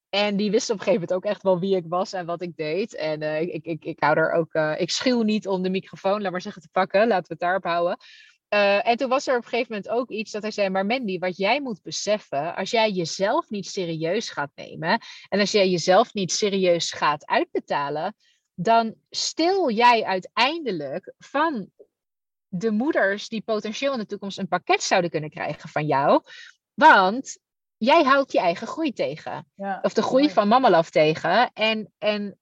En 0.09 0.35
die 0.35 0.51
wist 0.51 0.69
op 0.69 0.77
een 0.77 0.83
gegeven 0.83 1.07
moment 1.07 1.17
ook 1.17 1.31
echt 1.31 1.43
wel 1.43 1.59
wie 1.59 1.75
ik 1.75 1.85
was 1.87 2.13
en 2.13 2.25
wat 2.25 2.41
ik 2.41 2.55
deed. 2.55 2.95
En 2.95 3.21
ik, 3.21 3.65
ik, 3.65 3.85
ik 3.85 3.99
hou 3.99 4.17
er 4.17 4.31
ook, 4.31 4.53
ik 4.79 4.89
schuw 4.89 5.21
niet 5.21 5.47
om 5.47 5.61
de 5.61 5.69
microfoon, 5.69 6.21
laat 6.21 6.31
maar 6.31 6.41
zeggen, 6.41 6.61
te 6.61 6.69
pakken. 6.71 7.07
Laten 7.07 7.27
we 7.27 7.33
het 7.33 7.39
daarop 7.39 7.63
houden. 7.63 7.97
Uh, 8.53 8.87
en 8.87 8.97
toen 8.97 9.09
was 9.09 9.27
er 9.27 9.37
op 9.37 9.43
een 9.43 9.49
gegeven 9.49 9.73
moment 9.73 9.91
ook 9.91 10.09
iets 10.09 10.31
dat 10.31 10.41
hij 10.41 10.51
zei: 10.51 10.69
Maar 10.69 10.85
Mandy, 10.85 11.19
wat 11.19 11.37
jij 11.37 11.61
moet 11.61 11.81
beseffen, 11.81 12.55
als 12.55 12.71
jij 12.71 12.91
jezelf 12.91 13.49
niet 13.49 13.65
serieus 13.65 14.29
gaat 14.29 14.51
nemen 14.55 15.01
en 15.29 15.39
als 15.39 15.51
jij 15.51 15.69
jezelf 15.69 16.13
niet 16.13 16.31
serieus 16.31 16.91
gaat 16.91 17.25
uitbetalen, 17.25 18.15
dan 18.53 18.95
stil 19.09 19.71
jij 19.71 20.03
uiteindelijk 20.03 21.13
van 21.17 21.69
de 22.47 22.71
moeders 22.71 23.27
die 23.27 23.41
potentieel 23.41 23.93
in 23.93 23.99
de 23.99 24.05
toekomst 24.05 24.37
een 24.37 24.47
pakket 24.47 24.83
zouden 24.83 25.09
kunnen 25.09 25.29
krijgen 25.29 25.69
van 25.69 25.85
jou. 25.85 26.23
Want 26.73 27.37
jij 27.77 28.03
houdt 28.03 28.31
je 28.31 28.39
eigen 28.39 28.67
groei 28.67 28.93
tegen. 28.93 29.47
Ja, 29.55 29.79
of 29.81 29.93
de 29.93 30.01
groei 30.01 30.29
van 30.29 30.47
Mamalaf 30.47 30.89
tegen. 30.89 31.51
En, 31.53 31.93
en 31.97 32.37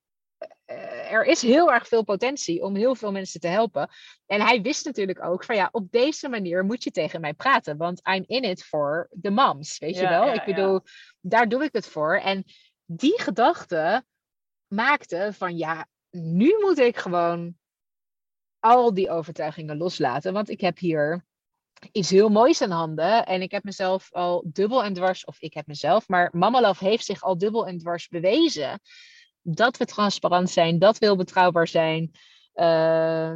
er 1.12 1.26
is 1.26 1.42
heel 1.42 1.72
erg 1.72 1.88
veel 1.88 2.04
potentie 2.04 2.62
om 2.62 2.76
heel 2.76 2.96
veel 2.96 3.12
mensen 3.12 3.40
te 3.40 3.48
helpen. 3.48 3.90
En 4.26 4.42
hij 4.42 4.62
wist 4.62 4.86
natuurlijk 4.86 5.24
ook 5.24 5.44
van 5.44 5.56
ja, 5.56 5.70
op 5.72 5.92
deze 5.92 6.30
manier 6.30 6.66
moet 6.66 6.84
je 6.84 6.92
tegen 6.92 7.22
mij 7.22 7.34
praten. 7.34 7.78
Want 7.78 8.08
I'm 8.08 8.24
in 8.28 8.44
it 8.44 8.64
for 8.64 9.10
the 9.22 9.30
moms, 9.30 9.78
weet 9.78 9.96
Ja, 9.96 10.02
je 10.02 10.08
wel? 10.08 10.26
ja, 10.26 10.34
ik 10.34 10.46
bedoel, 10.46 10.82
daar 11.22 11.50
doe 11.50 11.64
ik 11.64 11.74
het 11.74 11.88
voor. 11.88 12.16
En 12.16 12.44
die 12.86 13.22
gedachte 13.22 14.06
maakte 14.68 15.30
van 15.34 15.58
ja, 15.58 15.88
nu 16.10 16.58
moet 16.60 16.80
ik 16.80 16.98
gewoon 16.98 17.56
al 18.60 18.94
die 18.94 19.10
overtuigingen 19.10 19.78
loslaten. 19.78 20.34
Want 20.34 20.50
ik 20.50 20.62
heb 20.62 20.78
hier 20.78 21.26
iets 21.92 22.10
heel 22.10 22.30
moois 22.30 22.62
aan 22.62 22.72
handen. 22.72 23.26
En 23.26 23.42
ik 23.42 23.52
heb 23.52 23.64
mezelf 23.64 24.14
al 24.14 24.44
dubbel 24.46 24.84
en 24.84 24.94
dwars, 24.94 25.26
of 25.26 25.42
ik 25.42 25.54
heb 25.54 25.68
mezelf, 25.68 26.08
maar 26.08 26.30
Mama 26.34 26.62
Love 26.62 26.86
heeft 26.86 27.06
zich 27.06 27.22
al 27.22 27.38
dubbel 27.38 27.68
en 27.68 27.78
dwars 27.78 28.08
bewezen 28.08 28.80
dat 29.42 29.78
we 29.78 29.86
transparant 29.86 30.50
zijn, 30.50 30.80
dat 30.80 30.98
we 30.98 31.06
heel 31.06 31.16
betrouwbaar 31.16 31.68
zijn. 31.68 32.12
Uh, 32.56 33.36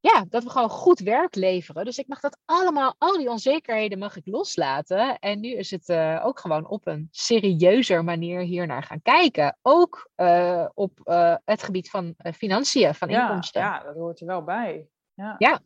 ja, 0.00 0.24
dat 0.28 0.42
we 0.42 0.50
gewoon 0.50 0.70
goed 0.70 0.98
werk 0.98 1.34
leveren. 1.34 1.84
Dus 1.84 1.98
ik 1.98 2.08
mag 2.08 2.20
dat 2.20 2.38
allemaal, 2.44 2.94
al 2.98 3.18
die 3.18 3.30
onzekerheden 3.30 3.98
mag 3.98 4.16
ik 4.16 4.26
loslaten. 4.26 5.18
En 5.18 5.40
nu 5.40 5.48
is 5.48 5.70
het 5.70 5.88
uh, 5.88 6.22
ook 6.24 6.40
gewoon 6.40 6.68
op 6.68 6.86
een 6.86 7.08
serieuzer 7.10 8.04
manier 8.04 8.40
hiernaar 8.40 8.82
gaan 8.82 9.02
kijken. 9.02 9.58
Ook 9.62 10.10
uh, 10.16 10.68
op 10.74 11.00
uh, 11.04 11.36
het 11.44 11.62
gebied 11.62 11.90
van 11.90 12.14
financiën, 12.34 12.94
van 12.94 13.08
ja, 13.08 13.22
inkomsten. 13.22 13.60
Ja, 13.60 13.82
dat 13.82 13.94
hoort 13.94 14.20
er 14.20 14.26
wel 14.26 14.42
bij. 14.42 14.88
Ja. 15.14 15.34
ja. 15.38 15.60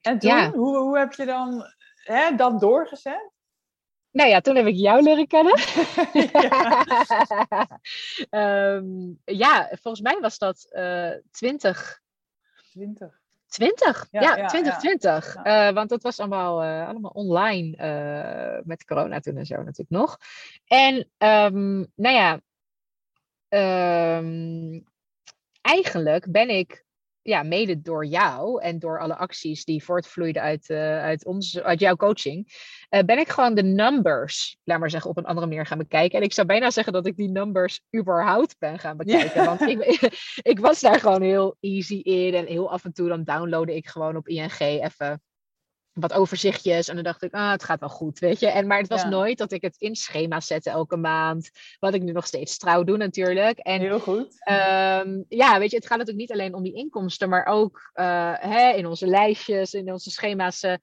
En 0.00 0.18
toen, 0.18 0.30
ja. 0.30 0.50
Hoe, 0.50 0.76
hoe 0.76 0.98
heb 0.98 1.12
je 1.12 1.24
dan 1.24 1.62
hè, 1.94 2.36
dat 2.36 2.60
doorgezet? 2.60 3.32
Nou 4.14 4.28
ja, 4.28 4.40
toen 4.40 4.56
heb 4.56 4.66
ik 4.66 4.76
jou 4.76 5.02
leren 5.02 5.26
kennen. 5.26 5.58
ja. 6.32 6.86
Ehm, 8.30 9.12
ja, 9.24 9.68
volgens 9.70 10.00
mij 10.00 10.18
was 10.20 10.38
dat 10.38 10.66
uh, 10.72 11.10
20. 11.30 12.00
20. 12.70 13.20
20, 13.46 14.08
ja, 14.10 14.20
ja 14.20 14.46
2020. 14.46 15.34
Ja. 15.34 15.68
Uh, 15.68 15.74
want 15.74 15.88
dat 15.88 16.02
was 16.02 16.18
allemaal, 16.20 16.64
uh, 16.64 16.88
allemaal 16.88 17.10
online 17.10 17.76
uh, 17.76 18.64
met 18.64 18.84
corona 18.84 19.20
toen 19.20 19.36
en 19.36 19.46
zo 19.46 19.56
natuurlijk 19.56 19.90
nog. 19.90 20.18
En 20.66 20.94
um, 21.18 21.92
nou 21.94 22.14
ja, 22.14 22.40
um, 24.18 24.84
eigenlijk 25.60 26.30
ben 26.30 26.48
ik 26.48 26.83
ja, 27.24 27.42
mede 27.42 27.80
door 27.80 28.06
jou 28.06 28.62
en 28.62 28.78
door 28.78 29.00
alle 29.00 29.16
acties 29.16 29.64
die 29.64 29.84
voortvloeiden 29.84 30.42
uit, 30.42 30.68
uh, 30.68 31.02
uit, 31.02 31.24
ons, 31.24 31.60
uit 31.60 31.80
jouw 31.80 31.96
coaching, 31.96 32.48
uh, 32.90 33.00
ben 33.00 33.18
ik 33.18 33.28
gewoon 33.28 33.54
de 33.54 33.62
numbers, 33.62 34.56
laat 34.64 34.78
maar 34.78 34.90
zeggen, 34.90 35.10
op 35.10 35.16
een 35.16 35.24
andere 35.24 35.46
manier 35.46 35.66
gaan 35.66 35.78
bekijken. 35.78 36.18
En 36.18 36.24
ik 36.24 36.32
zou 36.32 36.46
bijna 36.46 36.70
zeggen 36.70 36.92
dat 36.92 37.06
ik 37.06 37.16
die 37.16 37.30
numbers 37.30 37.80
überhaupt 37.96 38.58
ben 38.58 38.78
gaan 38.78 38.96
bekijken. 38.96 39.44
Want 39.44 39.60
ik, 39.60 40.08
ik 40.52 40.58
was 40.58 40.80
daar 40.80 41.00
gewoon 41.00 41.22
heel 41.22 41.56
easy 41.60 41.94
in 41.94 42.34
en 42.34 42.46
heel 42.46 42.70
af 42.70 42.84
en 42.84 42.92
toe 42.92 43.08
dan 43.08 43.24
downloadde 43.24 43.76
ik 43.76 43.88
gewoon 43.88 44.16
op 44.16 44.28
ING 44.28 44.58
even 44.58 45.22
wat 45.94 46.12
overzichtjes. 46.12 46.88
En 46.88 46.94
dan 46.94 47.04
dacht 47.04 47.22
ik, 47.22 47.34
ah, 47.34 47.50
het 47.50 47.64
gaat 47.64 47.80
wel 47.80 47.88
goed, 47.88 48.18
weet 48.18 48.40
je. 48.40 48.46
En, 48.46 48.66
maar 48.66 48.78
het 48.78 48.88
was 48.88 49.02
ja. 49.02 49.08
nooit 49.08 49.38
dat 49.38 49.52
ik 49.52 49.62
het 49.62 49.76
in 49.78 49.96
schema 49.96 50.40
zette 50.40 50.70
elke 50.70 50.96
maand. 50.96 51.50
Wat 51.78 51.94
ik 51.94 52.02
nu 52.02 52.12
nog 52.12 52.26
steeds 52.26 52.58
trouw 52.58 52.84
doe 52.84 52.96
natuurlijk. 52.96 53.58
En, 53.58 53.80
Heel 53.80 54.00
goed. 54.00 54.48
Um, 54.48 55.24
ja, 55.28 55.58
weet 55.58 55.70
je, 55.70 55.76
het 55.76 55.86
gaat 55.86 55.98
natuurlijk 55.98 56.28
niet 56.28 56.32
alleen 56.32 56.54
om 56.54 56.62
die 56.62 56.74
inkomsten, 56.74 57.28
maar 57.28 57.46
ook 57.46 57.90
uh, 57.94 58.32
hè, 58.38 58.70
in 58.70 58.86
onze 58.86 59.06
lijstjes, 59.06 59.72
in 59.72 59.92
onze 59.92 60.10
schema's, 60.10 60.62
uh, 60.62 60.74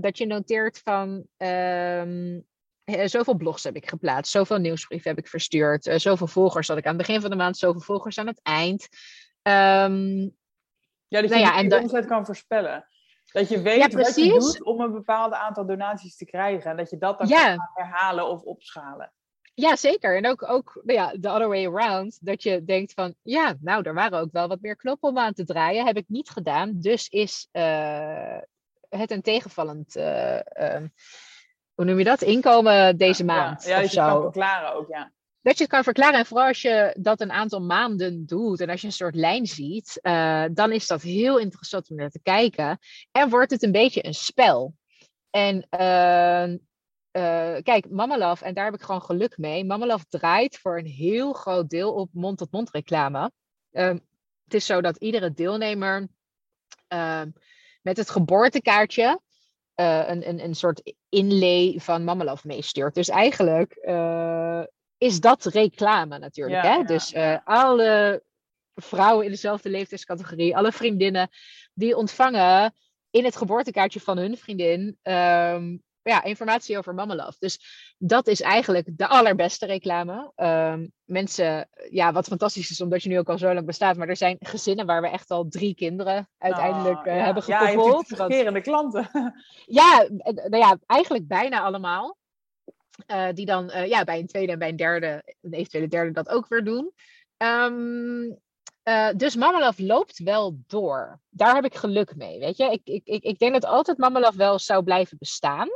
dat 0.00 0.18
je 0.18 0.26
noteert 0.26 0.80
van... 0.84 1.26
Um, 1.36 2.44
Zoveel 3.04 3.34
blogs 3.34 3.64
heb 3.64 3.76
ik 3.76 3.88
geplaatst, 3.88 4.32
zoveel 4.32 4.58
nieuwsbrieven 4.58 5.10
heb 5.10 5.18
ik 5.18 5.28
verstuurd, 5.28 5.86
uh, 5.86 5.94
zoveel 5.96 6.26
volgers 6.26 6.68
had 6.68 6.76
ik 6.76 6.84
aan 6.84 6.96
het 6.96 7.06
begin 7.06 7.20
van 7.20 7.30
de 7.30 7.36
maand, 7.36 7.56
zoveel 7.56 7.80
volgers 7.80 8.18
aan 8.18 8.26
het 8.26 8.40
eind. 8.42 8.88
Um, 9.42 10.36
ja, 11.08 11.20
dat 11.20 11.30
je 11.30 11.36
nou 11.36 11.40
ja, 11.40 11.62
de 11.68 11.82
omzet 11.82 12.06
kan 12.06 12.24
voorspellen. 12.24 12.86
Dat 13.34 13.48
je 13.48 13.62
weet 13.62 13.92
ja, 13.92 13.98
wat 13.98 14.14
je 14.14 14.28
doet 14.28 14.62
om 14.62 14.80
een 14.80 14.92
bepaald 14.92 15.32
aantal 15.32 15.66
donaties 15.66 16.16
te 16.16 16.24
krijgen. 16.24 16.70
En 16.70 16.76
dat 16.76 16.90
je 16.90 16.98
dat 16.98 17.18
dan 17.18 17.28
ja. 17.28 17.56
kan 17.56 17.68
herhalen 17.74 18.28
of 18.28 18.42
opschalen. 18.42 19.12
Ja, 19.54 19.76
zeker. 19.76 20.16
En 20.16 20.26
ook, 20.26 20.48
ook 20.48 20.80
nou 20.84 20.98
ja, 20.98 21.10
the 21.20 21.28
other 21.28 21.48
way 21.48 21.66
around. 21.66 22.18
Dat 22.20 22.42
je 22.42 22.64
denkt 22.64 22.92
van, 22.92 23.14
ja, 23.22 23.54
nou, 23.60 23.82
er 23.82 23.94
waren 23.94 24.18
ook 24.18 24.32
wel 24.32 24.48
wat 24.48 24.60
meer 24.60 24.76
knoppen 24.76 25.08
om 25.08 25.18
aan 25.18 25.32
te 25.32 25.44
draaien. 25.44 25.86
Heb 25.86 25.96
ik 25.96 26.08
niet 26.08 26.30
gedaan. 26.30 26.72
Dus 26.74 27.08
is 27.08 27.48
uh, 27.52 28.38
het 28.88 29.10
een 29.10 29.22
tegenvallend, 29.22 29.96
uh, 29.96 30.34
uh, 30.34 30.82
hoe 31.74 31.84
noem 31.84 31.98
je 31.98 32.04
dat? 32.04 32.22
Inkomen 32.22 32.96
deze 32.96 33.24
ja, 33.24 33.34
maand. 33.34 33.64
Ja, 33.64 33.70
ja 33.70 33.80
dat 33.80 33.92
je 33.92 33.96
kan 33.96 34.22
verklaren 34.22 34.74
ook, 34.74 34.88
ja 34.88 35.12
dat 35.44 35.56
je 35.56 35.62
het 35.62 35.72
kan 35.72 35.84
verklaren. 35.84 36.18
En 36.18 36.26
vooral 36.26 36.46
als 36.46 36.62
je 36.62 36.96
dat 36.98 37.20
een 37.20 37.32
aantal 37.32 37.60
maanden 37.60 38.26
doet 38.26 38.60
en 38.60 38.68
als 38.70 38.80
je 38.80 38.86
een 38.86 38.92
soort 38.92 39.14
lijn 39.14 39.46
ziet, 39.46 39.98
uh, 40.02 40.44
dan 40.52 40.72
is 40.72 40.86
dat 40.86 41.02
heel 41.02 41.38
interessant 41.38 41.90
om 41.90 41.96
naar 41.96 42.10
te 42.10 42.22
kijken. 42.22 42.78
En 43.12 43.28
wordt 43.28 43.50
het 43.50 43.62
een 43.62 43.72
beetje 43.72 44.06
een 44.06 44.14
spel. 44.14 44.74
En 45.30 45.66
uh, 45.70 46.48
uh, 47.22 47.62
kijk, 47.62 47.90
Mama 47.90 48.18
Love, 48.18 48.44
en 48.44 48.54
daar 48.54 48.64
heb 48.64 48.74
ik 48.74 48.82
gewoon 48.82 49.02
geluk 49.02 49.38
mee. 49.38 49.64
Mama 49.64 49.86
Love 49.86 50.04
draait 50.08 50.58
voor 50.58 50.78
een 50.78 50.86
heel 50.86 51.32
groot 51.32 51.70
deel 51.70 51.92
op 51.94 52.08
mond-tot-mond 52.12 52.70
reclame. 52.70 53.30
Ehm, 53.72 53.98
het 54.44 54.54
is 54.54 54.66
zo 54.66 54.80
dat 54.80 54.96
iedere 54.96 55.32
deelnemer 55.32 56.08
ehm, 56.88 57.30
met 57.82 57.96
het 57.96 58.10
geboortekaartje 58.10 59.20
een, 59.74 60.28
een, 60.28 60.44
een 60.44 60.54
soort 60.54 60.94
inlay 61.08 61.78
van 61.78 62.04
Mama 62.04 62.24
Love 62.24 62.46
meestuurt. 62.46 62.94
Dus 62.94 63.08
eigenlijk 63.08 63.74
is 65.04 65.20
dat 65.20 65.44
reclame 65.44 66.18
natuurlijk. 66.18 66.62
Ja, 66.64 66.70
hè? 66.70 66.76
ja, 66.76 66.84
dus 66.84 67.12
uh, 67.12 67.38
alle 67.44 68.22
vrouwen 68.74 69.24
in 69.24 69.30
dezelfde 69.30 69.70
leeftijdscategorie, 69.70 70.56
alle 70.56 70.72
vriendinnen, 70.72 71.28
die 71.74 71.96
ontvangen 71.96 72.74
in 73.10 73.24
het 73.24 73.36
geboortekaartje 73.36 74.00
van 74.00 74.18
hun 74.18 74.36
vriendin 74.36 74.98
um, 75.02 75.82
ja, 76.02 76.22
informatie 76.22 76.78
over 76.78 76.94
Mama 76.94 77.14
Love. 77.14 77.36
Dus 77.38 77.60
dat 77.98 78.26
is 78.26 78.40
eigenlijk 78.40 78.88
de 78.92 79.06
allerbeste 79.06 79.66
reclame. 79.66 80.32
Um, 80.36 80.92
mensen, 81.04 81.68
ja, 81.90 82.12
wat 82.12 82.26
fantastisch 82.26 82.70
is, 82.70 82.80
omdat 82.80 83.02
je 83.02 83.08
nu 83.08 83.18
ook 83.18 83.28
al 83.28 83.38
zo 83.38 83.54
lang 83.54 83.66
bestaat, 83.66 83.96
maar 83.96 84.08
er 84.08 84.16
zijn 84.16 84.36
gezinnen 84.40 84.86
waar 84.86 85.02
we 85.02 85.08
echt 85.08 85.30
al 85.30 85.48
drie 85.48 85.74
kinderen 85.74 86.28
uiteindelijk 86.38 87.06
uh, 87.06 87.16
ja. 87.16 87.24
hebben 87.24 87.42
Ja, 87.46 87.66
gekoppeld. 87.66 88.32
je 88.32 88.34
hebt 88.34 88.62
klanten. 88.62 89.08
Ja, 89.66 90.06
nou 90.34 90.56
ja, 90.56 90.78
eigenlijk 90.86 91.26
bijna 91.26 91.60
allemaal. 91.60 92.16
Uh, 93.06 93.28
die 93.32 93.46
dan 93.46 93.70
uh, 93.70 93.86
ja, 93.86 94.04
bij 94.04 94.18
een 94.18 94.26
tweede 94.26 94.52
en 94.52 94.58
bij 94.58 94.68
een 94.68 94.76
derde, 94.76 95.34
een 95.40 95.52
eventuele 95.52 95.88
derde, 95.88 96.10
dat 96.10 96.28
ook 96.28 96.48
weer 96.48 96.64
doen. 96.64 96.92
Um, 97.36 98.38
uh, 98.84 99.10
dus 99.16 99.36
Mama 99.36 99.72
loopt 99.76 100.18
wel 100.18 100.58
door. 100.66 101.20
Daar 101.28 101.54
heb 101.54 101.64
ik 101.64 101.74
geluk 101.74 102.16
mee, 102.16 102.38
weet 102.38 102.56
je. 102.56 102.70
Ik, 102.70 102.80
ik, 102.84 103.04
ik, 103.04 103.22
ik 103.22 103.38
denk 103.38 103.52
dat 103.52 103.64
altijd 103.64 103.98
Mama 103.98 104.32
wel 104.36 104.58
zou 104.58 104.84
blijven 104.84 105.18
bestaan 105.18 105.68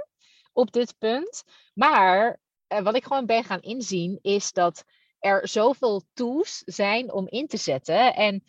op 0.52 0.72
dit 0.72 0.94
punt. 0.98 1.42
Maar 1.74 2.38
wat 2.66 2.96
ik 2.96 3.04
gewoon 3.04 3.26
ben 3.26 3.44
gaan 3.44 3.60
inzien, 3.60 4.18
is 4.22 4.52
dat 4.52 4.84
er 5.18 5.48
zoveel 5.48 6.02
tools 6.12 6.62
zijn 6.64 7.12
om 7.12 7.28
in 7.28 7.46
te 7.46 7.56
zetten. 7.56 8.14
En 8.14 8.44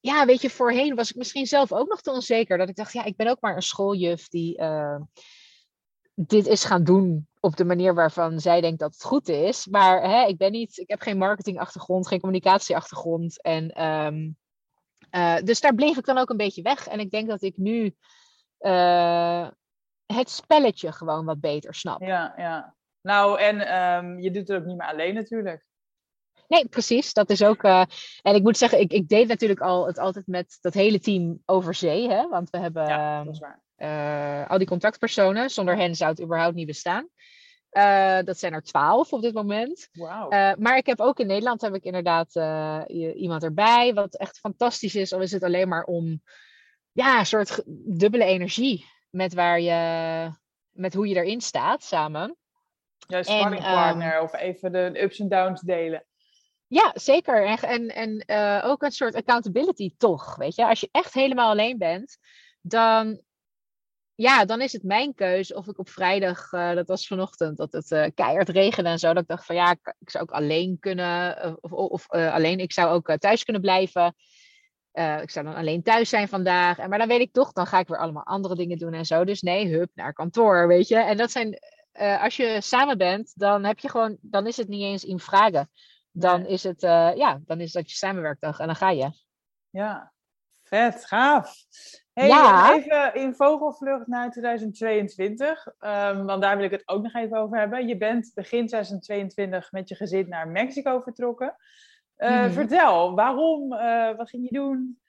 ja, 0.00 0.24
weet 0.26 0.40
je, 0.40 0.50
voorheen 0.50 0.94
was 0.94 1.10
ik 1.10 1.16
misschien 1.16 1.46
zelf 1.46 1.72
ook 1.72 1.88
nog 1.88 2.00
te 2.00 2.10
onzeker. 2.10 2.58
Dat 2.58 2.68
ik 2.68 2.76
dacht, 2.76 2.92
ja, 2.92 3.04
ik 3.04 3.16
ben 3.16 3.28
ook 3.28 3.40
maar 3.40 3.56
een 3.56 3.62
schooljuf 3.62 4.28
die 4.28 4.62
dit 6.18 6.46
is 6.46 6.64
gaan 6.64 6.84
doen 6.84 7.28
op 7.40 7.56
de 7.56 7.64
manier 7.64 7.94
waarvan 7.94 8.40
zij 8.40 8.60
denkt 8.60 8.78
dat 8.78 8.92
het 8.92 9.04
goed 9.04 9.28
is. 9.28 9.66
Maar 9.66 10.02
hè, 10.02 10.26
ik 10.26 10.36
ben 10.36 10.52
niet, 10.52 10.78
ik 10.78 10.88
heb 10.88 11.00
geen 11.00 11.18
marketingachtergrond, 11.18 12.08
geen 12.08 12.20
communicatieachtergrond. 12.20 13.42
En 13.42 13.84
um, 13.84 14.36
uh, 15.10 15.36
dus 15.36 15.60
daar 15.60 15.74
bleef 15.74 15.96
ik 15.96 16.04
dan 16.04 16.18
ook 16.18 16.30
een 16.30 16.36
beetje 16.36 16.62
weg. 16.62 16.88
En 16.88 17.00
ik 17.00 17.10
denk 17.10 17.28
dat 17.28 17.42
ik 17.42 17.56
nu 17.56 17.94
uh, 18.60 19.48
het 20.06 20.30
spelletje 20.30 20.92
gewoon 20.92 21.24
wat 21.24 21.40
beter 21.40 21.74
snap. 21.74 22.02
Ja, 22.02 22.34
ja. 22.36 22.74
Nou, 23.00 23.40
en 23.40 23.84
um, 23.84 24.20
je 24.20 24.30
doet 24.30 24.48
het 24.48 24.58
ook 24.58 24.64
niet 24.64 24.76
meer 24.76 24.88
alleen 24.88 25.14
natuurlijk. 25.14 25.64
Nee, 26.48 26.68
precies. 26.68 27.12
Dat 27.12 27.30
is 27.30 27.44
ook. 27.44 27.62
Uh, 27.62 27.84
en 28.22 28.34
ik 28.34 28.42
moet 28.42 28.56
zeggen, 28.56 28.80
ik, 28.80 28.92
ik 28.92 29.08
deed 29.08 29.28
natuurlijk 29.28 29.60
al 29.60 29.86
het 29.86 29.98
altijd 29.98 30.26
met 30.26 30.58
dat 30.60 30.74
hele 30.74 30.98
team 30.98 31.42
over 31.44 31.74
zee. 31.74 32.08
Hè? 32.08 32.28
Want 32.28 32.50
we 32.50 32.58
hebben. 32.58 32.86
Ja, 32.86 33.24
dat 33.24 33.34
is 33.34 33.40
waar. 33.40 33.64
Uh, 33.78 34.48
al 34.48 34.58
die 34.58 34.66
contactpersonen. 34.66 35.50
Zonder 35.50 35.76
hen 35.76 35.94
zou 35.94 36.10
het 36.10 36.22
überhaupt 36.22 36.54
niet 36.54 36.66
bestaan. 36.66 37.08
Uh, 37.72 38.18
dat 38.22 38.38
zijn 38.38 38.52
er 38.52 38.62
twaalf 38.62 39.12
op 39.12 39.22
dit 39.22 39.34
moment. 39.34 39.88
Wow. 39.92 40.32
Uh, 40.32 40.52
maar 40.58 40.76
ik 40.76 40.86
heb 40.86 41.00
ook 41.00 41.18
in 41.18 41.26
Nederland 41.26 41.60
heb 41.60 41.74
ik 41.74 41.84
inderdaad 41.84 42.34
iemand 43.16 43.42
erbij. 43.42 43.94
Wat 43.94 44.16
echt 44.16 44.38
fantastisch 44.38 44.94
is. 44.94 45.12
Al 45.12 45.20
is 45.20 45.32
het 45.32 45.42
alleen 45.42 45.68
maar 45.68 45.84
om 45.84 46.22
ja, 46.92 47.18
een 47.18 47.26
soort 47.26 47.62
dubbele 47.98 48.24
energie. 48.24 48.86
Met 49.10 49.34
waar 49.34 49.60
je 49.60 50.30
met 50.70 50.94
hoe 50.94 51.08
je 51.08 51.14
erin 51.14 51.40
staat 51.40 51.82
samen. 51.82 52.36
Ja, 53.08 53.22
sparringpartner 53.22 54.16
um, 54.16 54.22
of 54.22 54.34
even 54.34 54.72
de 54.72 55.02
ups 55.02 55.18
en 55.18 55.28
downs 55.28 55.60
delen. 55.60 56.04
Ja, 56.66 56.92
zeker. 56.94 57.46
En, 57.46 57.58
en, 57.58 57.88
en 57.94 58.24
uh, 58.26 58.70
ook 58.70 58.82
een 58.82 58.90
soort 58.90 59.14
accountability 59.14 59.94
toch, 59.96 60.36
weet 60.36 60.54
je. 60.54 60.66
Als 60.66 60.80
je 60.80 60.88
echt 60.92 61.14
helemaal 61.14 61.50
alleen 61.50 61.78
bent, 61.78 62.18
dan, 62.60 63.20
ja, 64.16 64.44
dan 64.44 64.60
is 64.60 64.72
het 64.72 64.82
mijn 64.82 65.14
keuze 65.14 65.54
of 65.54 65.66
ik 65.66 65.78
op 65.78 65.88
vrijdag, 65.88 66.52
uh, 66.52 66.74
dat 66.74 66.88
was 66.88 67.06
vanochtend, 67.06 67.56
dat 67.56 67.72
het 67.72 67.90
uh, 67.90 68.06
keihard 68.14 68.48
regende 68.48 68.90
en 68.90 68.98
zo, 68.98 69.12
dat 69.12 69.22
ik 69.22 69.28
dacht 69.28 69.46
van 69.46 69.54
ja, 69.54 69.70
ik, 69.70 69.94
ik 69.98 70.10
zou 70.10 70.24
ook 70.24 70.30
alleen 70.30 70.78
kunnen, 70.78 71.56
of, 71.60 71.72
of 71.72 72.10
alleen, 72.10 72.58
ik 72.58 72.72
zou 72.72 72.90
ook 72.90 73.16
thuis 73.18 73.44
kunnen 73.44 73.62
blijven. 73.62 74.14
ik 74.92 75.30
zou 75.30 75.44
dan 75.44 75.54
alleen 75.54 75.82
thuis 75.82 76.08
zijn 76.08 76.28
vandaag. 76.28 76.78
En, 76.78 76.88
maar 76.88 76.98
dan 76.98 77.08
weet 77.08 77.20
ik 77.20 77.32
toch, 77.32 77.52
dan 77.52 77.66
ga 77.66 77.78
ik 77.78 77.88
weer 77.88 77.98
allemaal 77.98 78.24
andere 78.24 78.54
dingen 78.54 78.78
doen 78.78 78.92
en 78.92 79.04
zo. 79.04 79.24
Dus 79.24 79.40
nee, 79.40 79.72
hup, 79.72 79.90
naar 79.94 80.12
kantoor, 80.12 80.68
weet 80.68 80.88
je. 80.88 80.96
En 80.96 81.16
dat 81.16 81.30
zijn, 81.30 81.58
als 82.20 82.36
je 82.36 82.60
samen 82.60 82.98
bent, 82.98 83.32
dan 83.34 83.64
heb 83.64 83.78
je 83.78 83.88
gewoon, 83.88 84.16
dan 84.20 84.46
is 84.46 84.56
het 84.56 84.68
niet 84.68 84.82
eens 84.82 85.04
in 85.04 85.20
vragen 85.20 85.70
dan 86.18 86.46
is 86.46 86.62
het, 86.62 86.80
ja, 87.16 87.40
dan 87.44 87.60
is 87.60 87.72
dat 87.72 87.90
je 87.90 87.96
samenwerkdag 87.96 88.58
en 88.58 88.66
dan 88.66 88.76
ga 88.76 88.90
je. 88.90 89.10
Ja, 89.70 90.12
vet, 90.62 91.06
gaaf. 91.06 91.54
Hey, 92.16 92.28
Ja. 92.28 92.74
Even 92.74 93.14
in 93.14 93.34
vogelvlucht 93.34 94.06
naar 94.06 94.30
2022, 94.30 95.66
um, 95.80 96.26
want 96.26 96.42
daar 96.42 96.56
wil 96.56 96.64
ik 96.64 96.70
het 96.70 96.88
ook 96.88 97.02
nog 97.02 97.14
even 97.14 97.38
over 97.38 97.58
hebben. 97.58 97.88
Je 97.88 97.96
bent 97.96 98.30
begin 98.34 98.66
2022 98.66 99.72
met 99.72 99.88
je 99.88 99.94
gezin 99.94 100.28
naar 100.28 100.48
Mexico 100.48 101.00
vertrokken. 101.00 101.56
Uh, 102.18 102.40
Mhm. 102.42 102.50
Vertel, 102.50 103.14
waarom? 103.14 103.72
Uh, 103.72 104.16
wat 104.16 104.30
ging 104.30 104.44
je 104.44 104.54
doen? 104.58 105.00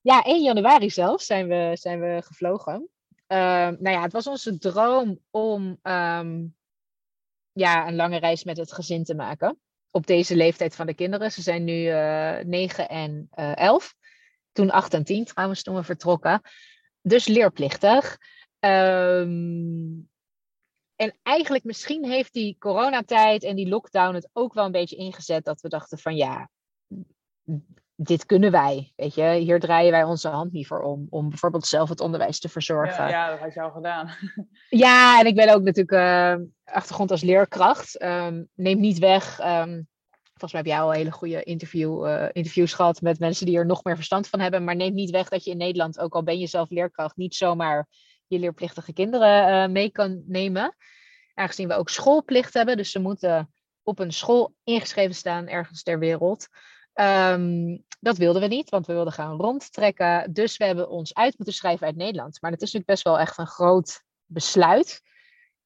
Ja, 0.00 0.22
1 0.22 0.42
januari 0.42 0.90
zelfs 0.90 1.26
zijn 1.26 1.48
we, 1.48 1.70
zijn 1.74 2.00
we 2.00 2.22
gevlogen. 2.24 2.88
Ehm, 3.26 3.76
nou 3.78 3.96
ja, 3.96 4.02
het 4.02 4.12
was 4.12 4.26
onze 4.26 4.58
droom 4.58 5.18
om 5.30 5.78
ehm, 5.82 6.44
ja, 7.52 7.86
een 7.88 7.96
lange 7.96 8.18
reis 8.18 8.44
met 8.44 8.56
het 8.56 8.72
gezin 8.72 9.04
te 9.04 9.14
maken. 9.14 9.60
Op 9.90 10.06
deze 10.06 10.36
leeftijd 10.36 10.76
van 10.76 10.86
de 10.86 10.94
kinderen. 10.94 11.32
Ze 11.32 11.42
zijn 11.42 11.64
nu 11.64 11.86
eh 11.88 12.38
9 12.44 12.88
en 12.88 13.28
eh 13.30 13.56
11. 13.56 13.94
Toen 14.56 14.70
8 14.70 14.94
en 14.94 15.04
10 15.04 15.24
trouwens, 15.24 15.62
toen 15.62 15.74
we 15.74 15.82
vertrokken. 15.82 16.40
Dus 17.00 17.26
leerplichtig. 17.26 18.18
Ehm, 18.58 19.88
en 20.96 21.16
eigenlijk 21.22 21.64
misschien 21.64 22.04
heeft 22.04 22.32
die 22.32 22.56
coronatijd 22.58 23.42
en 23.42 23.56
die 23.56 23.68
lockdown 23.68 24.14
het 24.14 24.28
ook 24.32 24.54
wel 24.54 24.64
een 24.64 24.72
beetje 24.72 24.96
ingezet 24.96 25.44
dat 25.44 25.60
we 25.60 25.68
dachten 25.68 25.98
van 25.98 26.16
ja, 26.16 26.50
dit 27.94 28.26
kunnen 28.26 28.50
wij. 28.50 28.92
Weet 28.96 29.14
je, 29.14 29.32
hier 29.32 29.60
draaien 29.60 29.90
wij 29.90 30.04
onze 30.04 30.28
hand 30.28 30.52
niet 30.52 30.66
voor 30.66 30.80
om. 30.80 31.06
Om 31.10 31.28
bijvoorbeeld 31.28 31.66
zelf 31.66 31.88
het 31.88 32.00
onderwijs 32.00 32.40
te 32.40 32.48
verzorgen. 32.48 33.04
Ja, 33.04 33.08
ja 33.08 33.30
dat 33.30 33.38
had 33.38 33.54
je 33.54 33.60
al 33.60 33.70
gedaan. 33.70 34.10
ja, 34.86 35.20
en 35.20 35.26
ik 35.26 35.34
ben 35.34 35.54
ook 35.54 35.62
natuurlijk 35.62 36.40
uh, 36.40 36.46
achtergrond 36.64 37.10
als 37.10 37.22
leerkracht. 37.22 38.02
Um, 38.02 38.48
neemt 38.54 38.80
niet 38.80 38.98
weg. 38.98 39.40
Um, 39.40 39.88
volgens 40.38 40.52
mij 40.52 40.60
heb 40.60 40.70
jij 40.70 40.80
al 40.80 40.90
hele 40.90 41.10
goede 41.12 41.42
interview, 41.42 42.06
uh, 42.06 42.26
interviews 42.32 42.72
gehad 42.72 43.00
met 43.00 43.18
mensen 43.18 43.46
die 43.46 43.56
er 43.56 43.66
nog 43.66 43.84
meer 43.84 43.96
verstand 43.96 44.28
van 44.28 44.40
hebben. 44.40 44.64
Maar 44.64 44.76
neemt 44.76 44.94
niet 44.94 45.10
weg 45.10 45.28
dat 45.28 45.44
je 45.44 45.50
in 45.50 45.56
Nederland, 45.56 45.98
ook 45.98 46.14
al 46.14 46.22
ben 46.22 46.38
je 46.38 46.46
zelf 46.46 46.70
leerkracht, 46.70 47.16
niet 47.16 47.34
zomaar 47.34 47.88
je 48.26 48.38
leerplichtige 48.38 48.92
kinderen 48.92 49.48
uh, 49.48 49.72
mee 49.72 49.90
kan 49.90 50.22
nemen. 50.26 50.76
Aangezien 51.34 51.68
we 51.68 51.74
ook 51.74 51.88
schoolplicht 51.88 52.54
hebben. 52.54 52.76
Dus 52.76 52.90
ze 52.90 52.98
moeten 52.98 53.52
op 53.82 53.98
een 53.98 54.12
school 54.12 54.54
ingeschreven 54.64 55.14
staan 55.14 55.48
ergens 55.48 55.82
ter 55.82 55.98
wereld. 55.98 56.48
Um, 56.94 57.84
dat 58.00 58.16
wilden 58.16 58.42
we 58.42 58.48
niet, 58.48 58.70
want 58.70 58.86
we 58.86 58.92
wilden 58.92 59.12
gaan 59.12 59.40
rondtrekken. 59.40 60.32
Dus 60.32 60.56
we 60.56 60.64
hebben 60.64 60.88
ons 60.88 61.14
uit 61.14 61.36
moeten 61.36 61.54
schrijven 61.54 61.86
uit 61.86 61.96
Nederland. 61.96 62.40
Maar 62.40 62.50
het 62.50 62.62
is 62.62 62.72
natuurlijk 62.72 62.90
best 62.90 63.04
wel 63.04 63.18
echt 63.18 63.38
een 63.38 63.46
groot 63.46 64.02
besluit. 64.24 65.02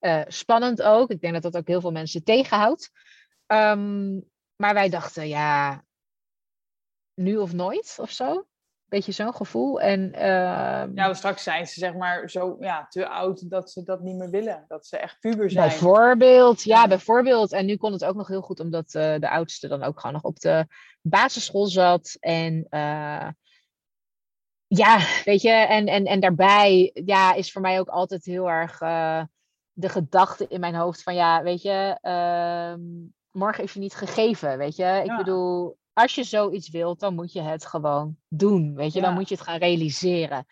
Uh, 0.00 0.22
spannend 0.26 0.82
ook. 0.82 1.10
Ik 1.10 1.20
denk 1.20 1.32
dat 1.32 1.42
dat 1.42 1.56
ook 1.56 1.66
heel 1.66 1.80
veel 1.80 1.92
mensen 1.92 2.24
tegenhoudt. 2.24 2.90
Um, 3.46 4.29
maar 4.60 4.74
wij 4.74 4.88
dachten, 4.88 5.28
ja, 5.28 5.84
nu 7.14 7.36
of 7.36 7.52
nooit 7.52 7.96
of 8.00 8.10
zo. 8.10 8.44
Beetje 8.84 9.12
zo'n 9.12 9.34
gevoel. 9.34 9.80
En, 9.80 10.12
uh, 10.14 10.84
ja, 10.94 11.14
straks 11.14 11.42
zijn 11.42 11.66
ze 11.66 11.80
zeg 11.80 11.94
maar 11.94 12.30
zo 12.30 12.56
ja, 12.60 12.86
te 12.88 13.08
oud 13.08 13.50
dat 13.50 13.70
ze 13.70 13.82
dat 13.82 14.00
niet 14.00 14.16
meer 14.16 14.30
willen. 14.30 14.64
Dat 14.68 14.86
ze 14.86 14.96
echt 14.96 15.20
puber 15.20 15.50
zijn. 15.50 15.68
Bijvoorbeeld, 15.68 16.62
ja, 16.62 16.88
bijvoorbeeld. 16.88 17.52
En 17.52 17.66
nu 17.66 17.76
kon 17.76 17.92
het 17.92 18.04
ook 18.04 18.14
nog 18.14 18.28
heel 18.28 18.40
goed, 18.40 18.60
omdat 18.60 18.94
uh, 18.94 19.18
de 19.18 19.30
oudste 19.30 19.68
dan 19.68 19.82
ook 19.82 20.00
gewoon 20.00 20.14
nog 20.14 20.24
op 20.24 20.40
de 20.40 20.66
basisschool 21.02 21.66
zat. 21.66 22.16
En 22.20 22.66
uh, 22.70 23.28
ja, 24.66 24.98
weet 25.24 25.42
je, 25.42 25.50
en, 25.50 25.86
en, 25.86 26.04
en 26.04 26.20
daarbij 26.20 26.90
ja, 27.04 27.34
is 27.34 27.52
voor 27.52 27.62
mij 27.62 27.80
ook 27.80 27.88
altijd 27.88 28.24
heel 28.24 28.50
erg 28.50 28.80
uh, 28.80 29.22
de 29.72 29.88
gedachte 29.88 30.46
in 30.48 30.60
mijn 30.60 30.74
hoofd 30.74 31.02
van 31.02 31.14
ja, 31.14 31.42
weet 31.42 31.62
je, 31.62 31.98
ehm, 32.00 32.80
morgen 33.32 33.64
is 33.64 33.72
je 33.72 33.80
niet 33.80 33.94
gegeven, 33.94 34.58
weet 34.58 34.76
je. 34.76 35.02
Ik 35.04 35.16
bedoel, 35.16 35.78
als 35.92 36.14
je 36.14 36.24
zoiets 36.24 36.70
wilt, 36.70 37.00
dan 37.00 37.14
moet 37.14 37.32
je 37.32 37.40
het 37.40 37.66
gewoon 37.66 38.16
doen, 38.28 38.74
weet 38.74 38.92
je. 38.92 39.00
Dan 39.00 39.14
moet 39.14 39.28
je 39.28 39.34
het 39.34 39.44
gaan 39.44 39.58
realiseren. 39.58 40.46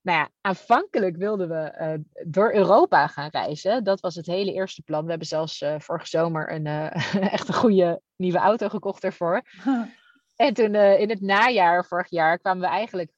Nou 0.00 0.18
ja, 0.18 0.30
aanvankelijk 0.40 1.16
wilden 1.16 1.48
we 1.48 1.74
uh, 1.80 2.24
door 2.26 2.54
Europa 2.54 3.06
gaan 3.06 3.28
reizen. 3.30 3.84
Dat 3.84 4.00
was 4.00 4.14
het 4.14 4.26
hele 4.26 4.52
eerste 4.52 4.82
plan. 4.82 5.04
We 5.04 5.10
hebben 5.10 5.28
zelfs 5.28 5.60
uh, 5.60 5.74
vorige 5.78 6.06
zomer 6.06 6.52
een 6.52 6.66
uh, 6.66 7.14
echt 7.34 7.48
een 7.48 7.54
goede 7.54 8.00
nieuwe 8.16 8.38
auto 8.38 8.68
gekocht 8.68 9.04
ervoor. 9.04 9.42
en 10.36 10.54
toen 10.54 10.74
in 10.74 11.08
het 11.08 11.20
najaar 11.20 11.84
vorig 11.84 12.10
jaar 12.10 12.38
kwamen 12.38 12.62
we 12.62 12.68
eigenlijk 12.68 13.10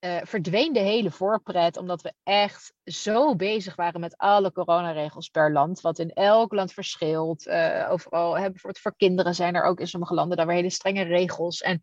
uh, 0.00 0.16
verdween 0.22 0.72
de 0.72 0.80
hele 0.80 1.10
voorpret, 1.10 1.76
omdat 1.76 2.02
we 2.02 2.12
echt 2.22 2.72
zo 2.84 3.36
bezig 3.36 3.76
waren 3.76 4.00
met 4.00 4.16
alle 4.16 4.52
coronaregels 4.52 5.28
per 5.28 5.52
land, 5.52 5.80
wat 5.80 5.98
in 5.98 6.12
elk 6.12 6.52
land 6.52 6.72
verschilt. 6.72 7.46
Uh, 7.46 7.88
overal, 7.90 8.38
hè, 8.38 8.50
bijvoorbeeld 8.50 8.82
voor 8.82 8.96
kinderen 8.96 9.34
zijn 9.34 9.54
er 9.54 9.64
ook 9.64 9.80
in 9.80 9.86
sommige 9.86 10.14
landen 10.14 10.36
daar 10.36 10.46
weer 10.46 10.56
hele 10.56 10.70
strenge 10.70 11.02
regels. 11.02 11.60
En 11.60 11.80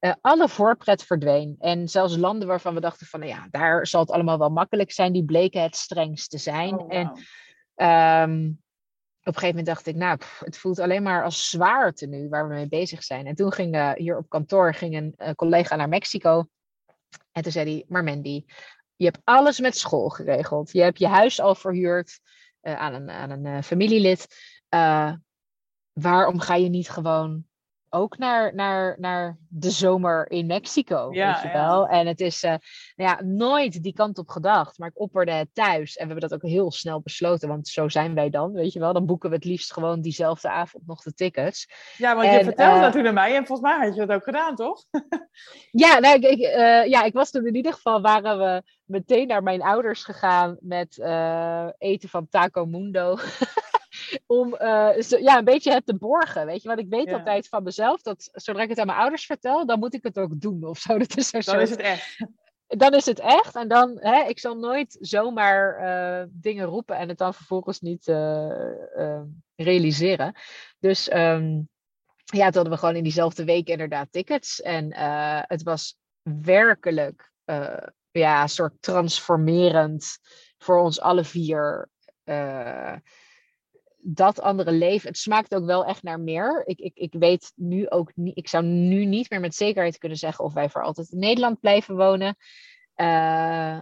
uh, 0.00 0.12
alle 0.20 0.48
voorpret 0.48 1.02
verdween. 1.02 1.56
En 1.58 1.88
zelfs 1.88 2.16
landen 2.16 2.48
waarvan 2.48 2.74
we 2.74 2.80
dachten 2.80 3.06
van, 3.06 3.20
nou 3.20 3.32
ja, 3.32 3.46
daar 3.50 3.86
zal 3.86 4.00
het 4.00 4.10
allemaal 4.10 4.38
wel 4.38 4.50
makkelijk 4.50 4.92
zijn, 4.92 5.12
die 5.12 5.24
bleken 5.24 5.62
het 5.62 5.76
strengst 5.76 6.30
te 6.30 6.38
zijn. 6.38 6.78
Oh, 6.78 6.80
wow. 6.80 6.92
En 6.92 7.06
um, 8.30 8.64
op 9.20 9.34
een 9.34 9.40
gegeven 9.40 9.48
moment 9.48 9.66
dacht 9.66 9.86
ik, 9.86 9.96
nou, 9.96 10.16
pff, 10.16 10.40
het 10.40 10.58
voelt 10.58 10.78
alleen 10.78 11.02
maar 11.02 11.24
als 11.24 11.50
zwaarte 11.50 12.06
nu 12.06 12.28
waar 12.28 12.48
we 12.48 12.54
mee 12.54 12.68
bezig 12.68 13.04
zijn. 13.04 13.26
En 13.26 13.34
toen 13.34 13.52
ging 13.52 13.94
hier 13.96 14.16
op 14.16 14.28
kantoor 14.28 14.74
ging 14.74 15.14
een 15.16 15.34
collega 15.34 15.76
naar 15.76 15.88
Mexico. 15.88 16.46
En 17.36 17.42
toen 17.42 17.52
zei 17.52 17.70
hij, 17.70 17.84
maar 17.88 18.04
Mandy, 18.04 18.44
je 18.96 19.04
hebt 19.04 19.20
alles 19.24 19.60
met 19.60 19.76
school 19.76 20.08
geregeld. 20.08 20.72
Je 20.72 20.82
hebt 20.82 20.98
je 20.98 21.06
huis 21.06 21.40
al 21.40 21.54
verhuurd 21.54 22.20
uh, 22.62 22.74
aan 22.74 22.94
een, 22.94 23.10
aan 23.10 23.30
een 23.30 23.62
familielid. 23.62 24.26
waarom 25.92 26.40
ga 26.40 26.54
je 26.54 26.68
niet 26.68 26.90
gewoon 26.90 27.46
ook 27.90 28.18
naar, 28.18 28.54
naar, 28.54 28.96
naar 28.98 29.38
de 29.48 29.70
zomer 29.70 30.30
in 30.30 30.46
Mexico, 30.46 31.08
Ja, 31.12 31.32
weet 31.32 31.42
je 31.42 31.48
ja. 31.48 31.68
wel. 31.68 31.88
En 31.88 32.06
het 32.06 32.20
is 32.20 32.42
eh, 32.42 32.54
nou 32.96 33.10
ja, 33.10 33.22
nooit 33.22 33.82
die 33.82 33.92
kant 33.92 34.18
op 34.18 34.28
gedacht, 34.28 34.78
maar 34.78 34.88
ik 34.88 35.00
opperde 35.00 35.32
het 35.32 35.48
thuis. 35.52 35.96
En 35.96 36.06
we 36.06 36.12
hebben 36.12 36.28
dat 36.28 36.42
ook 36.42 36.50
heel 36.50 36.72
snel 36.72 37.00
besloten, 37.00 37.48
want 37.48 37.68
zo 37.68 37.88
zijn 37.88 38.14
wij 38.14 38.30
dan, 38.30 38.52
weet 38.52 38.72
je 38.72 38.78
wel. 38.78 38.92
Dan 38.92 39.06
boeken 39.06 39.30
we 39.30 39.34
het 39.34 39.44
liefst 39.44 39.72
gewoon 39.72 40.00
diezelfde 40.00 40.50
avond 40.50 40.86
nog 40.86 41.02
de 41.02 41.14
tickets. 41.14 41.68
Ja, 41.96 42.16
want 42.16 42.32
je 42.32 42.44
vertelde 42.44 42.76
eh, 42.76 42.82
dat 42.82 42.92
toen 42.92 43.06
aan 43.06 43.14
mij 43.14 43.36
en 43.36 43.46
volgens 43.46 43.70
mij 43.70 43.86
had 43.86 43.94
je 43.94 44.06
dat 44.06 44.16
ook 44.16 44.24
gedaan, 44.24 44.54
toch? 44.54 44.84
Ja, 45.70 45.98
nou, 45.98 46.16
ik, 46.16 46.24
ik, 46.24 46.40
eh, 46.40 46.86
ja, 46.86 47.02
ik 47.02 47.12
was 47.12 47.30
toen 47.30 47.46
in 47.46 47.54
ieder 47.54 47.72
geval, 47.72 48.00
waren 48.00 48.38
we 48.38 48.62
meteen 48.84 49.26
naar 49.26 49.42
mijn 49.42 49.62
ouders 49.62 50.04
gegaan 50.04 50.56
met 50.60 50.98
eh, 50.98 51.66
eten 51.78 52.08
van 52.08 52.28
Taco 52.28 52.66
Mundo. 52.66 53.16
Om 54.26 54.54
eh, 54.54 55.00
zo- 55.00 55.18
ja, 55.18 55.38
een 55.38 55.44
beetje 55.44 55.72
het 55.72 55.86
te 55.86 55.96
borgen, 55.96 56.46
weet 56.46 56.62
je. 56.62 56.68
Want 56.68 56.80
ik 56.80 56.88
weet 56.88 57.08
Ja. 57.10 57.16
altijd 57.18 57.48
van 57.48 57.62
mezelf 57.62 58.02
dat 58.02 58.28
zodra 58.32 58.62
ik 58.62 58.68
het 58.68 58.78
aan 58.78 58.86
mijn 58.86 58.98
ouders 58.98 59.26
vertel, 59.26 59.66
dan 59.66 59.78
moet 59.78 59.94
ik 59.94 60.02
het 60.02 60.18
ook 60.18 60.40
doen 60.40 60.64
of 60.64 60.78
zo. 60.78 60.98
Dat 60.98 61.16
is 61.16 61.32
een 61.32 61.40
Dan 61.44 61.60
is 61.60 61.70
het 61.70 61.80
echt. 61.80 62.26
dan 62.66 62.94
is 62.94 63.06
het 63.06 63.18
echt. 63.20 63.54
En 63.56 63.68
dan, 63.68 63.96
hè, 64.00 64.22
ik 64.28 64.38
zal 64.38 64.54
nooit 64.56 64.96
zomaar 65.00 65.76
eh, 65.76 66.26
dingen 66.30 66.66
roepen 66.66 66.96
en 66.96 67.08
het 67.08 67.18
dan 67.18 67.34
vervolgens 67.34 67.80
niet 67.80 68.08
eh, 68.08 69.20
realiseren. 69.56 70.34
Dus 70.78 71.08
ehm, 71.08 71.60
ja, 72.24 72.44
toen 72.44 72.54
hadden 72.54 72.70
we 72.70 72.76
gewoon 72.78 72.96
in 72.96 73.02
diezelfde 73.02 73.44
week 73.44 73.68
inderdaad 73.68 74.08
tickets. 74.12 74.60
En 74.62 74.94
het 75.46 75.62
was 75.62 75.96
werkelijk 76.22 77.32
ja, 78.10 78.42
een 78.42 78.48
soort 78.48 78.82
transformerend 78.82 80.18
voor 80.58 80.78
ons 80.78 81.00
alle 81.00 81.24
vier. 81.24 81.88
Dat 84.08 84.40
andere 84.40 84.72
leven. 84.72 85.08
Het 85.08 85.18
smaakt 85.18 85.54
ook 85.54 85.64
wel 85.64 85.84
echt 85.84 86.02
naar 86.02 86.20
meer. 86.20 86.62
Ik, 86.66 86.78
ik, 86.78 86.96
ik 86.96 87.12
weet 87.12 87.52
nu 87.54 87.88
ook 87.88 88.12
niet, 88.14 88.36
ik 88.36 88.48
zou 88.48 88.64
nu 88.64 89.04
niet 89.04 89.30
meer 89.30 89.40
met 89.40 89.54
zekerheid 89.54 89.98
kunnen 89.98 90.18
zeggen 90.18 90.44
of 90.44 90.52
wij 90.52 90.70
voor 90.70 90.82
altijd 90.82 91.10
in 91.10 91.18
Nederland 91.18 91.60
blijven 91.60 91.96
wonen. 91.96 92.36
Eh, 92.94 93.80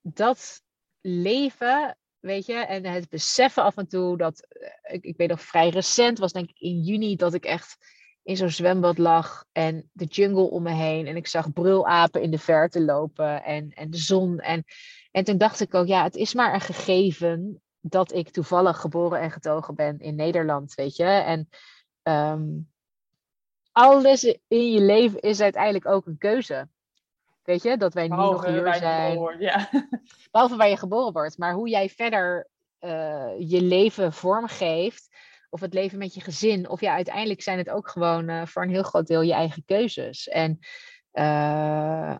dat 0.00 0.62
leven, 1.00 1.98
weet 2.18 2.46
je, 2.46 2.54
en 2.54 2.84
het 2.84 3.08
beseffen 3.08 3.62
af 3.62 3.76
en 3.76 3.88
toe 3.88 4.16
dat, 4.16 4.46
eh, 4.48 4.94
ik, 4.94 5.04
ik 5.04 5.16
weet 5.16 5.28
nog 5.28 5.40
vrij 5.40 5.68
recent, 5.68 6.18
was 6.18 6.32
denk 6.32 6.48
ik 6.48 6.58
in 6.58 6.80
juni, 6.80 7.16
dat 7.16 7.34
ik 7.34 7.44
echt 7.44 7.76
in 8.22 8.36
zo'n 8.36 8.50
zwembad 8.50 8.98
lag 8.98 9.44
en 9.52 9.90
de 9.92 10.04
jungle 10.04 10.50
om 10.50 10.62
me 10.62 10.72
heen 10.72 11.06
en 11.06 11.16
ik 11.16 11.26
zag 11.26 11.52
brulapen 11.52 12.22
in 12.22 12.30
de 12.30 12.38
verte 12.38 12.80
lopen 12.80 13.44
en, 13.44 13.70
en 13.70 13.90
de 13.90 13.98
zon. 13.98 14.38
En, 14.38 14.64
en 15.10 15.24
toen 15.24 15.38
dacht 15.38 15.60
ik 15.60 15.74
ook, 15.74 15.86
ja, 15.86 16.02
het 16.02 16.16
is 16.16 16.34
maar 16.34 16.54
een 16.54 16.60
gegeven 16.60 17.62
dat 17.86 18.12
ik 18.12 18.30
toevallig 18.30 18.80
geboren 18.80 19.20
en 19.20 19.30
getogen 19.30 19.74
ben 19.74 19.98
in 19.98 20.14
Nederland, 20.14 20.74
weet 20.74 20.96
je. 20.96 21.04
En 21.04 21.48
ehm, 22.02 22.48
alles 23.72 24.24
in 24.48 24.72
je 24.72 24.80
leven 24.80 25.20
is 25.20 25.40
uiteindelijk 25.40 25.86
ook 25.86 26.06
een 26.06 26.18
keuze. 26.18 26.68
Weet 27.42 27.62
je, 27.62 27.76
dat 27.76 27.94
wij 27.94 28.08
nu 28.08 28.16
nog 28.16 28.46
hier 28.46 28.74
zijn. 28.74 29.16
wordt, 29.16 29.40
Ja. 29.40 29.68
Behalve 30.30 30.56
waar 30.56 30.68
je 30.68 30.76
geboren 30.76 31.12
wordt. 31.12 31.38
Maar 31.38 31.52
hoe 31.52 31.68
jij 31.68 31.88
verder 31.88 32.48
eh, 32.78 33.32
je 33.38 33.62
leven 33.62 34.12
vormgeeft. 34.12 35.08
Of 35.50 35.60
het 35.60 35.74
leven 35.74 35.98
met 35.98 36.14
je 36.14 36.20
gezin. 36.20 36.68
Of 36.68 36.80
ja, 36.80 36.94
uiteindelijk 36.94 37.42
zijn 37.42 37.58
het 37.58 37.70
ook 37.70 37.88
gewoon 37.88 38.28
eh, 38.28 38.46
voor 38.46 38.62
een 38.62 38.70
heel 38.70 38.82
groot 38.82 39.06
deel 39.06 39.22
je 39.22 39.32
eigen 39.32 39.64
keuzes. 39.64 40.28
En 40.28 40.58
eh, 41.10 42.16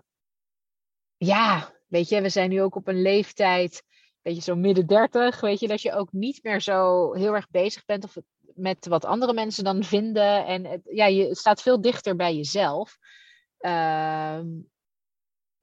ja, 1.17 1.73
weet 1.89 2.09
je, 2.09 2.21
we 2.21 2.29
zijn 2.29 2.51
nu 2.51 2.62
ook 2.62 2.75
op 2.75 2.89
een 2.89 3.03
leeftijd. 3.03 3.83
Weet 4.25 4.35
je, 4.35 4.43
zo 4.43 4.57
midden 4.57 4.87
dertig. 4.87 5.41
Weet 5.41 5.61
je, 5.61 5.68
dat 5.68 5.83
je 5.83 5.93
ook 5.93 6.12
niet 6.12 6.43
meer 6.43 6.61
zo 6.61 7.12
heel 7.12 7.35
erg 7.35 7.51
bezig 7.51 7.85
bent. 7.85 8.05
Of 8.05 8.16
met 8.55 8.87
wat 8.87 9.05
andere 9.05 9.33
mensen 9.33 9.64
dan 9.64 9.83
vinden. 9.83 10.47
En 10.47 10.64
het, 10.64 10.81
ja, 10.85 11.07
je 11.07 11.35
staat 11.35 11.62
veel 11.62 11.81
dichter 11.81 12.16
bij 12.16 12.35
jezelf. 12.35 12.99
Ehm, 13.59 14.47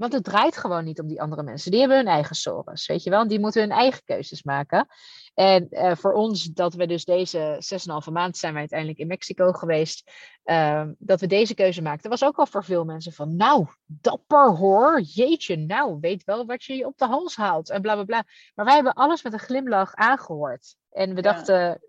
want 0.02 0.14
het 0.14 0.24
draait 0.24 0.58
gewoon 0.58 0.84
niet 0.84 0.99
om 0.99 1.08
die 1.08 1.22
andere 1.22 1.43
mensen. 1.43 1.72
Die 1.72 1.80
hebben 1.80 1.97
hun 1.97 2.08
eigen 2.08 2.36
sores, 2.36 2.88
weet 2.88 3.04
je 3.04 3.10
wel. 3.10 3.22
En 3.22 3.28
die 3.28 3.39
moeten 3.39 3.62
hun 3.62 3.72
eigen 3.72 4.04
keuzes 4.04 4.43
maken. 4.43 4.88
En 5.34 5.70
eh, 5.70 5.95
voor 5.95 6.14
ons, 6.14 6.43
dat 6.43 6.74
we 6.74 6.86
dus 6.88 7.06
deze 7.06 7.62
6,5 8.08 8.12
maand 8.12 8.38
zijn 8.38 8.54
we 8.54 8.60
uiteindelijk 8.60 8.99
in 8.99 9.08
Mexico 9.08 9.52
geweest. 9.52 10.12
ehm, 10.43 10.93
dat 10.97 11.20
we 11.20 11.28
deze 11.28 11.54
keuze 11.54 11.82
maakten, 11.82 12.10
was 12.10 12.24
ook 12.24 12.38
al 12.38 12.45
voor 12.45 12.64
veel 12.64 12.84
mensen 12.86 13.12
van... 13.14 13.36
Nou, 13.36 13.68
dapper 13.86 14.56
hoor. 14.56 15.02
Jeetje, 15.02 15.56
nou, 15.56 15.97
weet 15.99 16.24
wel 16.24 16.45
wat 16.45 16.64
je 16.64 16.76
je 16.76 16.86
op 16.86 16.97
de 16.97 17.06
hals 17.06 17.36
haalt. 17.36 17.70
En 17.70 17.82
bla, 17.82 17.93
bla, 17.93 18.04
bla. 18.04 18.24
Maar 18.56 18.66
wij 18.66 18.76
hebben 18.76 18.93
alles 18.93 19.24
met 19.24 19.34
een 19.34 19.39
glimlach 19.39 19.93
aangehoord. 19.93 20.76
En 20.91 21.10
we 21.10 21.16
Ja. 21.16 21.22
dachten... 21.22 21.82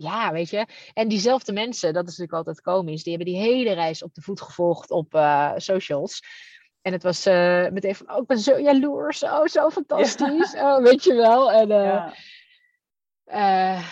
Ja, 0.00 0.32
weet 0.32 0.50
je. 0.50 0.66
En 0.92 1.08
diezelfde 1.08 1.52
mensen, 1.52 1.92
dat 1.92 2.02
is 2.08 2.16
natuurlijk 2.16 2.46
altijd 2.46 2.60
komisch, 2.60 3.02
die 3.02 3.14
hebben 3.16 3.32
die 3.32 3.42
hele 3.42 3.72
reis 3.72 4.02
op 4.02 4.14
de 4.14 4.20
voet 4.22 4.40
gevolgd 4.40 4.90
op 4.90 5.14
eh, 5.14 5.52
socials. 5.56 6.22
En 6.88 6.94
het 6.94 7.02
was 7.02 7.26
eh, 7.26 7.68
meteen 7.68 7.94
van, 7.94 8.10
oh, 8.10 8.18
ik 8.20 8.26
ben 8.26 8.38
zo 8.38 8.60
jaloers, 8.60 9.22
oh, 9.22 9.44
zo 9.44 9.70
fantastisch, 9.70 10.54
oh, 10.54 10.82
weet 10.82 11.04
je 11.04 11.14
wel. 11.14 11.52
En, 11.52 11.70
eh, 11.70 11.84
Ja. 11.84 12.12
Uh, 13.26 13.88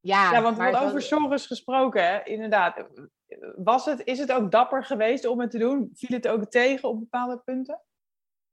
ja, 0.00 0.32
ja, 0.32 0.42
want 0.42 0.76
over 0.76 1.02
zorgens 1.02 1.46
gesproken, 1.46 2.04
hè? 2.04 2.22
inderdaad. 2.22 2.86
Was 3.56 3.84
het, 3.84 4.04
is 4.04 4.18
het 4.18 4.32
ook 4.32 4.50
dapper 4.50 4.84
geweest 4.84 5.26
om 5.26 5.40
het 5.40 5.50
te 5.50 5.58
doen? 5.58 5.90
Viel 5.94 6.16
het 6.16 6.28
ook 6.28 6.44
tegen 6.44 6.88
op 6.88 6.98
bepaalde 6.98 7.38
punten? 7.44 7.80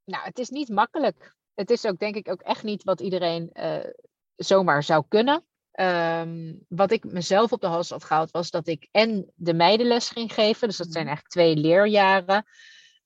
Nou, 0.03 0.23
het 0.23 0.39
is 0.39 0.49
niet 0.49 0.69
makkelijk. 0.69 1.35
Het 1.53 1.69
is 1.69 1.85
ook 1.85 1.99
denk 1.99 2.15
ik 2.15 2.29
ook 2.29 2.41
echt 2.41 2.63
niet 2.63 2.83
wat 2.83 3.01
iedereen 3.01 3.51
zomaar 4.35 4.83
zou 4.83 5.03
kunnen. 5.07 5.45
Um, 5.79 6.65
wat 6.67 6.91
ik 6.91 7.03
mezelf 7.03 7.51
op 7.51 7.61
de 7.61 7.67
hals 7.67 7.89
had 7.89 8.03
gehaald 8.03 8.31
was 8.31 8.49
dat 8.49 8.67
ik 8.67 8.87
en 8.91 9.31
de 9.35 9.53
meidenles 9.53 10.09
ging 10.09 10.33
geven. 10.33 10.67
Dus 10.67 10.77
dat 10.77 10.91
zijn 10.91 11.05
mhm. 11.05 11.13
eigenlijk 11.13 11.27
twee 11.27 11.55
leerjaren. 11.55 12.45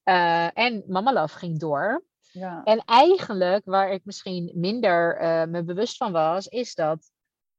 Uh, 0.05 0.57
en 0.57 0.83
Mama 0.87 1.13
Love 1.13 1.37
ging 1.37 1.59
door. 1.59 2.03
Ja. 2.31 2.61
En 2.63 2.83
eigenlijk, 2.85 3.65
waar 3.65 3.91
ik 3.91 4.05
misschien 4.05 4.51
minder 4.53 5.21
uh, 5.21 5.43
me 5.43 5.63
bewust 5.63 5.97
van 5.97 6.11
was, 6.11 6.47
is 6.47 6.75
dat 6.75 7.11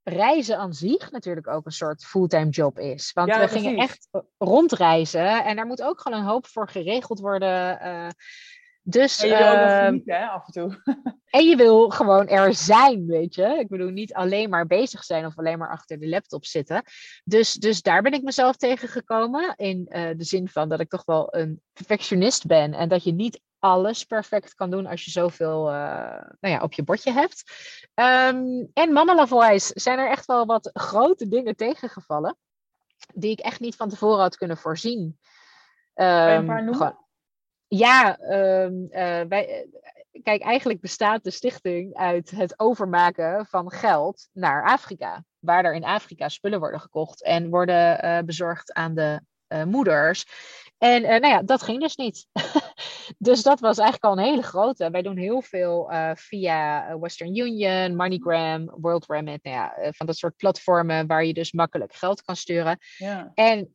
reizen 0.03 0.59
aan 0.59 0.73
zich 0.73 1.11
natuurlijk 1.11 1.49
ook 1.49 1.67
een 1.67 1.73
soort 1.73 2.05
fulltime 2.05 2.49
job 2.49 2.79
is. 2.79 3.13
Want 3.13 3.37
we 3.37 3.49
gingen 3.49 3.77
echt 3.77 4.09
rondreizen 4.39 5.45
en 5.45 5.57
daar 5.57 5.67
moet 5.67 5.83
ook 5.83 6.01
gewoon 6.01 6.19
een 6.19 6.25
hoop 6.25 6.47
voor 6.47 6.69
geregeld 6.69 7.21
worden. 7.21 7.79
Uh, 7.83 8.09
dus, 8.85 9.23
en 9.23 9.29
je 9.29 9.37
wil 9.37 9.55
uh, 9.55 9.85
genieten, 9.85 10.15
hè, 10.15 10.27
af 10.27 10.47
en 10.47 10.53
toe. 10.53 10.83
en 11.39 11.45
je 11.45 11.57
wil 11.57 11.89
gewoon 11.89 12.29
er 12.29 12.55
zijn, 12.55 13.07
weet 13.07 13.35
je. 13.35 13.57
Ik 13.59 13.69
bedoel, 13.69 13.91
niet 13.91 14.15
alleen 14.15 14.51
maar 14.51 14.67
bezig 14.67 15.05
zijn 15.05 15.27
of 15.27 15.39
alleen 15.39 15.59
maar 15.59 15.71
achter 15.71 15.99
de 15.99 16.09
laptop 16.09 16.45
zitten. 16.45 16.83
Dus, 17.25 17.55
dus 17.55 17.83
daar 17.83 18.03
ben 18.03 18.13
ik 18.13 18.23
mezelf 18.23 18.57
tegengekomen. 18.57 19.55
In 19.57 19.87
uh, 19.89 20.11
de 20.17 20.25
zin 20.25 20.49
van 20.49 20.69
dat 20.69 20.81
ik 20.81 20.89
toch 20.89 21.05
wel 21.05 21.35
een 21.35 21.61
perfectionist 21.73 22.47
ben. 22.47 22.75
En 22.75 22.89
dat 22.89 23.05
je 23.05 23.13
niet 23.13 23.41
alles 23.59 24.05
perfect 24.05 24.55
kan 24.55 24.71
doen 24.71 24.87
als 24.87 25.05
je 25.05 25.11
zoveel 25.11 25.69
uh, 25.69 25.75
nou 26.41 26.55
ja, 26.55 26.61
op 26.61 26.73
je 26.73 26.83
bordje 26.83 27.13
hebt. 27.13 27.43
Um, 27.95 28.71
en 28.73 28.93
Mama 28.93 29.15
Lavois 29.15 29.67
zijn 29.67 29.99
er 29.99 30.11
echt 30.11 30.27
wel 30.27 30.47
wat 30.47 30.71
grote 30.73 31.29
dingen 31.29 31.57
tegengevallen. 31.57 32.37
Die 33.15 33.31
ik 33.31 33.41
echt 33.41 33.61
niet 33.61 33.77
van 33.77 33.89
tevoren 33.89 34.21
had 34.21 34.37
kunnen 34.37 34.57
voorzien. 34.57 35.19
Um, 35.95 36.07
een 36.07 36.47
paar 36.47 36.65
noemen? 36.65 36.99
Ja, 37.75 38.19
um, 38.21 38.89
uh, 38.91 39.21
wij, 39.29 39.67
kijk, 40.23 40.43
eigenlijk 40.43 40.81
bestaat 40.81 41.25
de 41.25 41.31
stichting 41.31 41.95
uit 41.95 42.31
het 42.31 42.59
overmaken 42.59 43.47
van 43.47 43.71
geld 43.71 44.29
naar 44.33 44.65
Afrika. 44.65 45.25
Waar 45.39 45.65
er 45.65 45.75
in 45.75 45.85
Afrika 45.85 46.29
spullen 46.29 46.59
worden 46.59 46.81
gekocht 46.81 47.23
en 47.23 47.51
worden 47.51 48.05
uh, 48.05 48.19
bezorgd 48.19 48.73
aan 48.73 48.95
de 48.95 49.21
uh, 49.49 49.65
moeders. 49.65 50.25
En 50.79 51.03
nou 51.03 51.27
ja, 51.27 51.43
dat 51.43 51.63
ging 51.63 51.81
dus 51.81 51.97
niet. 51.97 52.27
dus 53.19 53.43
dat 53.43 53.61
was 53.61 53.79
eigenlijk 53.79 54.05
al 54.05 54.19
een 54.19 54.31
hele 54.31 54.43
grote. 54.43 54.91
Wij 54.91 55.03
doen 55.03 55.17
heel 55.17 55.43
veel 55.43 55.91
via 56.15 56.99
Western 56.99 57.37
Union, 57.37 57.97
MoneyGram, 57.97 58.71
World 58.81 59.07
Remit. 59.07 59.43
Nou 59.43 59.57
ja, 59.57 59.93
van 59.93 60.07
dat 60.07 60.17
soort 60.17 60.37
platformen 60.37 61.07
waar 61.07 61.25
je 61.25 61.33
dus 61.33 61.53
makkelijk 61.53 61.95
geld 61.95 62.23
kan 62.23 62.37
sturen. 62.37 62.79
Ja. 62.97 63.31
En 63.35 63.75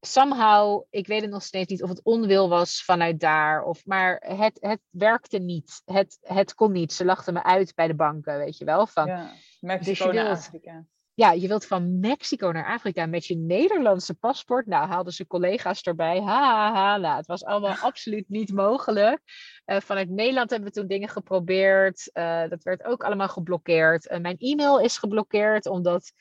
somehow, 0.00 0.84
ik 0.90 1.06
weet 1.06 1.20
het 1.20 1.30
nog 1.30 1.42
steeds 1.42 1.70
niet 1.70 1.82
of 1.82 1.88
het 1.88 2.02
onwil 2.02 2.48
was 2.48 2.84
vanuit 2.84 3.20
daar. 3.20 3.62
Of, 3.62 3.86
maar 3.86 4.22
het, 4.26 4.58
het 4.60 4.80
werkte 4.90 5.38
niet. 5.38 5.82
Het, 5.84 6.18
het 6.20 6.54
kon 6.54 6.72
niet. 6.72 6.92
Ze 6.92 7.04
lachten 7.04 7.34
me 7.34 7.42
uit 7.42 7.74
bij 7.74 7.86
de 7.86 7.94
banken, 7.94 8.38
weet 8.38 8.58
je 8.58 8.64
wel. 8.64 8.86
Van, 8.86 9.06
ja, 9.06 9.32
Mexico 9.60 10.06
dus 10.06 10.14
naar 10.14 10.30
Afrika. 10.30 10.84
Ja, 11.14 11.32
je 11.32 11.48
wilt 11.48 11.66
van 11.66 11.98
Mexico 11.98 12.50
naar 12.50 12.66
Afrika 12.66 13.06
met 13.06 13.26
je 13.26 13.36
Nederlandse 13.36 14.14
paspoort. 14.14 14.66
Nou, 14.66 14.88
haalden 14.88 15.12
ze 15.12 15.26
collega's 15.26 15.82
erbij. 15.82 16.20
Ha, 16.20 16.42
ha, 16.42 16.72
ha. 16.72 16.96
Nou, 16.96 17.16
het 17.16 17.26
was 17.26 17.44
allemaal 17.44 17.76
absoluut 17.90 18.28
niet 18.28 18.52
mogelijk. 18.52 19.20
Uh, 19.66 19.80
vanuit 19.80 20.10
Nederland 20.10 20.50
hebben 20.50 20.68
we 20.68 20.74
toen 20.74 20.86
dingen 20.86 21.08
geprobeerd. 21.08 22.10
Uh, 22.12 22.48
dat 22.48 22.62
werd 22.62 22.84
ook 22.84 23.04
allemaal 23.04 23.28
geblokkeerd. 23.28 24.10
Uh, 24.10 24.18
mijn 24.18 24.36
e-mail 24.38 24.80
is 24.80 24.98
geblokkeerd 24.98 25.66
omdat 25.66 26.12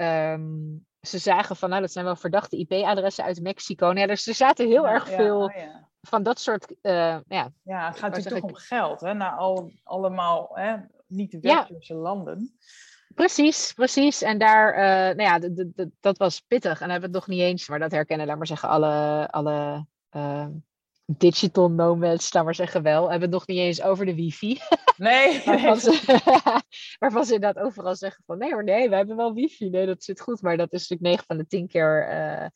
um, 0.00 0.86
ze 1.00 1.18
zagen 1.18 1.56
van, 1.56 1.68
nou, 1.68 1.80
dat 1.80 1.92
zijn 1.92 2.04
wel 2.04 2.16
verdachte 2.16 2.56
IP-adressen 2.56 3.24
uit 3.24 3.40
Mexico. 3.40 3.86
Nou 3.86 3.98
ja, 3.98 4.06
dus 4.06 4.26
er 4.26 4.34
zaten 4.34 4.66
heel 4.66 4.88
erg 4.88 5.08
veel 5.08 5.42
oh 5.42 5.54
ja. 5.54 5.88
van 6.00 6.22
dat 6.22 6.40
soort. 6.40 6.74
Uh, 6.82 7.18
ja, 7.28 7.52
ja, 7.62 7.86
het 7.88 7.98
gaat 7.98 8.14
natuurlijk 8.14 8.46
toch 8.46 8.50
om 8.50 8.56
geld, 8.56 9.00
hè? 9.00 9.14
Naar 9.14 9.36
al, 9.36 9.72
allemaal 9.82 10.50
hè? 10.52 10.76
niet 11.06 11.30
de 11.30 11.40
westerse 11.40 11.94
landen. 11.94 12.58
Precies, 13.14 13.72
precies. 13.72 14.22
En 14.22 14.38
daar, 14.38 14.72
uh, 14.72 15.16
nou 15.16 15.22
ja, 15.22 15.64
dat 16.00 16.18
was 16.18 16.40
pittig. 16.40 16.72
En 16.72 16.78
dan 16.78 16.90
hebben 16.90 17.10
we 17.10 17.16
het 17.16 17.26
nog 17.26 17.36
niet 17.36 17.46
eens, 17.46 17.68
maar 17.68 17.78
dat 17.78 17.90
herkennen, 17.90 18.26
laat 18.26 18.36
maar 18.36 18.46
zeggen, 18.46 18.68
alle, 18.68 19.28
alle 19.30 19.86
uh, 20.16 20.46
digital 21.16 21.70
nomads, 21.70 22.32
laat 22.32 22.44
maar 22.44 22.54
zeggen 22.54 22.82
wel. 22.82 23.04
We 23.04 23.10
hebben 23.10 23.28
het 23.28 23.38
nog 23.38 23.46
niet 23.46 23.58
eens 23.58 23.82
over 23.82 24.06
de 24.06 24.14
wifi. 24.14 24.58
Nee. 24.96 25.42
waarvan, 25.44 25.80
ze, 25.80 25.90
waarvan 26.98 27.24
ze 27.24 27.34
inderdaad 27.34 27.64
overal 27.64 27.94
zeggen 27.94 28.22
van 28.26 28.38
nee 28.38 28.52
hoor, 28.52 28.64
nee, 28.64 28.88
we 28.88 28.96
hebben 28.96 29.16
wel 29.16 29.34
wifi. 29.34 29.68
Nee, 29.68 29.86
dat 29.86 30.04
zit 30.04 30.20
goed. 30.20 30.42
Maar 30.42 30.56
dat 30.56 30.72
is 30.72 30.88
natuurlijk 30.88 31.10
9 31.10 31.24
van 31.26 31.36
de 31.36 31.46
10 31.46 31.68
keer 31.68 32.08
uh, 32.10 32.46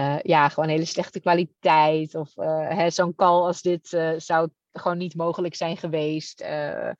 uh, 0.00 0.20
ja, 0.22 0.48
gewoon 0.48 0.68
hele 0.68 0.84
slechte 0.84 1.20
kwaliteit. 1.20 2.14
Of 2.14 2.36
uh, 2.36 2.88
zo'n 2.88 3.14
call 3.14 3.42
als 3.42 3.62
dit 3.62 3.88
zou 4.16 4.48
gewoon 4.78 4.98
niet 4.98 5.14
mogelijk 5.14 5.54
zijn 5.54 5.76
geweest. 5.76 6.42
Uh, 6.42 6.90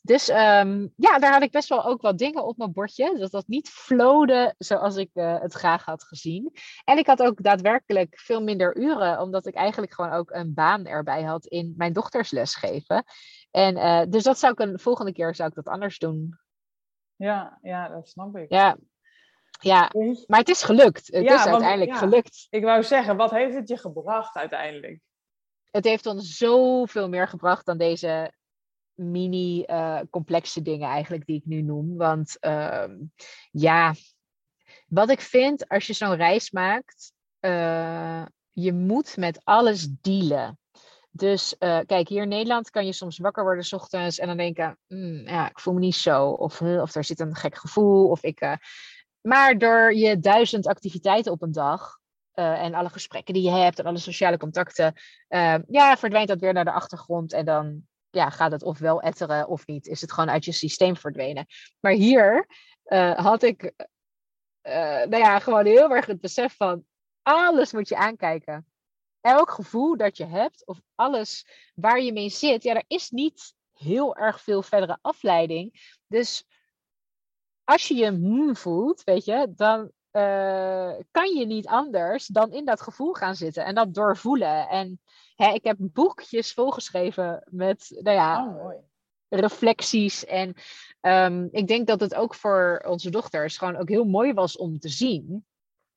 dus 0.00 0.28
um, 0.28 0.92
ja, 0.96 1.18
daar 1.18 1.32
had 1.32 1.42
ik 1.42 1.50
best 1.50 1.68
wel 1.68 1.84
ook 1.84 2.02
wat 2.02 2.18
dingen 2.18 2.44
op 2.44 2.56
mijn 2.56 2.72
bordje. 2.72 3.18
Dat 3.18 3.30
dat 3.30 3.46
niet 3.46 3.68
flowde 3.68 4.54
zoals 4.58 4.96
ik 4.96 5.10
uh, 5.14 5.40
het 5.40 5.52
graag 5.52 5.84
had 5.84 6.04
gezien. 6.04 6.52
En 6.84 6.98
ik 6.98 7.06
had 7.06 7.22
ook 7.22 7.42
daadwerkelijk 7.42 8.18
veel 8.18 8.42
minder 8.42 8.76
uren, 8.76 9.20
omdat 9.20 9.46
ik 9.46 9.54
eigenlijk 9.54 9.92
gewoon 9.92 10.12
ook 10.12 10.30
een 10.30 10.54
baan 10.54 10.86
erbij 10.86 11.22
had 11.22 11.46
in 11.46 11.74
mijn 11.76 11.92
dochters 11.92 12.30
lesgeven. 12.30 13.04
En 13.50 13.76
uh, 13.76 14.02
dus 14.08 14.22
dat 14.22 14.38
zou 14.38 14.52
ik 14.52 14.60
een 14.60 14.78
volgende 14.78 15.12
keer 15.12 15.34
zou 15.34 15.48
ik 15.48 15.54
dat 15.54 15.68
anders 15.68 15.98
doen. 15.98 16.38
Ja, 17.16 17.58
ja, 17.62 17.88
dat 17.88 18.08
snap 18.08 18.36
ik. 18.36 18.50
Ja, 18.50 18.76
ja, 19.60 19.90
maar 20.26 20.38
het 20.38 20.48
is 20.48 20.62
gelukt. 20.62 21.06
Het 21.06 21.24
ja, 21.24 21.34
is 21.34 21.46
uiteindelijk 21.46 21.90
ja, 21.90 21.96
gelukt. 21.96 22.46
Ik 22.50 22.62
wou 22.62 22.82
zeggen, 22.82 23.16
wat 23.16 23.30
heeft 23.30 23.54
het 23.54 23.68
je 23.68 23.76
gebracht 23.76 24.36
uiteindelijk? 24.36 25.00
Het 25.72 25.84
heeft 25.84 26.06
ons 26.06 26.36
zoveel 26.36 27.08
meer 27.08 27.28
gebracht 27.28 27.66
dan 27.66 27.78
deze 27.78 28.32
mini 28.94 29.64
uh, 29.66 30.00
complexe 30.10 30.62
dingen 30.62 30.88
eigenlijk 30.88 31.26
die 31.26 31.36
ik 31.36 31.46
nu 31.46 31.62
noem. 31.62 31.96
Want 31.96 32.36
uh, 32.40 32.84
ja, 33.50 33.94
wat 34.86 35.10
ik 35.10 35.20
vind 35.20 35.68
als 35.68 35.86
je 35.86 35.92
zo'n 35.92 36.16
reis 36.16 36.50
maakt, 36.50 37.12
uh, 37.40 38.24
je 38.50 38.72
moet 38.72 39.16
met 39.16 39.40
alles 39.44 39.88
dealen. 40.00 40.58
Dus 41.10 41.54
uh, 41.58 41.78
kijk, 41.86 42.08
hier 42.08 42.22
in 42.22 42.28
Nederland 42.28 42.70
kan 42.70 42.86
je 42.86 42.92
soms 42.92 43.18
wakker 43.18 43.42
worden 43.42 43.64
s 43.64 43.72
ochtends 43.72 44.18
en 44.18 44.26
dan 44.26 44.36
denken, 44.36 44.78
mm, 44.88 45.28
ja, 45.28 45.50
ik 45.50 45.60
voel 45.60 45.74
me 45.74 45.80
niet 45.80 45.94
zo. 45.94 46.28
Of, 46.28 46.60
of 46.60 46.94
er 46.94 47.04
zit 47.04 47.20
een 47.20 47.34
gek 47.34 47.56
gevoel. 47.56 48.08
Of 48.08 48.22
ik, 48.22 48.58
maar 49.20 49.58
door 49.58 49.94
je 49.94 50.18
duizend 50.18 50.66
activiteiten 50.66 51.32
op 51.32 51.42
een 51.42 51.52
dag, 51.52 52.00
uh, 52.34 52.62
en 52.62 52.74
alle 52.74 52.88
gesprekken 52.88 53.34
die 53.34 53.42
je 53.42 53.50
hebt 53.50 53.78
en 53.78 53.84
alle 53.84 53.98
sociale 53.98 54.36
contacten, 54.36 54.94
uh, 55.28 55.56
ja, 55.68 55.96
verdwijnt 55.96 56.28
dat 56.28 56.40
weer 56.40 56.52
naar 56.52 56.64
de 56.64 56.72
achtergrond 56.72 57.32
en 57.32 57.44
dan 57.44 57.82
ja, 58.10 58.30
gaat 58.30 58.52
het 58.52 58.62
ofwel 58.62 59.02
etteren 59.02 59.48
of 59.48 59.66
niet. 59.66 59.86
Is 59.86 60.00
het 60.00 60.12
gewoon 60.12 60.30
uit 60.30 60.44
je 60.44 60.52
systeem 60.52 60.96
verdwenen. 60.96 61.46
Maar 61.80 61.92
hier 61.92 62.46
uh, 62.84 63.18
had 63.18 63.42
ik, 63.42 63.72
nou 64.62 65.16
ja, 65.16 65.38
gewoon 65.38 65.66
heel 65.66 65.90
erg 65.90 66.06
het 66.06 66.20
besef 66.20 66.56
van 66.56 66.84
alles 67.22 67.72
moet 67.72 67.88
je 67.88 67.96
aankijken. 67.96 68.66
Elk 69.20 69.50
gevoel 69.50 69.96
dat 69.96 70.16
je 70.16 70.26
hebt 70.26 70.66
of 70.66 70.80
alles 70.94 71.46
waar 71.74 72.00
je 72.00 72.12
mee 72.12 72.28
zit, 72.28 72.62
ja, 72.62 72.74
er 72.74 72.84
is 72.86 73.10
niet 73.10 73.54
heel 73.72 74.16
erg 74.16 74.40
veel 74.40 74.62
verdere 74.62 74.98
afleiding. 75.00 75.96
Dus 76.06 76.44
als 77.64 77.88
je 77.88 77.94
je 77.94 78.06
hmm 78.06 78.56
voelt, 78.56 79.04
weet 79.04 79.24
je, 79.24 79.52
dan 79.56 79.90
uh, 80.12 80.92
kan 81.10 81.34
je 81.34 81.46
niet 81.46 81.66
anders 81.66 82.26
dan 82.26 82.52
in 82.52 82.64
dat 82.64 82.80
gevoel 82.80 83.12
gaan 83.12 83.34
zitten 83.34 83.64
en 83.64 83.74
dat 83.74 83.94
doorvoelen. 83.94 84.68
En 84.68 85.00
hè, 85.34 85.52
ik 85.52 85.64
heb 85.64 85.76
boekjes 85.78 86.52
volgeschreven 86.52 87.48
met, 87.50 88.00
nou 88.02 88.16
ja, 88.16 88.46
oh, 88.46 88.72
reflecties. 89.28 90.24
En 90.24 90.54
um, 91.00 91.48
ik 91.50 91.66
denk 91.66 91.86
dat 91.86 92.00
het 92.00 92.14
ook 92.14 92.34
voor 92.34 92.84
onze 92.86 93.10
dochters 93.10 93.58
gewoon 93.58 93.76
ook 93.76 93.88
heel 93.88 94.04
mooi 94.04 94.32
was 94.32 94.56
om 94.56 94.78
te 94.78 94.88
zien. 94.88 95.46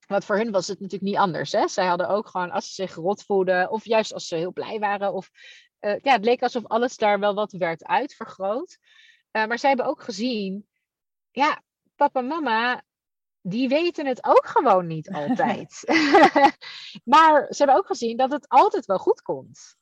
Want 0.08 0.26
voor 0.26 0.38
hun 0.38 0.52
was 0.52 0.68
het 0.68 0.80
natuurlijk 0.80 1.12
niet 1.12 1.20
anders. 1.22 1.52
Hè? 1.52 1.68
Zij 1.68 1.86
hadden 1.86 2.10
ook 2.10 2.28
gewoon, 2.28 2.52
als 2.52 2.68
ze 2.68 2.74
zich 2.74 2.96
rot 2.96 3.24
voelden, 3.24 3.72
of 3.72 3.86
juist 3.86 4.14
als 4.14 4.28
ze 4.28 4.36
heel 4.36 4.54
blij 4.54 4.80
waren, 4.80 5.14
of 5.14 5.30
uh, 5.80 6.00
ja, 6.02 6.12
het 6.12 6.26
leek 6.26 6.42
alsof 6.42 6.66
alles 6.66 6.98
daar 6.98 7.20
wel 7.20 7.34
wat 7.34 7.52
werd 7.52 7.84
uitvergroot. 7.84 8.78
Uh, 9.32 9.46
maar 9.46 9.60
zij 9.60 9.70
hebben 9.70 9.88
ook 9.88 10.02
gezien, 10.02 10.68
ja, 11.32 11.62
papa 11.96 12.20
en 12.20 12.28
mama, 12.28 12.84
die 13.48 13.68
weten 13.68 14.06
het 14.06 14.26
ook 14.26 14.48
gewoon 14.48 14.88
niet 14.88 15.10
altijd. 15.22 15.84
maar 17.14 17.46
ze 17.50 17.58
hebben 17.58 17.76
ook 17.76 17.88
gezien 17.88 18.18
dat 18.18 18.32
het 18.32 18.50
altijd 18.50 18.86
wel 18.86 18.98
goed 18.98 19.22
komt. 19.22 19.76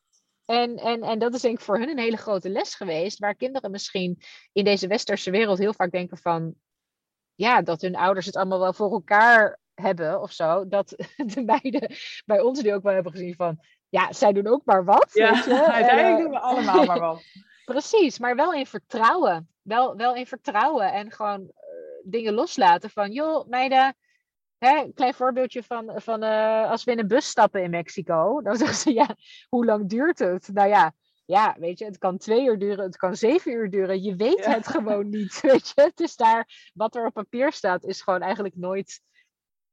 En, 0.45 0.75
en, 0.75 1.01
en 1.01 1.19
dat 1.19 1.33
is 1.33 1.41
denk 1.41 1.57
ik 1.57 1.63
voor 1.63 1.77
hun 1.77 1.89
een 1.89 1.99
hele 1.99 2.17
grote 2.17 2.49
les 2.49 2.75
geweest, 2.75 3.19
waar 3.19 3.35
kinderen 3.35 3.71
misschien 3.71 4.21
in 4.51 4.63
deze 4.63 4.87
westerse 4.87 5.31
wereld 5.31 5.57
heel 5.57 5.73
vaak 5.73 5.91
denken 5.91 6.17
van, 6.17 6.55
ja, 7.35 7.61
dat 7.61 7.81
hun 7.81 7.95
ouders 7.95 8.25
het 8.25 8.35
allemaal 8.35 8.59
wel 8.59 8.73
voor 8.73 8.91
elkaar 8.91 9.59
hebben 9.73 10.21
of 10.21 10.31
zo. 10.31 10.67
Dat 10.67 10.89
de 11.33 11.43
meiden 11.43 11.95
bij 12.25 12.41
ons 12.41 12.61
die 12.61 12.73
ook 12.73 12.83
wel 12.83 12.93
hebben 12.93 13.11
gezien 13.11 13.35
van, 13.35 13.59
ja, 13.89 14.13
zij 14.13 14.33
doen 14.33 14.47
ook 14.47 14.65
maar 14.65 14.85
wat. 14.85 15.09
Ja, 15.13 15.33
weet 15.33 15.43
je? 15.43 15.71
uiteindelijk 15.71 16.17
uh, 16.17 16.23
doen 16.23 16.31
we 16.31 16.39
allemaal 16.39 16.85
maar 16.85 16.99
wat. 16.99 17.23
Precies, 17.65 18.19
maar 18.19 18.35
wel 18.35 18.53
in 18.53 18.65
vertrouwen. 18.65 19.49
wel, 19.61 19.95
wel 19.95 20.15
in 20.15 20.27
vertrouwen 20.27 20.93
en 20.93 21.11
gewoon 21.11 21.51
dingen 22.03 22.33
loslaten 22.33 22.89
van, 22.89 23.11
joh, 23.11 23.47
meiden, 23.47 23.95
hè, 24.57 24.91
klein 24.93 25.13
voorbeeldje 25.13 25.63
van, 25.63 25.91
van 25.95 26.23
uh, 26.23 26.69
als 26.69 26.83
we 26.83 26.91
in 26.91 26.99
een 26.99 27.07
bus 27.07 27.27
stappen 27.27 27.63
in 27.63 27.69
Mexico, 27.69 28.41
dan 28.41 28.55
zeggen 28.55 28.77
ze, 28.77 28.93
ja, 28.93 29.15
hoe 29.49 29.65
lang 29.65 29.89
duurt 29.89 30.19
het? 30.19 30.49
Nou 30.53 30.69
ja, 30.69 30.93
ja, 31.25 31.55
weet 31.59 31.79
je, 31.79 31.85
het 31.85 31.97
kan 31.97 32.17
twee 32.17 32.45
uur 32.45 32.59
duren, 32.59 32.85
het 32.85 32.97
kan 32.97 33.15
zeven 33.15 33.51
uur 33.51 33.69
duren. 33.69 34.03
Je 34.03 34.15
weet 34.15 34.45
het 34.45 34.67
gewoon 34.67 35.09
niet, 35.09 35.41
weet 35.41 35.71
je. 35.75 35.81
Het 35.81 35.99
is 35.99 36.15
daar, 36.15 36.71
wat 36.73 36.95
er 36.95 37.05
op 37.05 37.13
papier 37.13 37.51
staat, 37.51 37.83
is 37.83 38.01
gewoon 38.01 38.21
eigenlijk 38.21 38.55
nooit 38.55 39.01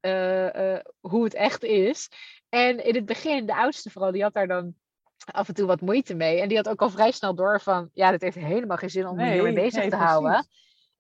uh, 0.01 0.55
uh, 0.55 0.78
hoe 1.01 1.24
het 1.24 1.35
echt 1.35 1.64
is. 1.64 2.09
En 2.49 2.85
in 2.85 2.95
het 2.95 3.07
begin, 3.07 3.47
de 3.47 3.55
oudste 3.55 3.91
vooral, 3.91 4.12
die 4.12 4.22
had 4.22 4.35
daar 4.35 4.49
dan 4.49 4.74
af 5.24 5.49
en 5.49 5.55
toe 5.55 5.66
wat 5.66 5.81
moeite 5.81 6.14
mee. 6.14 6.41
En 6.41 6.49
die 6.49 6.57
had 6.57 6.68
ook 6.68 6.83
al 6.83 6.91
vrij 6.91 7.11
snel 7.11 7.35
door 7.35 7.61
van, 7.61 7.91
ja, 7.93 8.11
dat 8.11 8.20
heeft 8.20 8.37
helemaal 8.37 8.76
geen 8.76 8.91
zin 8.91 9.07
om 9.07 9.16
nee, 9.16 9.33
hiermee 9.33 9.53
bezig 9.53 9.81
nee, 9.81 9.91
te 9.91 9.97
precies. 9.97 10.07
houden. 10.07 10.47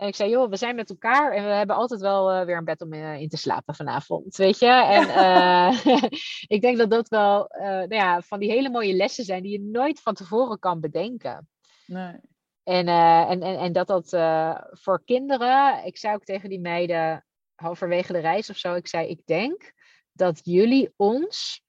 En 0.00 0.06
ik 0.06 0.14
zei, 0.14 0.30
joh, 0.30 0.50
we 0.50 0.56
zijn 0.56 0.74
met 0.74 0.90
elkaar 0.90 1.32
en 1.32 1.44
we 1.44 1.50
hebben 1.50 1.76
altijd 1.76 2.00
wel 2.00 2.34
uh, 2.34 2.44
weer 2.44 2.56
een 2.56 2.64
bed 2.64 2.80
om 2.80 2.92
in 2.92 3.28
te 3.28 3.36
slapen 3.36 3.74
vanavond, 3.74 4.36
weet 4.36 4.58
je. 4.58 4.66
En 4.66 5.08
uh, 5.08 5.84
ik 6.56 6.60
denk 6.60 6.78
dat 6.78 6.90
dat 6.90 7.08
wel 7.08 7.50
uh, 7.56 7.62
nou 7.62 7.94
ja, 7.94 8.20
van 8.20 8.38
die 8.38 8.50
hele 8.50 8.70
mooie 8.70 8.94
lessen 8.94 9.24
zijn 9.24 9.42
die 9.42 9.52
je 9.52 9.60
nooit 9.60 10.00
van 10.00 10.14
tevoren 10.14 10.58
kan 10.58 10.80
bedenken. 10.80 11.48
Nee. 11.86 12.14
En, 12.62 12.88
en, 12.88 13.42
en, 13.42 13.58
en 13.58 13.72
dat 13.72 13.86
dat 13.86 14.08
voor 14.70 15.02
kinderen, 15.04 15.84
ik 15.84 15.98
zei 15.98 16.14
ook 16.14 16.24
tegen 16.24 16.48
die 16.48 16.60
meiden 16.60 17.24
halverwege 17.54 18.12
de 18.12 18.18
reis 18.18 18.50
of 18.50 18.56
zo, 18.56 18.74
ik 18.74 18.88
zei, 18.88 19.08
ik 19.08 19.26
denk 19.26 19.72
dat 20.12 20.40
jullie 20.42 20.92
ons 20.96 21.62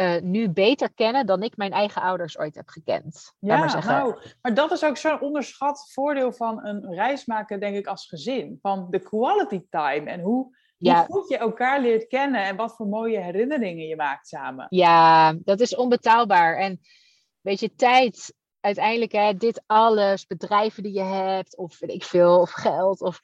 uh, 0.00 0.20
nu 0.20 0.50
beter 0.50 0.92
kennen 0.94 1.26
dan 1.26 1.42
ik 1.42 1.56
mijn 1.56 1.72
eigen 1.72 2.02
ouders 2.02 2.38
ooit 2.38 2.54
heb 2.54 2.68
gekend. 2.68 3.34
Ja, 3.38 3.58
maar, 3.58 3.70
zeggen. 3.70 3.92
nou, 3.92 4.18
maar 4.42 4.54
dat 4.54 4.72
is 4.72 4.84
ook 4.84 4.96
zo'n 4.96 5.20
onderschat 5.20 5.90
voordeel 5.92 6.32
van 6.32 6.66
een 6.66 6.94
reis 6.94 7.24
maken, 7.24 7.60
denk 7.60 7.76
ik, 7.76 7.86
als 7.86 8.06
gezin. 8.06 8.58
Van 8.62 8.86
de 8.90 8.98
quality 8.98 9.62
time 9.70 10.10
en 10.10 10.20
hoe, 10.20 10.56
ja. 10.76 11.06
hoe 11.06 11.20
goed 11.20 11.28
je 11.28 11.38
elkaar 11.38 11.80
leert 11.80 12.06
kennen 12.06 12.44
en 12.44 12.56
wat 12.56 12.76
voor 12.76 12.86
mooie 12.86 13.20
herinneringen 13.20 13.86
je 13.86 13.96
maakt 13.96 14.28
samen. 14.28 14.66
Ja, 14.68 15.32
dat 15.32 15.60
is 15.60 15.76
onbetaalbaar. 15.76 16.56
En 16.56 16.80
weet 17.40 17.60
je, 17.60 17.74
tijd, 17.74 18.34
uiteindelijk, 18.60 19.12
hè, 19.12 19.36
dit 19.36 19.62
alles, 19.66 20.26
bedrijven 20.26 20.82
die 20.82 20.92
je 20.92 21.02
hebt, 21.02 21.56
of 21.56 21.78
weet 21.78 21.90
ik 21.90 22.04
veel, 22.04 22.40
of 22.40 22.50
geld, 22.50 23.00
of 23.00 23.20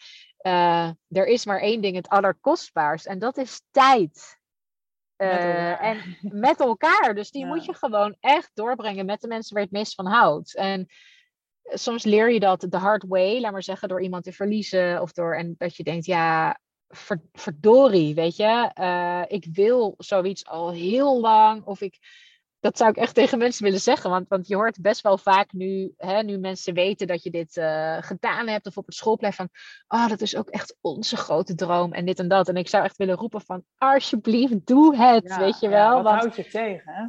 uh, 0.46 0.88
er 1.08 1.26
is 1.26 1.44
maar 1.44 1.60
één 1.60 1.80
ding 1.80 1.96
het 1.96 2.08
allerkostbaarst 2.08 3.06
en 3.06 3.18
dat 3.18 3.36
is 3.36 3.62
tijd. 3.70 4.42
Uh, 5.18 5.82
en 5.82 6.16
met 6.20 6.60
elkaar. 6.60 7.14
Dus 7.14 7.30
die 7.30 7.42
ja. 7.44 7.48
moet 7.48 7.64
je 7.64 7.74
gewoon 7.74 8.16
echt 8.20 8.50
doorbrengen 8.54 9.06
met 9.06 9.20
de 9.20 9.28
mensen 9.28 9.54
waar 9.54 9.62
je 9.62 9.68
het 9.68 9.78
meest 9.78 9.94
van 9.94 10.06
houdt. 10.06 10.56
En 10.56 10.86
soms 11.64 12.04
leer 12.04 12.30
je 12.30 12.40
dat 12.40 12.66
de 12.68 12.76
hard 12.76 13.04
way, 13.08 13.40
laat 13.40 13.52
maar 13.52 13.62
zeggen, 13.62 13.88
door 13.88 14.02
iemand 14.02 14.24
te 14.24 14.32
verliezen. 14.32 15.00
Of 15.00 15.12
door, 15.12 15.36
en 15.36 15.54
dat 15.58 15.76
je 15.76 15.82
denkt, 15.82 16.06
ja, 16.06 16.58
ver, 16.88 17.22
verdorie, 17.32 18.14
weet 18.14 18.36
je. 18.36 18.70
Uh, 18.80 19.22
ik 19.26 19.46
wil 19.52 19.94
zoiets 19.98 20.46
al 20.46 20.72
heel 20.72 21.20
lang. 21.20 21.64
Of 21.64 21.80
ik 21.80 21.98
dat 22.64 22.76
zou 22.78 22.90
ik 22.90 22.96
echt 22.96 23.14
tegen 23.14 23.38
mensen 23.38 23.64
willen 23.64 23.80
zeggen. 23.80 24.10
Want, 24.10 24.28
want 24.28 24.48
je 24.48 24.54
hoort 24.54 24.80
best 24.80 25.00
wel 25.00 25.18
vaak 25.18 25.52
nu, 25.52 25.94
hè, 25.96 26.22
nu 26.22 26.38
mensen 26.38 26.74
weten 26.74 27.06
dat 27.06 27.22
je 27.22 27.30
dit 27.30 27.56
uh, 27.56 27.96
gedaan 28.00 28.48
hebt 28.48 28.66
of 28.66 28.76
op 28.76 28.86
het 28.86 28.94
schoolplein 28.94 29.32
van, 29.32 29.48
oh, 29.88 30.08
dat 30.08 30.20
is 30.20 30.36
ook 30.36 30.48
echt 30.48 30.76
onze 30.80 31.16
grote 31.16 31.54
droom 31.54 31.92
en 31.92 32.04
dit 32.04 32.18
en 32.18 32.28
dat. 32.28 32.48
En 32.48 32.56
ik 32.56 32.68
zou 32.68 32.84
echt 32.84 32.96
willen 32.96 33.16
roepen 33.16 33.40
van, 33.40 33.64
alsjeblieft, 33.76 34.66
doe 34.66 34.96
het, 34.96 35.28
ja, 35.28 35.38
weet 35.38 35.60
je 35.60 35.68
wel. 35.68 35.78
Ja, 35.78 35.94
wat 35.94 36.02
want, 36.02 36.20
houd 36.20 36.36
je 36.36 36.48
tegen, 36.48 36.92
hè? 36.92 37.04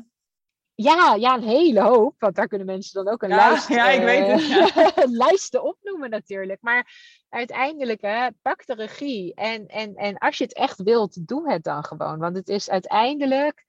Ja, 0.73 1.15
ja, 1.19 1.35
een 1.35 1.43
hele 1.43 1.81
hoop. 1.81 2.15
Want 2.17 2.35
daar 2.35 2.47
kunnen 2.47 2.67
mensen 2.67 3.03
dan 3.03 3.13
ook 3.13 3.23
een 3.23 3.29
ja, 3.29 3.35
lijst, 3.49 3.67
ja, 3.67 3.89
ik 3.89 4.03
weet 4.03 4.27
het, 4.27 4.47
ja. 4.47 4.93
lijsten 5.25 5.63
opnoemen 5.63 6.09
natuurlijk. 6.09 6.61
Maar 6.61 6.93
uiteindelijk, 7.29 8.01
hè, 8.01 8.27
pak 8.41 8.65
de 8.65 8.73
regie. 8.73 9.33
En, 9.33 9.67
en, 9.67 9.95
en 9.95 10.17
als 10.17 10.37
je 10.37 10.43
het 10.43 10.53
echt 10.53 10.83
wilt, 10.83 11.27
doe 11.27 11.51
het 11.51 11.63
dan 11.63 11.83
gewoon. 11.83 12.19
Want 12.19 12.35
het 12.35 12.49
is 12.49 12.69
uiteindelijk 12.69 13.65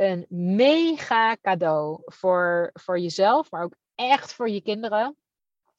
een 0.00 0.26
mega 0.28 1.36
cadeau 1.42 2.02
voor, 2.04 2.70
voor 2.72 2.98
jezelf, 2.98 3.50
maar 3.50 3.62
ook 3.62 3.74
echt 3.94 4.34
voor 4.34 4.50
je 4.50 4.60
kinderen. 4.60 5.16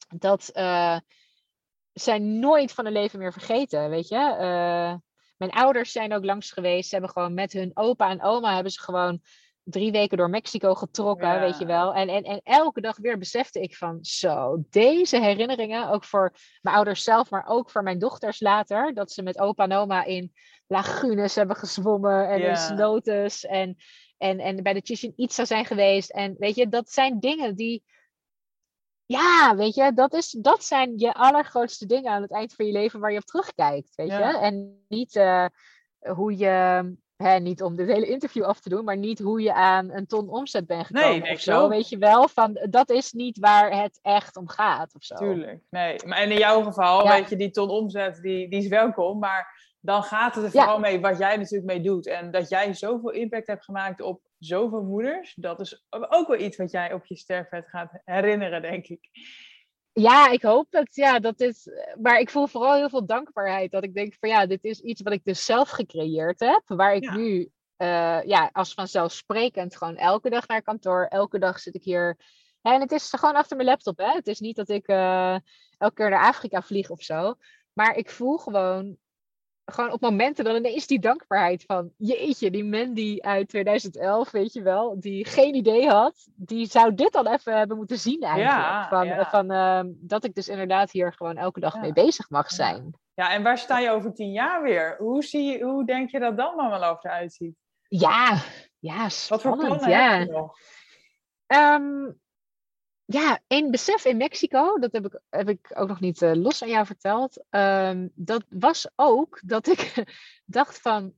Dat 0.08 0.50
uh, 0.54 0.98
zij 1.92 2.18
nooit 2.18 2.72
van 2.72 2.84
hun 2.84 2.92
leven 2.94 3.18
meer 3.18 3.32
vergeten, 3.32 3.90
weet 3.90 4.08
je. 4.08 4.36
Uh, 4.40 4.94
mijn 5.36 5.50
ouders 5.50 5.92
zijn 5.92 6.14
ook 6.14 6.24
langs 6.24 6.50
geweest. 6.50 6.88
Ze 6.88 6.94
hebben 6.94 7.12
gewoon 7.12 7.34
met 7.34 7.52
hun 7.52 7.70
opa 7.74 8.10
en 8.10 8.22
oma 8.22 8.54
hebben 8.54 8.72
ze 8.72 8.80
gewoon 8.80 9.20
drie 9.62 9.92
weken 9.92 10.16
door 10.16 10.30
Mexico 10.30 10.74
getrokken, 10.74 11.28
ja. 11.28 11.40
weet 11.40 11.58
je 11.58 11.66
wel. 11.66 11.94
En, 11.94 12.08
en, 12.08 12.22
en 12.22 12.40
elke 12.42 12.80
dag 12.80 12.96
weer 12.96 13.18
besefte 13.18 13.60
ik 13.60 13.76
van, 13.76 13.98
zo, 14.00 14.64
deze 14.70 15.20
herinneringen, 15.20 15.88
ook 15.88 16.04
voor 16.04 16.34
mijn 16.60 16.76
ouders 16.76 17.02
zelf, 17.02 17.30
maar 17.30 17.44
ook 17.46 17.70
voor 17.70 17.82
mijn 17.82 17.98
dochters 17.98 18.40
later, 18.40 18.94
dat 18.94 19.12
ze 19.12 19.22
met 19.22 19.38
opa 19.38 19.64
en 19.64 19.72
oma 19.72 20.04
in 20.04 20.32
lagunes 20.66 21.34
hebben 21.34 21.56
gezwommen 21.56 22.28
en 22.28 22.38
ja. 22.38 22.70
in 22.70 23.30
en, 23.48 23.76
en, 24.22 24.38
en 24.38 24.62
bij 24.62 24.72
de 24.72 24.80
Chichen 24.84 25.12
Itza 25.16 25.44
zijn 25.44 25.64
geweest. 25.64 26.10
En 26.10 26.34
weet 26.38 26.54
je, 26.54 26.68
dat 26.68 26.90
zijn 26.90 27.20
dingen 27.20 27.54
die, 27.54 27.82
ja, 29.04 29.54
weet 29.56 29.74
je, 29.74 29.92
dat, 29.94 30.14
is, 30.14 30.30
dat 30.30 30.64
zijn 30.64 30.98
je 30.98 31.14
allergrootste 31.14 31.86
dingen 31.86 32.10
aan 32.10 32.22
het 32.22 32.32
eind 32.32 32.54
van 32.54 32.66
je 32.66 32.72
leven 32.72 33.00
waar 33.00 33.12
je 33.12 33.18
op 33.18 33.24
terugkijkt, 33.24 33.94
weet 33.94 34.08
ja. 34.08 34.30
je. 34.30 34.38
En 34.38 34.84
niet 34.88 35.14
uh, 35.14 35.46
hoe 35.98 36.36
je 36.36 36.96
Hè, 37.16 37.38
niet 37.38 37.62
om 37.62 37.76
dit 37.76 37.88
hele 37.88 38.06
interview 38.06 38.44
af 38.44 38.60
te 38.60 38.68
doen, 38.68 38.84
maar 38.84 38.96
niet 38.96 39.18
hoe 39.18 39.40
je 39.40 39.54
aan 39.54 39.90
een 39.90 40.06
ton 40.06 40.28
omzet 40.28 40.66
bent 40.66 40.86
gekomen 40.86 41.10
nee, 41.10 41.20
nee, 41.20 41.32
of 41.32 41.40
zo. 41.40 41.68
Weet 41.68 41.88
je 41.88 41.98
wel, 41.98 42.28
van 42.28 42.66
dat 42.70 42.90
is 42.90 43.12
niet 43.12 43.38
waar 43.38 43.82
het 43.82 43.98
echt 44.02 44.36
om 44.36 44.48
gaat 44.48 44.94
of 44.94 45.04
zo. 45.04 45.14
Tuurlijk, 45.14 45.62
nee. 45.70 45.96
Maar 46.06 46.18
en 46.18 46.30
in 46.30 46.38
jouw 46.38 46.62
geval, 46.62 47.04
ja. 47.04 47.12
weet 47.12 47.28
je, 47.28 47.36
die 47.36 47.50
ton 47.50 47.68
omzet, 47.68 48.22
die, 48.22 48.48
die 48.48 48.58
is 48.58 48.68
welkom, 48.68 49.18
maar 49.18 49.71
dan 49.84 50.02
gaat 50.02 50.34
het 50.34 50.44
er 50.44 50.50
vooral 50.50 50.74
ja. 50.74 50.80
mee 50.80 51.00
wat 51.00 51.18
jij 51.18 51.36
natuurlijk 51.36 51.72
mee 51.72 51.80
doet. 51.80 52.06
En 52.06 52.30
dat 52.30 52.48
jij 52.48 52.74
zoveel 52.74 53.10
impact 53.10 53.46
hebt 53.46 53.64
gemaakt 53.64 54.00
op 54.00 54.20
zoveel 54.38 54.82
moeders, 54.82 55.34
dat 55.34 55.60
is 55.60 55.84
ook 55.90 56.28
wel 56.28 56.38
iets 56.38 56.56
wat 56.56 56.70
jij 56.70 56.92
op 56.92 57.06
je 57.06 57.16
sterfbed 57.16 57.68
gaat 57.68 58.00
herinneren, 58.04 58.62
denk 58.62 58.86
ik. 58.86 59.08
Ja, 59.92 60.30
ik 60.30 60.42
hoop 60.42 60.66
het. 60.70 60.94
Ja, 60.94 61.18
dat 61.18 61.40
is. 61.40 61.68
Maar 62.00 62.18
ik 62.18 62.30
voel 62.30 62.46
vooral 62.46 62.74
heel 62.74 62.88
veel 62.88 63.06
dankbaarheid. 63.06 63.70
Dat 63.70 63.84
ik 63.84 63.94
denk 63.94 64.14
van 64.20 64.28
ja, 64.28 64.46
dit 64.46 64.64
is 64.64 64.80
iets 64.80 65.02
wat 65.02 65.12
ik 65.12 65.24
dus 65.24 65.44
zelf 65.44 65.70
gecreëerd 65.70 66.40
heb. 66.40 66.62
Waar 66.66 66.94
ik 66.94 67.04
ja. 67.04 67.16
nu 67.16 67.50
uh, 67.78 68.22
ja, 68.22 68.50
als 68.52 68.74
vanzelfsprekend 68.74 69.76
gewoon 69.76 69.96
elke 69.96 70.30
dag 70.30 70.46
naar 70.46 70.62
kantoor. 70.62 71.04
Elke 71.04 71.38
dag 71.38 71.58
zit 71.58 71.74
ik 71.74 71.84
hier. 71.84 72.18
En 72.62 72.80
het 72.80 72.92
is 72.92 73.10
gewoon 73.10 73.34
achter 73.34 73.56
mijn 73.56 73.68
laptop. 73.68 73.98
Hè? 73.98 74.12
Het 74.12 74.26
is 74.26 74.40
niet 74.40 74.56
dat 74.56 74.68
ik 74.68 74.88
uh, 74.88 75.36
elke 75.78 75.94
keer 75.94 76.10
naar 76.10 76.28
Afrika 76.28 76.62
vlieg 76.62 76.90
of 76.90 77.02
zo. 77.02 77.34
Maar 77.72 77.96
ik 77.96 78.10
voel 78.10 78.38
gewoon 78.38 78.96
gewoon 79.64 79.92
op 79.92 80.00
momenten 80.00 80.44
dan 80.44 80.56
ineens 80.56 80.86
die 80.86 81.00
dankbaarheid 81.00 81.64
van... 81.66 81.92
Jeetje, 81.96 82.50
die 82.50 82.64
Mandy 82.64 83.18
uit 83.20 83.48
2011, 83.48 84.30
weet 84.30 84.52
je 84.52 84.62
wel, 84.62 85.00
die 85.00 85.24
geen 85.24 85.54
idee 85.54 85.88
had. 85.88 86.28
Die 86.34 86.66
zou 86.66 86.94
dit 86.94 87.12
dan 87.12 87.26
even 87.26 87.56
hebben 87.58 87.76
moeten 87.76 87.98
zien 87.98 88.20
eigenlijk. 88.20 88.56
Ja, 88.56 88.88
van, 88.88 89.06
ja. 89.06 89.30
van 89.30 89.52
uh, 89.52 89.94
dat 89.94 90.24
ik 90.24 90.34
dus 90.34 90.48
inderdaad 90.48 90.90
hier 90.90 91.12
gewoon 91.12 91.36
elke 91.36 91.60
dag 91.60 91.74
ja. 91.74 91.80
mee 91.80 91.92
bezig 91.92 92.30
mag 92.30 92.50
zijn. 92.50 92.94
Ja, 93.14 93.32
en 93.32 93.42
waar 93.42 93.58
sta 93.58 93.78
je 93.78 93.90
over 93.90 94.14
tien 94.14 94.32
jaar 94.32 94.62
weer? 94.62 94.96
Hoe, 94.98 95.24
zie 95.24 95.42
je, 95.42 95.64
hoe 95.64 95.84
denk 95.84 96.10
je 96.10 96.18
dat 96.18 96.36
dan 96.36 96.56
Mama 96.56 96.78
Love 96.78 97.08
eruit 97.08 97.32
ziet? 97.32 97.56
Ja, 97.88 98.36
ja, 98.78 99.08
spannend, 99.08 99.28
Wat 99.28 99.42
voor 99.42 99.56
plannen 99.56 99.88
ja. 99.88 100.18
heb 100.18 100.26
je 100.26 100.32
nog? 100.32 100.58
Um, 101.46 102.20
ja, 103.12 103.40
één 103.46 103.70
besef 103.70 104.04
in 104.04 104.16
Mexico, 104.16 104.78
dat 104.78 104.92
heb 104.92 105.06
ik, 105.06 105.20
heb 105.30 105.48
ik 105.48 105.70
ook 105.74 105.88
nog 105.88 106.00
niet 106.00 106.22
uh, 106.22 106.34
los 106.34 106.62
aan 106.62 106.68
jou 106.68 106.86
verteld. 106.86 107.44
Um, 107.50 108.10
dat 108.14 108.44
was 108.48 108.88
ook 108.96 109.40
dat 109.44 109.66
ik 109.66 110.04
dacht 110.44 110.80
van, 110.80 111.14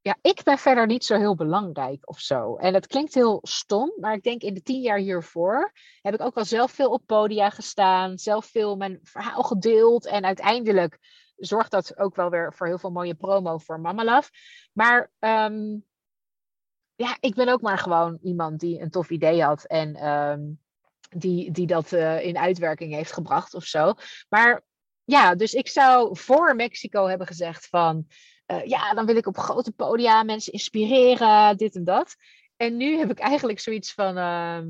ja, 0.00 0.16
ik 0.22 0.42
ben 0.42 0.58
verder 0.58 0.86
niet 0.86 1.04
zo 1.04 1.16
heel 1.16 1.34
belangrijk 1.34 2.08
of 2.08 2.18
zo. 2.18 2.56
En 2.56 2.74
het 2.74 2.86
klinkt 2.86 3.14
heel 3.14 3.38
stom, 3.42 3.92
maar 4.00 4.14
ik 4.14 4.22
denk 4.22 4.42
in 4.42 4.54
de 4.54 4.62
tien 4.62 4.80
jaar 4.80 4.98
hiervoor 4.98 5.72
heb 6.00 6.14
ik 6.14 6.20
ook 6.20 6.34
wel 6.34 6.44
zelf 6.44 6.70
veel 6.72 6.90
op 6.90 7.02
podia 7.06 7.50
gestaan, 7.50 8.18
zelf 8.18 8.46
veel 8.46 8.76
mijn 8.76 8.98
verhaal 9.02 9.42
gedeeld. 9.42 10.06
En 10.06 10.24
uiteindelijk 10.24 10.98
zorgt 11.36 11.70
dat 11.70 11.98
ook 11.98 12.16
wel 12.16 12.30
weer 12.30 12.54
voor 12.54 12.66
heel 12.66 12.78
veel 12.78 12.90
mooie 12.90 13.14
promo 13.14 13.58
voor 13.58 13.80
Mama 13.80 14.04
Love. 14.04 14.30
Maar 14.72 15.10
um, 15.18 15.84
ja, 16.94 17.16
ik 17.20 17.34
ben 17.34 17.48
ook 17.48 17.60
maar 17.60 17.78
gewoon 17.78 18.18
iemand 18.22 18.60
die 18.60 18.80
een 18.80 18.90
tof 18.90 19.10
idee 19.10 19.42
had 19.42 19.64
en... 19.64 20.08
Um, 20.08 20.66
die, 21.08 21.50
die 21.50 21.66
dat 21.66 21.92
uh, 21.92 22.24
in 22.24 22.38
uitwerking 22.38 22.94
heeft 22.94 23.12
gebracht 23.12 23.54
of 23.54 23.64
zo. 23.64 23.94
Maar 24.28 24.64
ja, 25.04 25.34
dus 25.34 25.54
ik 25.54 25.68
zou 25.68 26.16
voor 26.16 26.56
Mexico 26.56 27.06
hebben 27.06 27.26
gezegd 27.26 27.66
van... 27.66 28.06
Uh, 28.46 28.64
ja, 28.64 28.94
dan 28.94 29.06
wil 29.06 29.16
ik 29.16 29.26
op 29.26 29.38
grote 29.38 29.72
podia 29.72 30.22
mensen 30.22 30.52
inspireren, 30.52 31.56
dit 31.56 31.74
en 31.74 31.84
dat. 31.84 32.16
En 32.56 32.76
nu 32.76 32.98
heb 32.98 33.10
ik 33.10 33.18
eigenlijk 33.18 33.60
zoiets 33.60 33.92
van... 33.92 34.18
Uh, 34.18 34.60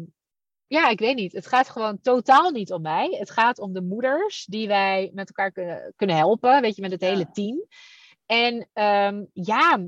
ja, 0.66 0.89
ik 0.89 0.99
weet 0.99 1.16
niet. 1.16 1.32
Het 1.32 1.47
gaat 1.47 1.68
gewoon 1.68 2.01
totaal 2.01 2.51
niet 2.51 2.72
om 2.72 2.82
mij. 2.82 3.16
Het 3.18 3.30
gaat 3.30 3.59
om 3.59 3.72
de 3.72 3.82
moeders 3.82 4.45
die 4.45 4.68
wij 4.68 5.11
met 5.14 5.28
elkaar 5.28 5.53
kunnen, 5.53 5.93
kunnen 5.97 6.16
helpen. 6.16 6.61
Weet 6.61 6.76
je, 6.76 6.82
met 6.82 6.91
het 6.91 7.01
hele 7.01 7.30
team. 7.30 7.66
En 8.29 8.68
ehm, 8.72 9.24
ja, 9.33 9.81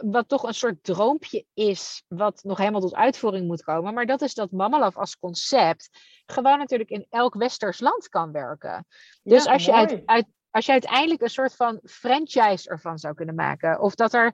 wat, 0.00 0.28
toch 0.28 0.42
een 0.42 0.54
soort 0.54 0.82
droompje 0.82 1.44
is, 1.54 2.04
wat 2.08 2.42
nog 2.42 2.58
helemaal 2.58 2.80
tot 2.80 2.94
uitvoering 2.94 3.46
moet 3.46 3.62
komen. 3.62 3.94
Maar 3.94 4.06
dat 4.06 4.22
is 4.22 4.34
dat 4.34 4.50
Mamalaf 4.50 4.96
als 4.96 5.18
concept 5.18 5.88
gewoon 6.26 6.58
natuurlijk 6.58 6.90
in 6.90 7.06
elk 7.10 7.34
westers 7.34 7.80
land 7.80 8.08
kan 8.08 8.32
werken. 8.32 8.86
Dus 9.22 9.46
als, 9.46 9.64
je 9.64 9.72
uit, 9.72 10.02
uit, 10.04 10.26
als 10.50 10.66
je 10.66 10.72
uiteindelijk 10.72 11.20
een 11.20 11.30
soort 11.30 11.56
van 11.56 11.80
franchise 11.84 12.68
ervan 12.68 12.98
zou 12.98 13.14
kunnen 13.14 13.34
maken. 13.34 13.80
Of 13.80 13.94
dat 13.94 14.14
er 14.14 14.32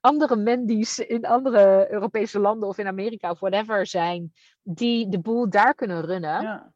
andere 0.00 0.36
Mendy's 0.36 0.98
in 0.98 1.26
andere 1.26 1.86
Europese 1.90 2.38
landen 2.38 2.68
of 2.68 2.78
in 2.78 2.86
Amerika 2.86 3.30
of 3.30 3.40
whatever 3.40 3.86
zijn, 3.86 4.32
die 4.62 5.08
de 5.08 5.20
boel 5.20 5.50
daar 5.50 5.74
kunnen 5.74 6.00
runnen. 6.04 6.42
Ja. 6.42 6.72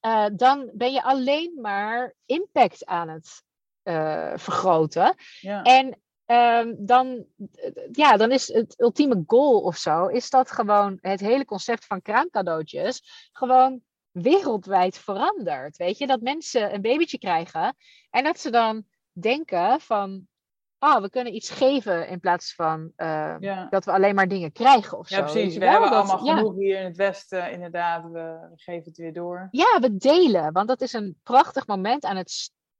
Uh, 0.00 0.26
dan 0.36 0.70
ben 0.74 0.92
je 0.92 1.02
alleen 1.02 1.58
maar 1.60 2.14
impact 2.26 2.84
aan 2.84 3.08
het 3.08 3.44
uh, 3.88 4.32
vergroten. 4.34 5.14
Ja. 5.40 5.62
En 5.62 5.98
um, 6.26 6.86
dan, 6.86 7.24
ja, 7.92 8.16
dan 8.16 8.32
is 8.32 8.52
het 8.52 8.80
ultieme 8.80 9.22
goal 9.26 9.60
of 9.60 9.76
zo, 9.76 10.06
is 10.06 10.30
dat 10.30 10.50
gewoon 10.50 10.98
het 11.00 11.20
hele 11.20 11.44
concept 11.44 11.84
van 11.84 12.02
kraamcadeautjes 12.02 13.28
gewoon 13.32 13.80
wereldwijd 14.10 14.98
verandert. 14.98 15.76
Weet 15.76 15.98
je, 15.98 16.06
dat 16.06 16.20
mensen 16.20 16.74
een 16.74 16.80
babytje 16.80 17.18
krijgen 17.18 17.76
en 18.10 18.24
dat 18.24 18.40
ze 18.40 18.50
dan 18.50 18.84
denken 19.12 19.80
van, 19.80 20.26
oh, 20.78 21.00
we 21.00 21.10
kunnen 21.10 21.34
iets 21.34 21.50
geven 21.50 22.08
in 22.08 22.20
plaats 22.20 22.54
van 22.54 22.92
uh, 22.96 23.66
dat 23.70 23.84
we 23.84 23.92
alleen 23.92 24.14
maar 24.14 24.28
dingen 24.28 24.52
krijgen 24.52 24.98
of 24.98 25.08
ja, 25.08 25.16
zo. 25.16 25.22
Ja, 25.22 25.30
precies. 25.30 25.56
We 25.56 25.64
hebben 25.64 25.90
allemaal 25.90 26.18
genoeg 26.18 26.54
hier 26.54 26.78
in 26.78 26.84
het 26.84 26.96
Westen, 26.96 27.52
inderdaad. 27.52 28.02
We, 28.02 28.10
we, 28.10 28.48
geven 28.54 28.84
het 28.84 28.96
weer 28.96 29.12
door. 29.12 29.48
Ja, 29.50 29.78
we 29.80 29.96
delen. 29.96 30.52
Want 30.52 30.68
dat 30.68 30.80
is 30.80 30.92
een 30.92 31.20
prachtig 31.22 31.66
moment 31.66 32.04
aan 32.04 32.16
het 32.16 32.30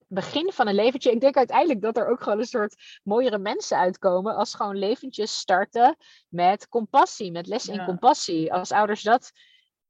begin 0.07 0.53
van 0.53 0.69
een 0.69 0.75
leventje. 0.75 1.11
Ik 1.11 1.21
denk 1.21 1.37
uiteindelijk 1.37 1.81
dat 1.81 1.97
er 1.97 2.09
ook 2.09 2.23
gewoon 2.23 2.39
een 2.39 2.47
soort 2.47 3.01
mooiere 3.03 3.39
mensen 3.39 3.79
uitkomen 3.79 4.35
als 4.35 4.55
gewoon 4.55 4.77
leventjes 4.77 5.39
starten 5.39 5.97
met 6.29 6.69
compassie, 6.69 7.33
met 7.33 7.47
les 7.47 7.69
in 7.69 7.85
compassie. 7.85 8.53
Als 8.53 8.73
ouders 8.73 9.03
dat 9.03 9.33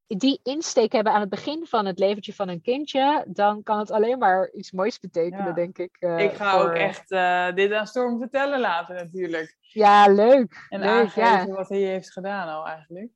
die 0.06 0.40
insteek 0.42 0.92
hebben 0.92 1.12
aan 1.12 1.20
het 1.20 1.28
begin 1.28 1.66
van 1.66 1.86
het 1.86 1.98
leventje 1.98 2.34
van 2.34 2.48
een 2.48 2.62
kindje, 2.62 3.24
dan 3.28 3.62
kan 3.62 3.78
het 3.78 3.90
alleen 3.90 4.18
maar 4.18 4.50
iets 4.50 4.72
moois 4.72 4.98
betekenen, 4.98 5.54
denk 5.54 5.78
ik. 5.78 5.96
Uh, 6.00 6.18
ik 6.18 6.32
ga 6.32 6.52
ook 6.52 6.72
echt 6.72 7.10
uh, 7.10 7.52
dit 7.54 7.72
aan 7.72 7.86
Storm 7.86 8.18
vertellen 8.18 8.60
later 8.60 8.94
natuurlijk. 8.94 9.56
Ja, 9.60 10.08
leuk. 10.08 10.66
En 10.68 10.80
leuk, 10.80 11.18
aangeven 11.18 11.54
wat 11.54 11.68
hij 11.68 11.78
heeft 11.78 12.12
gedaan 12.12 12.48
al 12.48 12.66
eigenlijk. 12.66 13.10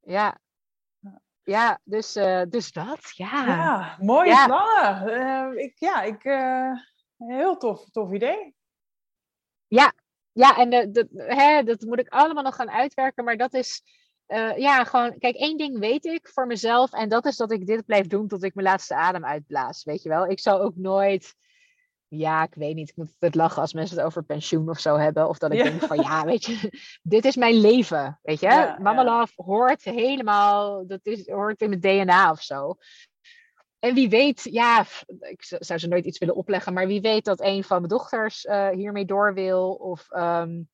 Ja, 0.00 0.38
ja, 1.44 1.80
dus, 1.84 2.16
uh, 2.16 2.42
dus 2.48 2.72
dat, 2.72 3.10
ja. 3.14 3.46
Ja, 3.46 3.96
mooie 4.00 4.30
ja. 4.30 4.46
plannen. 4.46 5.20
Uh, 5.56 5.64
ik, 5.64 5.78
ja, 5.78 6.02
ik, 6.02 6.24
uh, 6.24 6.72
heel 7.16 7.56
tof, 7.56 7.90
tof 7.90 8.12
idee. 8.12 8.54
Ja, 9.66 9.92
ja 10.32 10.56
en 10.56 10.92
dat, 10.92 11.06
hè, 11.12 11.62
dat 11.62 11.80
moet 11.80 11.98
ik 11.98 12.08
allemaal 12.08 12.42
nog 12.42 12.54
gaan 12.54 12.70
uitwerken, 12.70 13.24
maar 13.24 13.36
dat 13.36 13.54
is, 13.54 13.82
ja, 14.56 14.84
gewoon, 14.84 15.18
kijk, 15.18 15.36
één 15.36 15.56
ding 15.56 15.78
weet 15.78 16.04
ik 16.04 16.28
voor 16.28 16.46
mezelf 16.46 16.92
en 16.92 17.08
dat 17.08 17.26
is 17.26 17.36
dat 17.36 17.52
ik 17.52 17.66
dit 17.66 17.86
blijf 17.86 18.06
doen 18.06 18.28
tot 18.28 18.42
ik 18.42 18.54
mijn 18.54 18.66
laatste 18.66 18.94
adem 18.94 19.24
uitblaas, 19.24 19.84
weet 19.84 20.02
je 20.02 20.08
wel. 20.08 20.26
Ik 20.26 20.40
zal 20.40 20.60
ook 20.60 20.76
nooit 20.76 21.34
ja, 22.14 22.42
ik 22.42 22.54
weet 22.54 22.74
niet. 22.74 22.88
Ik 22.88 22.96
moet 22.96 23.14
het 23.18 23.34
lachen 23.34 23.60
als 23.60 23.72
mensen 23.72 23.96
het 23.96 24.06
over 24.06 24.22
pensioen 24.22 24.68
of 24.68 24.78
zo 24.80 24.96
hebben. 24.96 25.28
Of 25.28 25.38
dat 25.38 25.52
ik 25.52 25.62
denk 25.62 25.82
van, 25.82 25.96
ja, 25.96 26.24
weet 26.24 26.44
je, 26.44 26.72
dit 27.02 27.24
is 27.24 27.36
mijn 27.36 27.54
leven. 27.54 28.18
Weet 28.22 28.40
je, 28.40 28.46
ja, 28.46 28.78
Mama 28.80 29.04
Love 29.04 29.32
hoort 29.36 29.84
helemaal, 29.84 30.86
dat 30.86 31.00
is, 31.02 31.28
hoort 31.28 31.60
in 31.60 31.68
mijn 31.68 31.80
DNA 31.80 32.30
of 32.30 32.42
zo. 32.42 32.74
En 33.78 33.94
wie 33.94 34.08
weet, 34.08 34.42
ja, 34.42 34.84
ik 35.20 35.44
zou 35.58 35.78
ze 35.78 35.88
nooit 35.88 36.04
iets 36.04 36.18
willen 36.18 36.34
opleggen, 36.34 36.72
maar 36.72 36.86
wie 36.86 37.00
weet 37.00 37.24
dat 37.24 37.40
een 37.40 37.64
van 37.64 37.76
mijn 37.76 37.88
dochters 37.88 38.44
uh, 38.44 38.68
hiermee 38.68 39.04
door 39.04 39.34
wil. 39.34 39.72
Of 39.72 40.06
um, 40.10 40.68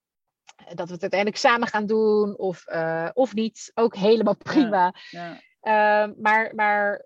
dat 0.74 0.86
we 0.86 0.93
het 0.93 1.03
uiteindelijk 1.03 1.41
samen 1.41 1.68
gaan 1.68 1.86
doen, 1.86 2.36
of, 2.36 2.64
uh, 2.68 3.09
of 3.12 3.34
niet. 3.34 3.70
Ook 3.74 3.97
helemaal 3.97 4.36
prima. 4.36 4.95
Ja, 5.11 5.41
uh, 5.62 6.14
maar, 6.16 6.55
maar 6.55 7.05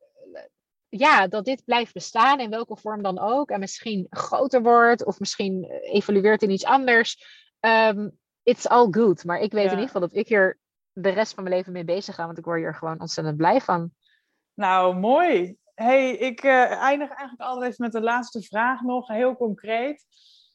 ja, 0.98 1.26
dat 1.26 1.44
dit 1.44 1.64
blijft 1.64 1.92
bestaan, 1.92 2.40
in 2.40 2.50
welke 2.50 2.76
vorm 2.76 3.02
dan 3.02 3.18
ook, 3.18 3.50
en 3.50 3.60
misschien 3.60 4.06
groter 4.10 4.62
wordt 4.62 5.04
of 5.04 5.18
misschien 5.18 5.64
evolueert 5.82 6.42
in 6.42 6.50
iets 6.50 6.64
anders. 6.64 7.24
Um, 7.60 8.18
it's 8.42 8.66
all 8.66 8.86
good. 8.90 9.24
Maar 9.24 9.40
ik 9.40 9.52
weet 9.52 9.64
in 9.64 9.70
ieder 9.70 9.86
geval 9.86 10.00
dat 10.00 10.14
ik 10.14 10.28
hier 10.28 10.58
de 10.92 11.08
rest 11.08 11.34
van 11.34 11.44
mijn 11.44 11.56
leven 11.56 11.72
mee 11.72 11.84
bezig 11.84 12.14
ga, 12.14 12.26
want 12.26 12.38
ik 12.38 12.44
word 12.44 12.58
hier 12.58 12.74
gewoon 12.74 13.00
ontzettend 13.00 13.36
blij 13.36 13.60
van. 13.60 13.92
Nou, 14.54 14.96
mooi. 14.96 15.56
Hey, 15.74 16.16
ik 16.16 16.44
uh, 16.44 16.70
eindig 16.70 17.08
eigenlijk 17.08 17.40
altijd 17.40 17.78
met 17.78 17.92
de 17.92 18.00
laatste 18.00 18.42
vraag 18.42 18.80
nog, 18.80 19.08
heel 19.08 19.36
concreet. 19.36 20.04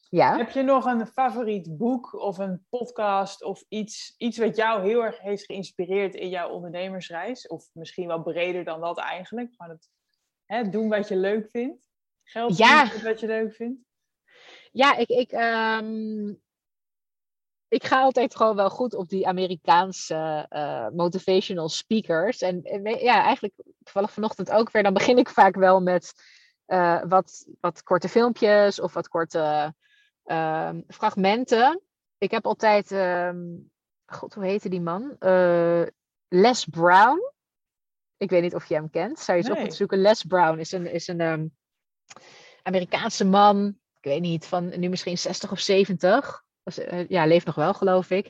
Ja. 0.09 0.37
Heb 0.37 0.49
je 0.49 0.61
nog 0.61 0.85
een 0.85 1.07
favoriet 1.07 1.77
boek 1.77 2.13
of 2.13 2.37
een 2.37 2.65
podcast 2.69 3.43
of 3.43 3.63
iets, 3.69 4.13
iets 4.17 4.37
wat 4.37 4.55
jou 4.55 4.87
heel 4.87 5.03
erg 5.03 5.19
heeft 5.19 5.45
geïnspireerd 5.45 6.15
in 6.15 6.29
jouw 6.29 6.49
ondernemersreis? 6.49 7.47
Of 7.47 7.69
misschien 7.73 8.07
wel 8.07 8.21
breder 8.21 8.63
dan 8.63 8.81
dat 8.81 8.97
eigenlijk. 8.97 9.53
Gewoon 9.55 9.71
het 9.71 9.89
Hè, 10.47 10.69
doen 10.69 10.89
wat 10.89 11.07
je 11.07 11.15
leuk 11.15 11.49
vindt. 11.49 11.87
Geld 12.23 12.57
ja. 12.57 12.91
wat 13.03 13.19
je 13.19 13.27
leuk 13.27 13.53
vindt. 13.53 13.81
Ja, 14.71 14.95
ik, 14.95 15.07
ik, 15.07 15.31
um, 15.31 16.41
ik 17.67 17.83
ga 17.83 18.01
altijd 18.01 18.35
gewoon 18.35 18.55
wel 18.55 18.69
goed 18.69 18.93
op 18.93 19.09
die 19.09 19.27
Amerikaanse 19.27 20.45
uh, 20.49 20.87
motivational 20.89 21.69
speakers. 21.69 22.41
En 22.41 22.61
ja, 22.83 23.23
eigenlijk 23.23 23.53
toevallig 23.83 24.11
vanochtend 24.11 24.51
ook 24.51 24.71
weer. 24.71 24.83
Dan 24.83 24.93
begin 24.93 25.17
ik 25.17 25.29
vaak 25.29 25.55
wel 25.55 25.81
met 25.81 26.13
uh, 26.67 27.03
wat, 27.03 27.47
wat 27.59 27.83
korte 27.83 28.09
filmpjes 28.09 28.79
of 28.79 28.93
wat 28.93 29.07
korte 29.07 29.73
uh, 30.25 30.69
fragmenten. 30.87 31.81
Ik 32.17 32.31
heb 32.31 32.45
altijd, 32.45 32.91
um, 32.91 33.71
god, 34.05 34.33
hoe 34.33 34.45
heette 34.45 34.69
die 34.69 34.81
man? 34.81 35.15
Les 36.27 36.65
Brown. 36.65 37.35
Ik 38.17 38.29
weet 38.29 38.41
niet 38.41 38.55
of 38.55 38.65
je 38.65 38.73
hem 38.73 38.89
kent. 38.89 39.19
Zou 39.19 39.37
je 39.37 39.43
eens 39.43 39.53
nee. 39.53 39.65
op 39.65 39.71
zoeken. 39.71 40.01
Les 40.01 40.23
Brown 40.23 40.59
is 40.59 40.71
een, 40.71 40.91
is 40.91 41.07
een 41.07 41.21
um, 41.21 41.51
Amerikaanse 42.63 43.25
man. 43.25 43.67
Ik 43.99 44.03
weet 44.11 44.21
niet, 44.21 44.45
van 44.45 44.79
nu 44.79 44.89
misschien 44.89 45.17
60 45.17 45.51
of 45.51 45.59
70. 45.59 46.43
Uh, 46.79 47.07
ja, 47.07 47.25
leeft 47.25 47.45
nog 47.45 47.55
wel, 47.55 47.73
geloof 47.73 48.09
ik. 48.09 48.29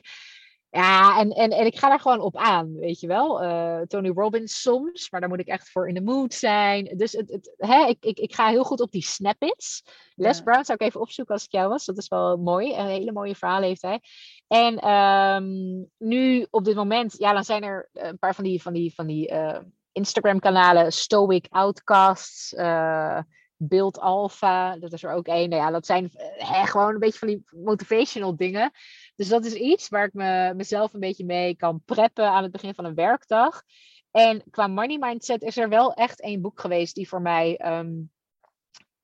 Ja, 0.70 1.18
en, 1.20 1.30
en, 1.30 1.50
en 1.50 1.66
ik 1.66 1.78
ga 1.78 1.88
daar 1.88 2.00
gewoon 2.00 2.20
op 2.20 2.36
aan, 2.36 2.74
weet 2.74 3.00
je 3.00 3.06
wel. 3.06 3.42
Uh, 3.42 3.80
Tony 3.80 4.08
Robbins 4.08 4.60
soms, 4.60 5.10
maar 5.10 5.20
daar 5.20 5.28
moet 5.28 5.40
ik 5.40 5.46
echt 5.46 5.70
voor 5.70 5.88
in 5.88 5.94
de 5.94 6.02
mood 6.02 6.34
zijn. 6.34 6.84
Dus 6.96 7.12
het, 7.12 7.30
het, 7.30 7.54
hè, 7.56 7.86
ik, 7.86 8.04
ik, 8.04 8.18
ik 8.18 8.34
ga 8.34 8.48
heel 8.48 8.64
goed 8.64 8.80
op 8.80 8.90
die 8.90 9.02
snippets. 9.02 9.82
Les 10.14 10.36
ja. 10.36 10.42
Brown 10.42 10.64
zou 10.64 10.78
ik 10.80 10.86
even 10.86 11.00
opzoeken 11.00 11.34
als 11.34 11.44
ik 11.44 11.52
jou 11.52 11.68
was. 11.68 11.84
Dat 11.84 11.98
is 11.98 12.08
wel 12.08 12.36
mooi. 12.36 12.74
Een 12.74 12.86
hele 12.86 13.12
mooie 13.12 13.34
verhaal 13.34 13.62
heeft 13.62 13.82
hij. 13.82 14.00
En 14.46 14.90
um, 14.90 15.88
nu 15.98 16.46
op 16.50 16.64
dit 16.64 16.74
moment, 16.74 17.14
ja, 17.18 17.32
dan 17.32 17.44
zijn 17.44 17.62
er 17.62 17.88
een 17.92 18.18
paar 18.18 18.34
van 18.34 18.44
die, 18.44 18.62
van 18.62 18.72
die, 18.72 18.94
van 18.94 19.06
die 19.06 19.32
uh, 19.32 19.58
Instagram-kanalen, 19.92 20.92
Stoic 20.92 21.46
Outcasts, 21.48 22.52
uh, 22.52 23.20
Build 23.56 24.00
Alpha, 24.00 24.76
dat 24.76 24.92
is 24.92 25.02
er 25.02 25.12
ook 25.12 25.26
één. 25.26 25.48
Nou 25.48 25.62
ja, 25.62 25.70
dat 25.70 25.86
zijn 25.86 26.10
uh, 26.38 26.66
gewoon 26.66 26.92
een 26.94 26.98
beetje 26.98 27.18
van 27.18 27.28
die 27.28 27.44
motivational 27.50 28.36
dingen. 28.36 28.70
Dus 29.16 29.28
dat 29.28 29.44
is 29.44 29.52
iets 29.52 29.88
waar 29.88 30.04
ik 30.04 30.12
me, 30.12 30.54
mezelf 30.54 30.92
een 30.92 31.00
beetje 31.00 31.24
mee 31.24 31.56
kan 31.56 31.82
preppen 31.84 32.30
aan 32.30 32.42
het 32.42 32.52
begin 32.52 32.74
van 32.74 32.84
een 32.84 32.94
werkdag. 32.94 33.62
En 34.10 34.42
qua 34.50 34.66
money 34.66 34.98
mindset 34.98 35.42
is 35.42 35.56
er 35.56 35.68
wel 35.68 35.94
echt 35.94 36.20
één 36.20 36.40
boek 36.40 36.60
geweest 36.60 36.94
die 36.94 37.08
voor 37.08 37.22
mij 37.22 37.78
um, 37.78 38.10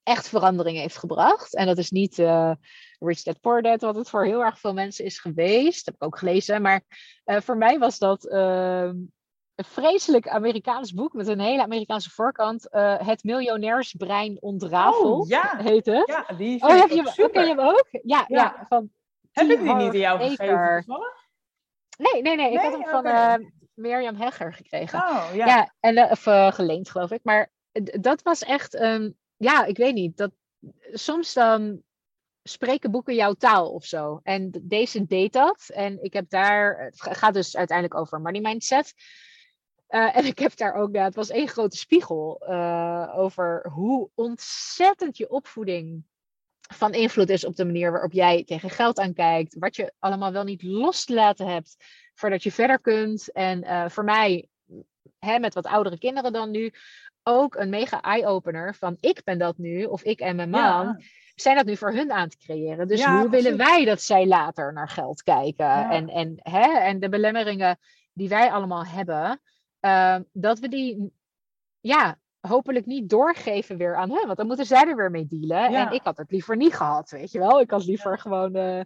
echt 0.02 0.28
verandering 0.28 0.78
heeft 0.78 0.98
gebracht. 0.98 1.54
En 1.54 1.66
dat 1.66 1.78
is 1.78 1.90
niet 1.90 2.18
uh, 2.18 2.52
Rich 2.98 3.22
Dad 3.22 3.40
Poor 3.40 3.62
Dad, 3.62 3.80
wat 3.80 3.96
het 3.96 4.10
voor 4.10 4.24
heel 4.24 4.44
erg 4.44 4.58
veel 4.58 4.74
mensen 4.74 5.04
is 5.04 5.18
geweest. 5.18 5.84
Dat 5.84 5.84
heb 5.84 5.94
ik 5.94 6.02
ook 6.02 6.18
gelezen. 6.18 6.62
Maar 6.62 6.82
voor 7.24 7.56
mij 7.56 7.78
was 7.78 7.98
dat 7.98 8.24
uh, 8.24 8.90
een 9.54 9.64
vreselijk 9.64 10.28
Amerikaans 10.28 10.92
boek 10.92 11.12
met 11.12 11.28
een 11.28 11.40
hele 11.40 11.62
Amerikaanse 11.62 12.10
voorkant. 12.10 12.68
Uh, 12.70 13.06
het 13.06 13.24
miljonairsbrein 13.24 14.36
ontrafeld 14.40 15.22
oh, 15.22 15.28
ja. 15.28 15.56
heet 15.56 15.86
het. 15.86 16.06
Ja, 16.06 16.36
die 16.36 16.62
oh, 16.62 16.80
heb 16.80 16.90
je, 16.90 17.30
ken 17.32 17.42
je 17.42 17.48
hem 17.48 17.60
ook? 17.60 17.86
Ja, 17.90 18.00
ja. 18.02 18.24
ja 18.28 18.66
van 18.68 18.90
heb 19.32 19.50
ik 19.50 19.58
die 19.58 19.74
niet 19.74 19.94
in 19.94 20.00
jou 20.00 20.18
gegeven 20.18 20.84
Nee, 21.96 22.22
nee, 22.22 22.36
nee. 22.36 22.52
Ik 22.52 22.60
had 22.60 22.72
hem 22.72 22.84
van 22.84 23.06
uh, 23.06 23.34
Mirjam 23.74 24.16
Hegger 24.16 24.52
gekregen. 24.52 24.98
Oh, 24.98 25.28
ja. 25.34 25.46
ja 25.46 25.74
en, 25.80 25.96
uh, 25.96 26.10
of 26.10 26.26
uh, 26.26 26.52
geleend, 26.52 26.90
geloof 26.90 27.10
ik. 27.10 27.20
Maar 27.22 27.50
dat 28.00 28.22
was 28.22 28.42
echt, 28.42 28.80
um, 28.80 29.14
ja, 29.36 29.64
ik 29.64 29.76
weet 29.76 29.94
niet. 29.94 30.16
Dat, 30.16 30.30
soms 30.92 31.32
dan 31.32 31.82
spreken 32.42 32.90
boeken 32.90 33.14
jouw 33.14 33.32
taal 33.32 33.70
of 33.70 33.84
zo. 33.84 34.20
En 34.22 34.50
deze 34.62 35.06
deed 35.06 35.32
dat. 35.32 35.68
En 35.68 36.02
ik 36.02 36.12
heb 36.12 36.30
daar, 36.30 36.78
het 36.78 37.00
gaat 37.00 37.34
dus 37.34 37.56
uiteindelijk 37.56 38.00
over 38.00 38.20
money 38.20 38.40
mindset. 38.40 38.94
Uh, 39.94 40.16
en 40.16 40.24
ik 40.24 40.38
heb 40.38 40.56
daar 40.56 40.74
ook, 40.74 40.94
ja, 40.94 41.04
het 41.04 41.14
was 41.14 41.30
één 41.30 41.48
grote 41.48 41.76
spiegel 41.76 42.42
uh, 42.48 43.12
over 43.16 43.66
hoe 43.72 44.10
ontzettend 44.14 45.16
je 45.16 45.30
opvoeding 45.30 46.04
van 46.74 46.92
invloed 46.92 47.28
is 47.28 47.44
op 47.44 47.56
de 47.56 47.64
manier 47.64 47.92
waarop 47.92 48.12
jij 48.12 48.44
tegen 48.44 48.70
geld 48.70 48.98
aankijkt. 48.98 49.56
Wat 49.58 49.76
je 49.76 49.92
allemaal 49.98 50.32
wel 50.32 50.44
niet 50.44 50.62
los 50.62 51.04
te 51.04 51.14
laten 51.14 51.46
hebt 51.46 51.76
voordat 52.14 52.42
je 52.42 52.52
verder 52.52 52.80
kunt. 52.80 53.32
En 53.32 53.64
uh, 53.64 53.88
voor 53.88 54.04
mij, 54.04 54.48
hè, 55.18 55.38
met 55.38 55.54
wat 55.54 55.66
oudere 55.66 55.98
kinderen 55.98 56.32
dan 56.32 56.50
nu, 56.50 56.72
ook 57.22 57.54
een 57.54 57.70
mega 57.70 58.00
eye-opener 58.00 58.74
van 58.74 58.96
ik 59.00 59.20
ben 59.24 59.38
dat 59.38 59.58
nu, 59.58 59.84
of 59.84 60.02
ik 60.02 60.20
en 60.20 60.36
mijn 60.36 60.50
man. 60.50 60.86
Ja. 60.86 60.98
zijn 61.34 61.56
dat 61.56 61.66
nu 61.66 61.76
voor 61.76 61.92
hun 61.92 62.12
aan 62.12 62.28
te 62.28 62.36
creëren. 62.36 62.88
Dus 62.88 63.04
hoe 63.04 63.28
willen 63.28 63.56
wij 63.56 63.84
dat 63.84 64.00
zij 64.00 64.26
later 64.26 64.72
naar 64.72 64.88
geld 64.88 65.22
kijken? 65.22 65.90
En, 65.90 66.08
en, 66.08 66.34
hè, 66.36 66.78
en 66.78 67.00
de 67.00 67.08
belemmeringen 67.08 67.78
die 68.12 68.28
wij 68.28 68.50
allemaal 68.50 68.86
hebben, 68.86 69.40
uh, 69.84 70.16
dat 70.32 70.58
we 70.58 70.68
die 70.68 71.12
ja, 71.80 72.18
hopelijk 72.40 72.86
niet 72.86 73.08
doorgeven 73.08 73.76
weer 73.76 73.96
aan 73.96 74.10
hen. 74.10 74.26
Want 74.26 74.36
dan 74.36 74.46
moeten 74.46 74.66
zij 74.66 74.86
er 74.86 74.96
weer 74.96 75.10
mee 75.10 75.26
dealen. 75.26 75.74
En 75.74 75.92
ik 75.92 76.02
had 76.02 76.16
het 76.16 76.30
liever 76.30 76.56
niet 76.56 76.74
gehad, 76.74 77.10
weet 77.10 77.32
je 77.32 77.38
wel. 77.38 77.60
Ik 77.60 77.70
had 77.70 77.84
liever 77.84 78.18
gewoon... 78.18 78.56
Uh, 78.56 78.80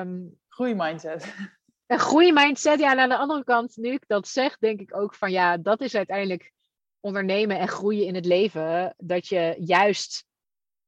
um, 0.00 0.38
mindset. 0.56 1.34
Een 1.86 2.00
goede 2.00 2.32
mindset. 2.32 2.78
Ja, 2.78 2.92
en 2.92 2.98
aan 2.98 3.08
de 3.08 3.16
andere 3.16 3.44
kant, 3.44 3.76
nu 3.76 3.92
ik 3.92 4.04
dat 4.06 4.28
zeg, 4.28 4.58
denk 4.58 4.80
ik 4.80 4.96
ook 4.96 5.14
van 5.14 5.30
ja, 5.30 5.56
dat 5.56 5.80
is 5.80 5.94
uiteindelijk 5.94 6.52
ondernemen 7.00 7.58
en 7.58 7.68
groeien 7.68 8.06
in 8.06 8.14
het 8.14 8.24
leven. 8.24 8.94
Dat 8.96 9.26
je 9.26 9.56
juist 9.58 10.26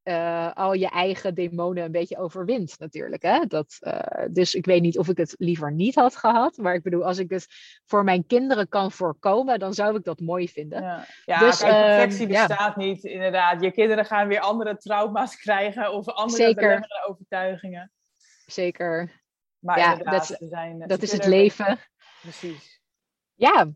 uh, 0.08 0.52
al 0.52 0.72
je 0.72 0.88
eigen 0.88 1.34
demonen 1.34 1.84
een 1.84 1.92
beetje 1.92 2.18
overwint, 2.18 2.78
natuurlijk. 2.78 3.22
Hè? 3.22 3.46
Dat, 3.46 3.76
uh, 3.80 4.00
dus 4.30 4.54
ik 4.54 4.66
weet 4.66 4.82
niet 4.82 4.98
of 4.98 5.08
ik 5.08 5.16
het 5.16 5.34
liever 5.38 5.72
niet 5.72 5.94
had 5.94 6.16
gehad. 6.16 6.56
Maar 6.56 6.74
ik 6.74 6.82
bedoel, 6.82 7.04
als 7.04 7.18
ik 7.18 7.30
het 7.30 7.46
voor 7.84 8.04
mijn 8.04 8.26
kinderen 8.26 8.68
kan 8.68 8.92
voorkomen, 8.92 9.58
dan 9.58 9.74
zou 9.74 9.96
ik 9.96 10.04
dat 10.04 10.20
mooi 10.20 10.48
vinden. 10.48 10.82
Ja, 10.82 11.06
ja 11.24 11.38
dus, 11.38 11.58
kijk, 11.58 11.72
perfectie 11.72 12.28
uh, 12.28 12.46
bestaat 12.46 12.74
ja. 12.74 12.76
niet, 12.76 13.04
inderdaad. 13.04 13.62
Je 13.62 13.70
kinderen 13.70 14.04
gaan 14.04 14.28
weer 14.28 14.40
andere 14.40 14.76
trauma's 14.76 15.36
krijgen 15.44 15.92
of 15.92 16.08
andere 16.08 16.88
overtuigingen. 17.08 17.92
Zeker. 18.46 19.22
Maar 19.58 19.78
ja, 19.78 19.96
dat, 19.96 20.38
zijn, 20.40 20.84
dat 20.86 21.02
is 21.02 21.12
het 21.12 21.26
leven. 21.26 21.78
Precies. 22.22 22.80
Ja, 23.34 23.72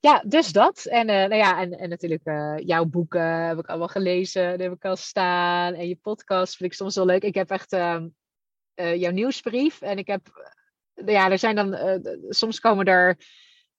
ja, 0.00 0.22
dus 0.26 0.52
dat. 0.52 0.84
En, 0.84 1.08
uh, 1.08 1.14
nou 1.14 1.34
ja, 1.34 1.60
en, 1.60 1.78
en 1.78 1.88
natuurlijk 1.88 2.26
uh, 2.26 2.54
jouw 2.56 2.84
boeken 2.84 3.46
heb 3.46 3.58
ik 3.58 3.66
allemaal 3.66 3.88
gelezen. 3.88 4.58
Die 4.58 4.66
heb 4.68 4.76
ik 4.76 4.84
al 4.84 4.96
staan. 4.96 5.74
En 5.74 5.88
je 5.88 5.96
podcast 5.96 6.56
vind 6.56 6.70
ik 6.70 6.76
soms 6.76 6.94
wel 6.94 7.06
leuk. 7.06 7.22
Ik 7.22 7.34
heb 7.34 7.50
echt 7.50 7.72
uh, 7.72 8.04
jouw 8.74 9.10
nieuwsbrief. 9.10 9.80
En 9.80 9.98
ik 9.98 10.06
heb... 10.06 10.52
ja, 10.94 11.30
er 11.30 11.38
zijn 11.38 11.54
dan... 11.54 12.00
soms 12.28 12.60
komen 12.60 12.86
er 12.86 13.16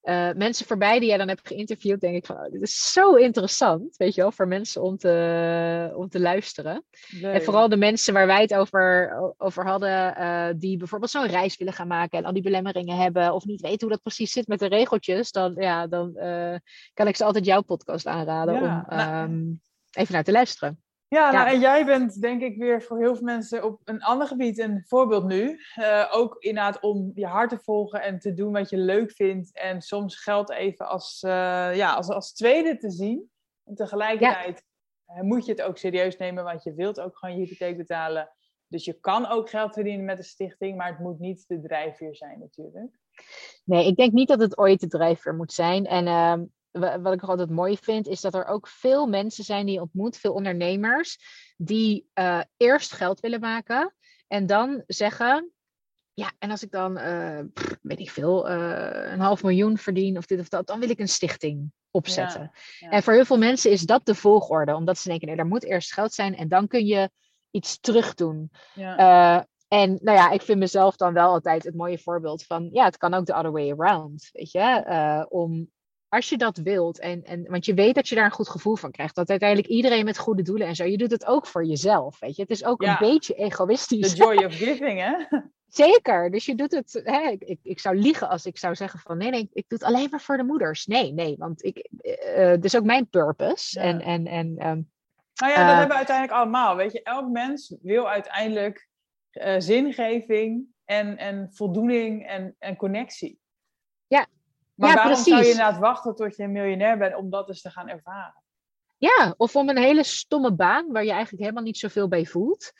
uh, 0.04 0.32
mensen 0.32 0.66
voorbij 0.66 1.00
die 1.00 1.08
jij 1.08 1.18
dan 1.18 1.28
hebt 1.28 1.48
geïnterviewd, 1.48 2.02
denk 2.02 2.16
ik 2.16 2.26
van, 2.26 2.36
oh, 2.36 2.52
dit 2.52 2.62
is 2.62 2.92
zo 2.92 3.16
interessant, 3.16 3.98
weet 3.98 4.16
je 4.16 4.22
wel, 4.22 4.32
voor 4.32 4.48
mensen 4.48 4.82
om 4.82 4.98
te, 4.98 5.92
om 5.96 6.10
te 6.10 6.20
luisteren. 6.20 6.84
En 7.22 7.44
vooral 7.44 7.70
de 7.70 7.78
mensen 7.78 8.14
waar 8.14 8.28
wij 8.28 8.42
het 8.42 8.54
over, 8.54 9.14
over 9.38 9.66
hadden, 9.66 10.16
uh, 10.20 10.48
die 10.56 10.78
bijvoorbeeld 10.78 11.12
zo'n 11.12 11.28
reis 11.28 11.58
willen 11.58 11.74
gaan 11.74 11.88
maken 11.88 12.18
en 12.18 12.26
al 12.26 12.34
die 12.34 12.44
belemmeringen 12.44 12.98
hebben, 12.98 13.34
of 13.34 13.46
niet 13.46 13.62
weten 13.62 13.80
hoe 13.80 13.90
dat 13.90 14.02
precies 14.02 14.32
zit 14.32 14.48
met 14.48 14.60
de 14.60 14.68
regeltjes, 14.68 15.32
dan, 15.32 15.54
ja, 15.56 15.88
dan 15.88 16.12
uh, 16.16 16.56
kan 16.94 17.08
ik 17.08 17.16
ze 17.16 17.24
altijd 17.24 17.46
jouw 17.46 17.62
podcast 17.62 18.08
aanraden 18.08 18.54
ja, 18.54 18.86
om 18.90 18.96
nou, 18.98 19.24
um, 19.24 19.62
even 19.92 20.14
naar 20.14 20.24
te 20.24 20.32
luisteren. 20.32 20.82
Ja, 21.16 21.32
nou, 21.32 21.48
en 21.48 21.60
jij 21.60 21.86
bent 21.86 22.22
denk 22.22 22.42
ik 22.42 22.58
weer 22.58 22.82
voor 22.82 23.00
heel 23.00 23.16
veel 23.16 23.24
mensen 23.24 23.64
op 23.64 23.82
een 23.84 24.02
ander 24.02 24.28
gebied 24.28 24.60
een 24.60 24.84
voorbeeld 24.88 25.26
nu. 25.26 25.60
Uh, 25.80 26.08
ook 26.12 26.36
inderdaad 26.40 26.80
om 26.80 27.12
je 27.16 27.26
hart 27.26 27.50
te 27.50 27.60
volgen 27.60 28.02
en 28.02 28.20
te 28.20 28.34
doen 28.34 28.52
wat 28.52 28.70
je 28.70 28.78
leuk 28.78 29.12
vindt. 29.12 29.54
En 29.54 29.82
soms 29.82 30.16
geld 30.16 30.52
even 30.52 30.88
als, 30.88 31.24
uh, 31.26 31.32
ja, 31.76 31.94
als, 31.94 32.08
als 32.08 32.34
tweede 32.34 32.78
te 32.78 32.90
zien. 32.90 33.32
En 33.66 33.76
tegelijkertijd 33.76 34.64
ja. 35.06 35.24
moet 35.24 35.46
je 35.46 35.52
het 35.52 35.62
ook 35.62 35.78
serieus 35.78 36.18
nemen, 36.18 36.44
want 36.44 36.64
je 36.64 36.74
wilt 36.74 37.00
ook 37.00 37.18
gewoon 37.18 37.36
je 37.36 37.42
hypotheek 37.42 37.78
betalen. 37.78 38.30
Dus 38.68 38.86
je 38.86 38.94
kan 38.94 39.26
ook 39.26 39.50
geld 39.50 39.74
verdienen 39.74 40.06
met 40.06 40.18
een 40.18 40.24
stichting, 40.24 40.78
maar 40.78 40.88
het 40.88 41.00
moet 41.00 41.20
niet 41.20 41.48
de 41.48 41.62
drijfveer 41.62 42.16
zijn 42.16 42.40
natuurlijk. 42.40 43.00
Nee, 43.64 43.88
ik 43.88 43.96
denk 43.96 44.12
niet 44.12 44.28
dat 44.28 44.40
het 44.40 44.58
ooit 44.58 44.80
de 44.80 44.88
drijfveer 44.88 45.36
moet 45.36 45.54
zijn. 45.54 45.86
En 45.86 46.06
uh, 46.06 46.48
wat 46.72 47.14
ik 47.14 47.22
altijd 47.22 47.50
mooi 47.50 47.78
vind, 47.78 48.08
is 48.08 48.22
dat 48.22 48.34
er 48.34 48.46
ook 48.46 48.68
veel 48.68 49.08
mensen 49.08 49.44
zijn 49.44 49.66
die 49.66 49.76
je 49.76 49.82
ontmoet, 49.82 50.18
veel 50.18 50.34
ondernemers, 50.34 51.18
die 51.58 52.10
uh, 52.14 52.42
eerst 52.58 52.92
geld 52.92 53.20
willen 53.20 53.40
maken 53.40 53.96
en 54.28 54.46
dan 54.46 54.84
zeggen. 54.88 55.52
Ja, 56.14 56.32
en 56.40 56.52
als 56.52 56.64
ik 56.64 56.72
dan, 56.72 56.98
uh, 56.98 57.40
pff, 57.54 57.78
weet 57.82 58.00
ik 58.00 58.10
veel, 58.10 58.50
uh, 58.50 59.12
een 59.12 59.20
half 59.20 59.44
miljoen 59.44 59.78
verdien 59.78 60.18
of 60.18 60.26
dit 60.26 60.40
of 60.40 60.50
dat, 60.50 60.68
dan 60.68 60.80
wil 60.80 60.90
ik 60.90 61.00
een 61.00 61.08
stichting 61.08 61.72
opzetten. 61.92 62.42
Ja, 62.42 62.52
ja. 62.80 62.90
En 62.90 63.04
voor 63.04 63.14
heel 63.14 63.26
veel 63.26 63.38
mensen 63.38 63.72
is 63.72 63.82
dat 63.82 64.06
de 64.06 64.16
volgorde, 64.16 64.76
omdat 64.76 64.98
ze 64.98 65.10
denken, 65.10 65.28
nee, 65.28 65.38
er 65.38 65.46
moet 65.46 65.64
eerst 65.64 65.94
geld 65.94 66.14
zijn 66.14 66.36
en 66.36 66.48
dan 66.48 66.68
kun 66.68 66.86
je 66.86 67.10
iets 67.52 67.80
terug 67.80 68.14
doen. 68.14 68.52
Ja. 68.74 69.48
En 69.68 70.00
nou 70.02 70.18
ja, 70.18 70.30
ik 70.32 70.42
vind 70.42 70.60
mezelf 70.60 70.96
dan 70.96 71.14
wel 71.14 71.30
altijd 71.30 71.64
het 71.64 71.76
mooie 71.76 72.00
voorbeeld 72.00 72.44
van, 72.44 72.70
ja, 72.72 72.86
het 72.86 72.98
kan 72.98 73.14
ook 73.14 73.26
the 73.26 73.36
other 73.36 73.52
way 73.52 73.72
around, 73.72 74.30
weet 74.32 74.52
je, 74.52 74.86
uh, 74.88 75.26
om 75.30 75.72
als 76.12 76.30
je 76.30 76.38
dat 76.38 76.58
wilt, 76.58 77.00
en, 77.00 77.24
en, 77.24 77.46
want 77.50 77.66
je 77.66 77.74
weet 77.74 77.96
dat 77.96 78.08
je 78.08 78.16
daar 78.16 78.26
een 78.26 78.32
goed 78.32 78.50
gevoel 78.50 78.76
van 78.76 78.92
krijgt, 78.92 79.16
dat 79.16 79.30
uiteindelijk 79.30 79.70
iedereen 79.70 80.06
met 80.06 80.18
goede 80.18 80.42
doelen 80.42 80.68
en 80.68 80.76
zo, 80.76 80.84
je 80.84 80.98
doet 80.98 81.12
het 81.12 81.26
ook 81.26 81.48
voor 81.48 81.66
jezelf, 81.66 82.20
weet 82.20 82.36
je. 82.36 82.42
Het 82.42 82.52
is 82.52 82.66
ook 82.66 82.82
een 82.82 82.98
beetje 83.00 83.34
egoïstisch. 83.34 84.10
The 84.10 84.16
joy 84.24 84.44
of 84.46 84.56
giving, 84.56 85.00
hè? 85.00 85.38
Zeker, 85.68 86.32
dus 86.32 86.46
je 86.46 86.56
doet 86.56 86.72
het, 86.72 87.02
hè, 87.04 87.30
ik, 87.30 87.60
ik 87.64 87.80
zou 87.80 87.96
liegen 87.96 88.30
als 88.30 88.46
ik 88.46 88.58
zou 88.58 88.76
zeggen 88.76 89.00
van 89.00 89.18
nee, 89.18 89.30
nee, 89.30 89.50
ik 89.54 89.66
doe 89.68 89.78
het 89.78 89.84
alleen 89.84 90.08
maar 90.10 90.22
voor 90.22 90.38
de 90.38 90.44
moeders. 90.44 90.86
Nee, 90.86 91.14
nee, 91.14 91.36
want 91.38 91.64
ik, 91.64 91.90
uh, 92.38 92.54
dus 92.60 92.76
ook 92.76 92.84
mijn 92.84 93.08
purpose. 93.10 93.80
Ja. 93.80 93.86
En, 93.86 94.02
en, 94.02 94.28
en, 94.28 94.48
um, 94.48 94.92
nou 95.36 95.52
ja, 95.52 95.56
dat 95.56 95.58
uh, 95.58 95.70
hebben 95.70 95.88
we 95.88 95.96
uiteindelijk 95.96 96.38
allemaal, 96.38 96.76
weet 96.76 96.92
je. 96.92 97.04
Elk 97.04 97.30
mens 97.30 97.76
wil 97.82 98.10
uiteindelijk 98.10 98.88
uh, 99.32 99.56
zingeving 99.58 100.66
en, 100.86 101.18
en 101.18 101.50
voldoening 101.52 102.28
en, 102.28 102.56
en 102.60 102.76
connectie. 102.76 103.40
Ja, 104.08 104.28
maar 104.76 104.90
ja, 104.90 104.96
waarom 104.96 105.14
precies. 105.14 105.34
zou 105.34 105.44
je 105.44 105.52
inderdaad 105.52 105.80
wachten 105.80 106.16
tot 106.16 106.36
je 106.36 106.44
een 106.44 106.52
miljonair 106.52 106.98
bent 106.98 107.16
om 107.16 107.30
dat 107.30 107.48
eens 107.48 107.62
te 107.62 107.70
gaan 107.70 107.88
ervaren? 107.88 108.44
Ja, 108.98 109.34
of 109.38 109.56
om 109.56 109.70
een 109.70 109.78
hele 109.78 110.04
stomme 110.04 110.54
baan 110.54 110.92
waar 110.92 111.04
je 111.04 111.12
eigenlijk 111.12 111.42
helemaal 111.42 111.64
niet 111.64 111.78
zoveel 111.78 112.08
bij 112.08 112.26
voelt. 112.26 112.72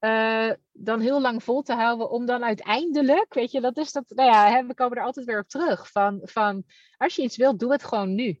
Uh, 0.00 0.52
dan 0.72 1.00
heel 1.00 1.20
lang 1.20 1.44
vol 1.44 1.62
te 1.62 1.74
houden 1.74 2.10
om 2.10 2.26
dan 2.26 2.44
uiteindelijk, 2.44 3.34
weet 3.34 3.50
je, 3.50 3.60
dat 3.60 3.76
is 3.76 3.92
dat, 3.92 4.04
nou 4.08 4.30
ja, 4.30 4.48
hè, 4.50 4.66
we 4.66 4.74
komen 4.74 4.96
er 4.96 5.04
altijd 5.04 5.26
weer 5.26 5.38
op 5.38 5.48
terug. 5.48 5.90
Van, 5.90 6.20
van 6.22 6.64
als 6.96 7.16
je 7.16 7.22
iets 7.22 7.36
wilt, 7.36 7.58
doe 7.58 7.72
het 7.72 7.84
gewoon 7.84 8.14
nu. 8.14 8.40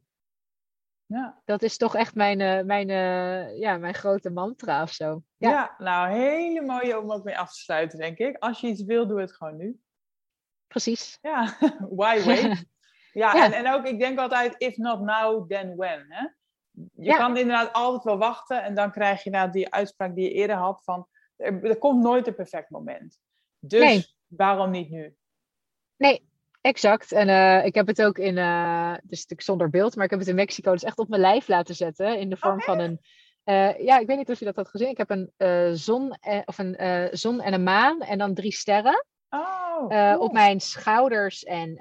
Ja. 1.06 1.40
Dat 1.44 1.62
is 1.62 1.76
toch 1.76 1.94
echt 1.94 2.14
mijn, 2.14 2.40
uh, 2.40 2.62
mijn, 2.62 2.88
uh, 2.88 3.58
ja, 3.58 3.76
mijn 3.76 3.94
grote 3.94 4.30
mantra 4.30 4.82
of 4.82 4.92
zo. 4.92 5.22
Ja. 5.36 5.50
ja, 5.50 5.74
nou, 5.78 6.12
hele 6.12 6.62
mooie 6.62 7.00
om 7.00 7.12
ook 7.12 7.24
mee 7.24 7.38
af 7.38 7.52
te 7.52 7.60
sluiten, 7.60 7.98
denk 7.98 8.18
ik. 8.18 8.36
Als 8.36 8.60
je 8.60 8.66
iets 8.66 8.84
wil, 8.84 9.06
doe 9.06 9.20
het 9.20 9.32
gewoon 9.32 9.56
nu. 9.56 9.80
Precies. 10.66 11.18
Ja, 11.20 11.56
why 11.98 12.24
wait? 12.24 12.64
Ja, 13.12 13.34
ja. 13.34 13.44
En, 13.44 13.52
en 13.52 13.72
ook, 13.72 13.86
ik 13.86 13.98
denk 13.98 14.18
altijd, 14.18 14.54
if 14.58 14.76
not 14.76 15.00
now, 15.00 15.50
then 15.50 15.76
when. 15.76 16.04
Hè? 16.08 16.26
Je 16.72 17.04
ja. 17.04 17.16
kan 17.16 17.36
inderdaad 17.36 17.72
altijd 17.72 18.04
wel 18.04 18.18
wachten 18.18 18.62
en 18.62 18.74
dan 18.74 18.90
krijg 18.90 19.24
je 19.24 19.30
nou 19.30 19.50
die 19.50 19.72
uitspraak 19.72 20.14
die 20.14 20.24
je 20.24 20.32
eerder 20.32 20.56
had 20.56 20.80
van, 20.84 21.06
er, 21.36 21.64
er 21.64 21.78
komt 21.78 22.02
nooit 22.02 22.26
een 22.26 22.34
perfect 22.34 22.70
moment. 22.70 23.18
Dus 23.58 23.80
nee. 23.80 24.06
waarom 24.26 24.70
niet 24.70 24.90
nu? 24.90 25.16
Nee, 25.96 26.28
exact. 26.60 27.12
En 27.12 27.28
uh, 27.28 27.64
ik 27.64 27.74
heb 27.74 27.86
het 27.86 28.02
ook 28.02 28.18
in, 28.18 28.36
uh, 28.36 28.94
dus 29.02 29.24
ik 29.26 29.40
zonder 29.40 29.70
beeld, 29.70 29.96
maar 29.96 30.04
ik 30.04 30.10
heb 30.10 30.18
het 30.18 30.28
in 30.28 30.34
Mexico 30.34 30.72
dus 30.72 30.84
echt 30.84 30.98
op 30.98 31.08
mijn 31.08 31.20
lijf 31.20 31.48
laten 31.48 31.74
zetten 31.74 32.18
in 32.18 32.30
de 32.30 32.36
vorm 32.36 32.60
van 32.60 32.78
een, 32.78 33.00
uh, 33.44 33.78
ja, 33.78 33.98
ik 33.98 34.06
weet 34.06 34.16
niet 34.16 34.30
of 34.30 34.38
je 34.38 34.44
dat 34.44 34.56
had 34.56 34.68
gezien. 34.68 34.88
Ik 34.88 34.98
heb 34.98 35.10
een 35.10 35.32
zon, 35.76 36.16
of 36.44 36.58
een 36.58 37.08
zon 37.12 37.40
en 37.40 37.52
een 37.52 37.62
maan 37.62 38.00
en 38.00 38.18
dan 38.18 38.34
drie 38.34 38.52
sterren. 38.52 39.06
Oh, 39.28 39.88
cool. 39.88 40.18
op 40.18 40.32
mijn 40.32 40.60
schouders 40.60 41.44
en 41.44 41.78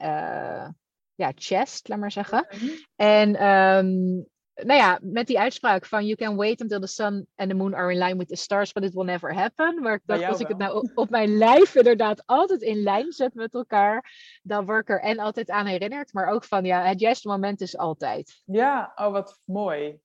ja, 1.22 1.32
chest, 1.36 1.88
laat 1.88 2.00
maar 2.00 2.12
zeggen. 2.12 2.48
Mm 2.50 2.60
-hmm. 2.60 2.86
En 2.96 3.48
um, 3.48 4.26
nou 4.54 4.80
ja, 4.80 5.00
met 5.02 5.28
die 5.28 5.40
uitspraak 5.40 5.86
van 5.86 6.06
you 6.06 6.16
can 6.16 6.36
wait 6.36 6.62
until 6.62 6.80
the 6.80 6.88
sun 6.88 7.28
and 7.36 7.50
the 7.50 7.56
moon 7.56 7.74
are 7.74 7.92
in 7.92 7.98
line 7.98 8.18
with 8.18 8.28
the 8.28 8.36
stars, 8.36 8.72
but 8.72 8.84
it 8.84 8.94
will 8.94 9.06
never 9.06 9.34
happen. 9.34 9.82
Maar 9.82 9.94
ik 9.94 10.02
dacht, 10.06 10.24
als 10.24 10.40
ik 10.40 10.48
het 10.48 10.58
nou 10.58 10.76
op, 10.76 10.92
op, 10.94 11.10
mijn 11.10 11.38
lijf 11.38 11.76
inderdaad 11.76 12.24
altijd 12.26 12.62
in 12.62 12.84
lijn 12.84 13.12
zet 13.12 13.34
met 13.34 13.54
elkaar, 13.54 14.12
dan 14.42 14.66
word 14.66 14.82
ik 14.82 14.90
er 14.90 15.02
en 15.02 15.20
altijd 15.20 15.50
aan 15.50 15.66
herinnerd, 15.66 16.14
maar 16.14 16.28
ook 16.28 16.44
van 16.44 16.66
ja, 16.66 16.84
het 16.84 17.00
juiste 17.00 17.28
moment 17.28 17.62
is 17.62 17.78
altijd. 17.78 18.42
Ja, 18.46 18.92
oh 18.96 19.12
wat 19.12 19.40
mooi. 19.46 20.00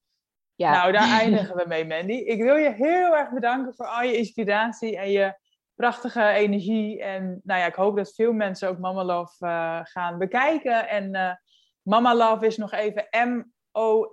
Ja. 0.55 0.71
Nou, 0.71 0.93
daar 0.93 1.11
eindigen 1.21 1.57
we 1.57 1.65
mee, 1.69 1.87
Mandy. 1.87 2.13
Ik 2.13 2.43
wil 2.43 2.57
je 2.57 2.73
heel 2.73 3.17
erg 3.17 3.31
bedanken 3.31 3.75
voor 3.75 3.87
al 3.87 4.03
je 4.03 4.17
inspiratie 4.17 4.99
en 4.99 5.11
je 5.11 5.35
prachtige 5.77 6.29
energie. 6.29 7.03
En 7.03 7.41
nou 7.45 7.61
ja, 7.61 7.67
ik 7.67 7.75
hoop 7.75 7.97
dat 7.97 8.15
veel 8.15 8.33
mensen 8.33 8.69
ook 8.69 8.79
Mama 8.79 9.05
Love 9.05 9.47
uh, 9.47 9.81
gaan 9.83 10.19
bekijken. 10.19 10.89
En 10.89 11.15
uh, 11.15 11.33
Mama 11.83 12.15
Love 12.15 12.47
is 12.47 12.57
nog 12.57 12.73
even 12.73 13.09
M-O-M-M-A-L-U-V. 13.11 14.05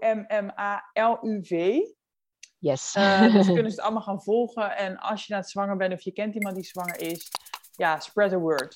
Yes. 2.57 2.95
Uh, 2.95 3.34
dus 3.34 3.45
kunnen 3.55 3.72
ze 3.72 3.76
het 3.76 3.80
allemaal 3.80 4.01
gaan 4.01 4.22
volgen. 4.22 4.78
En 4.78 4.97
als 4.97 5.26
je 5.26 5.34
net 5.34 5.49
zwanger 5.49 5.78
bent 5.78 5.93
of 5.93 6.01
je 6.01 6.11
kent 6.11 6.36
iemand 6.36 6.55
die 6.55 6.64
zwanger 6.64 7.01
is, 7.01 7.32
ja, 7.76 7.99
spread 7.99 8.30
the 8.30 8.39
word. 8.39 8.74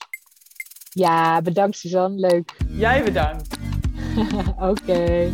Ja, 0.89 1.41
bedankt 1.41 1.77
Suzanne. 1.77 2.19
Leuk. 2.19 2.55
Jij 2.67 3.03
bedankt. 3.03 3.57
Oké. 4.57 4.69
Okay. 4.69 5.33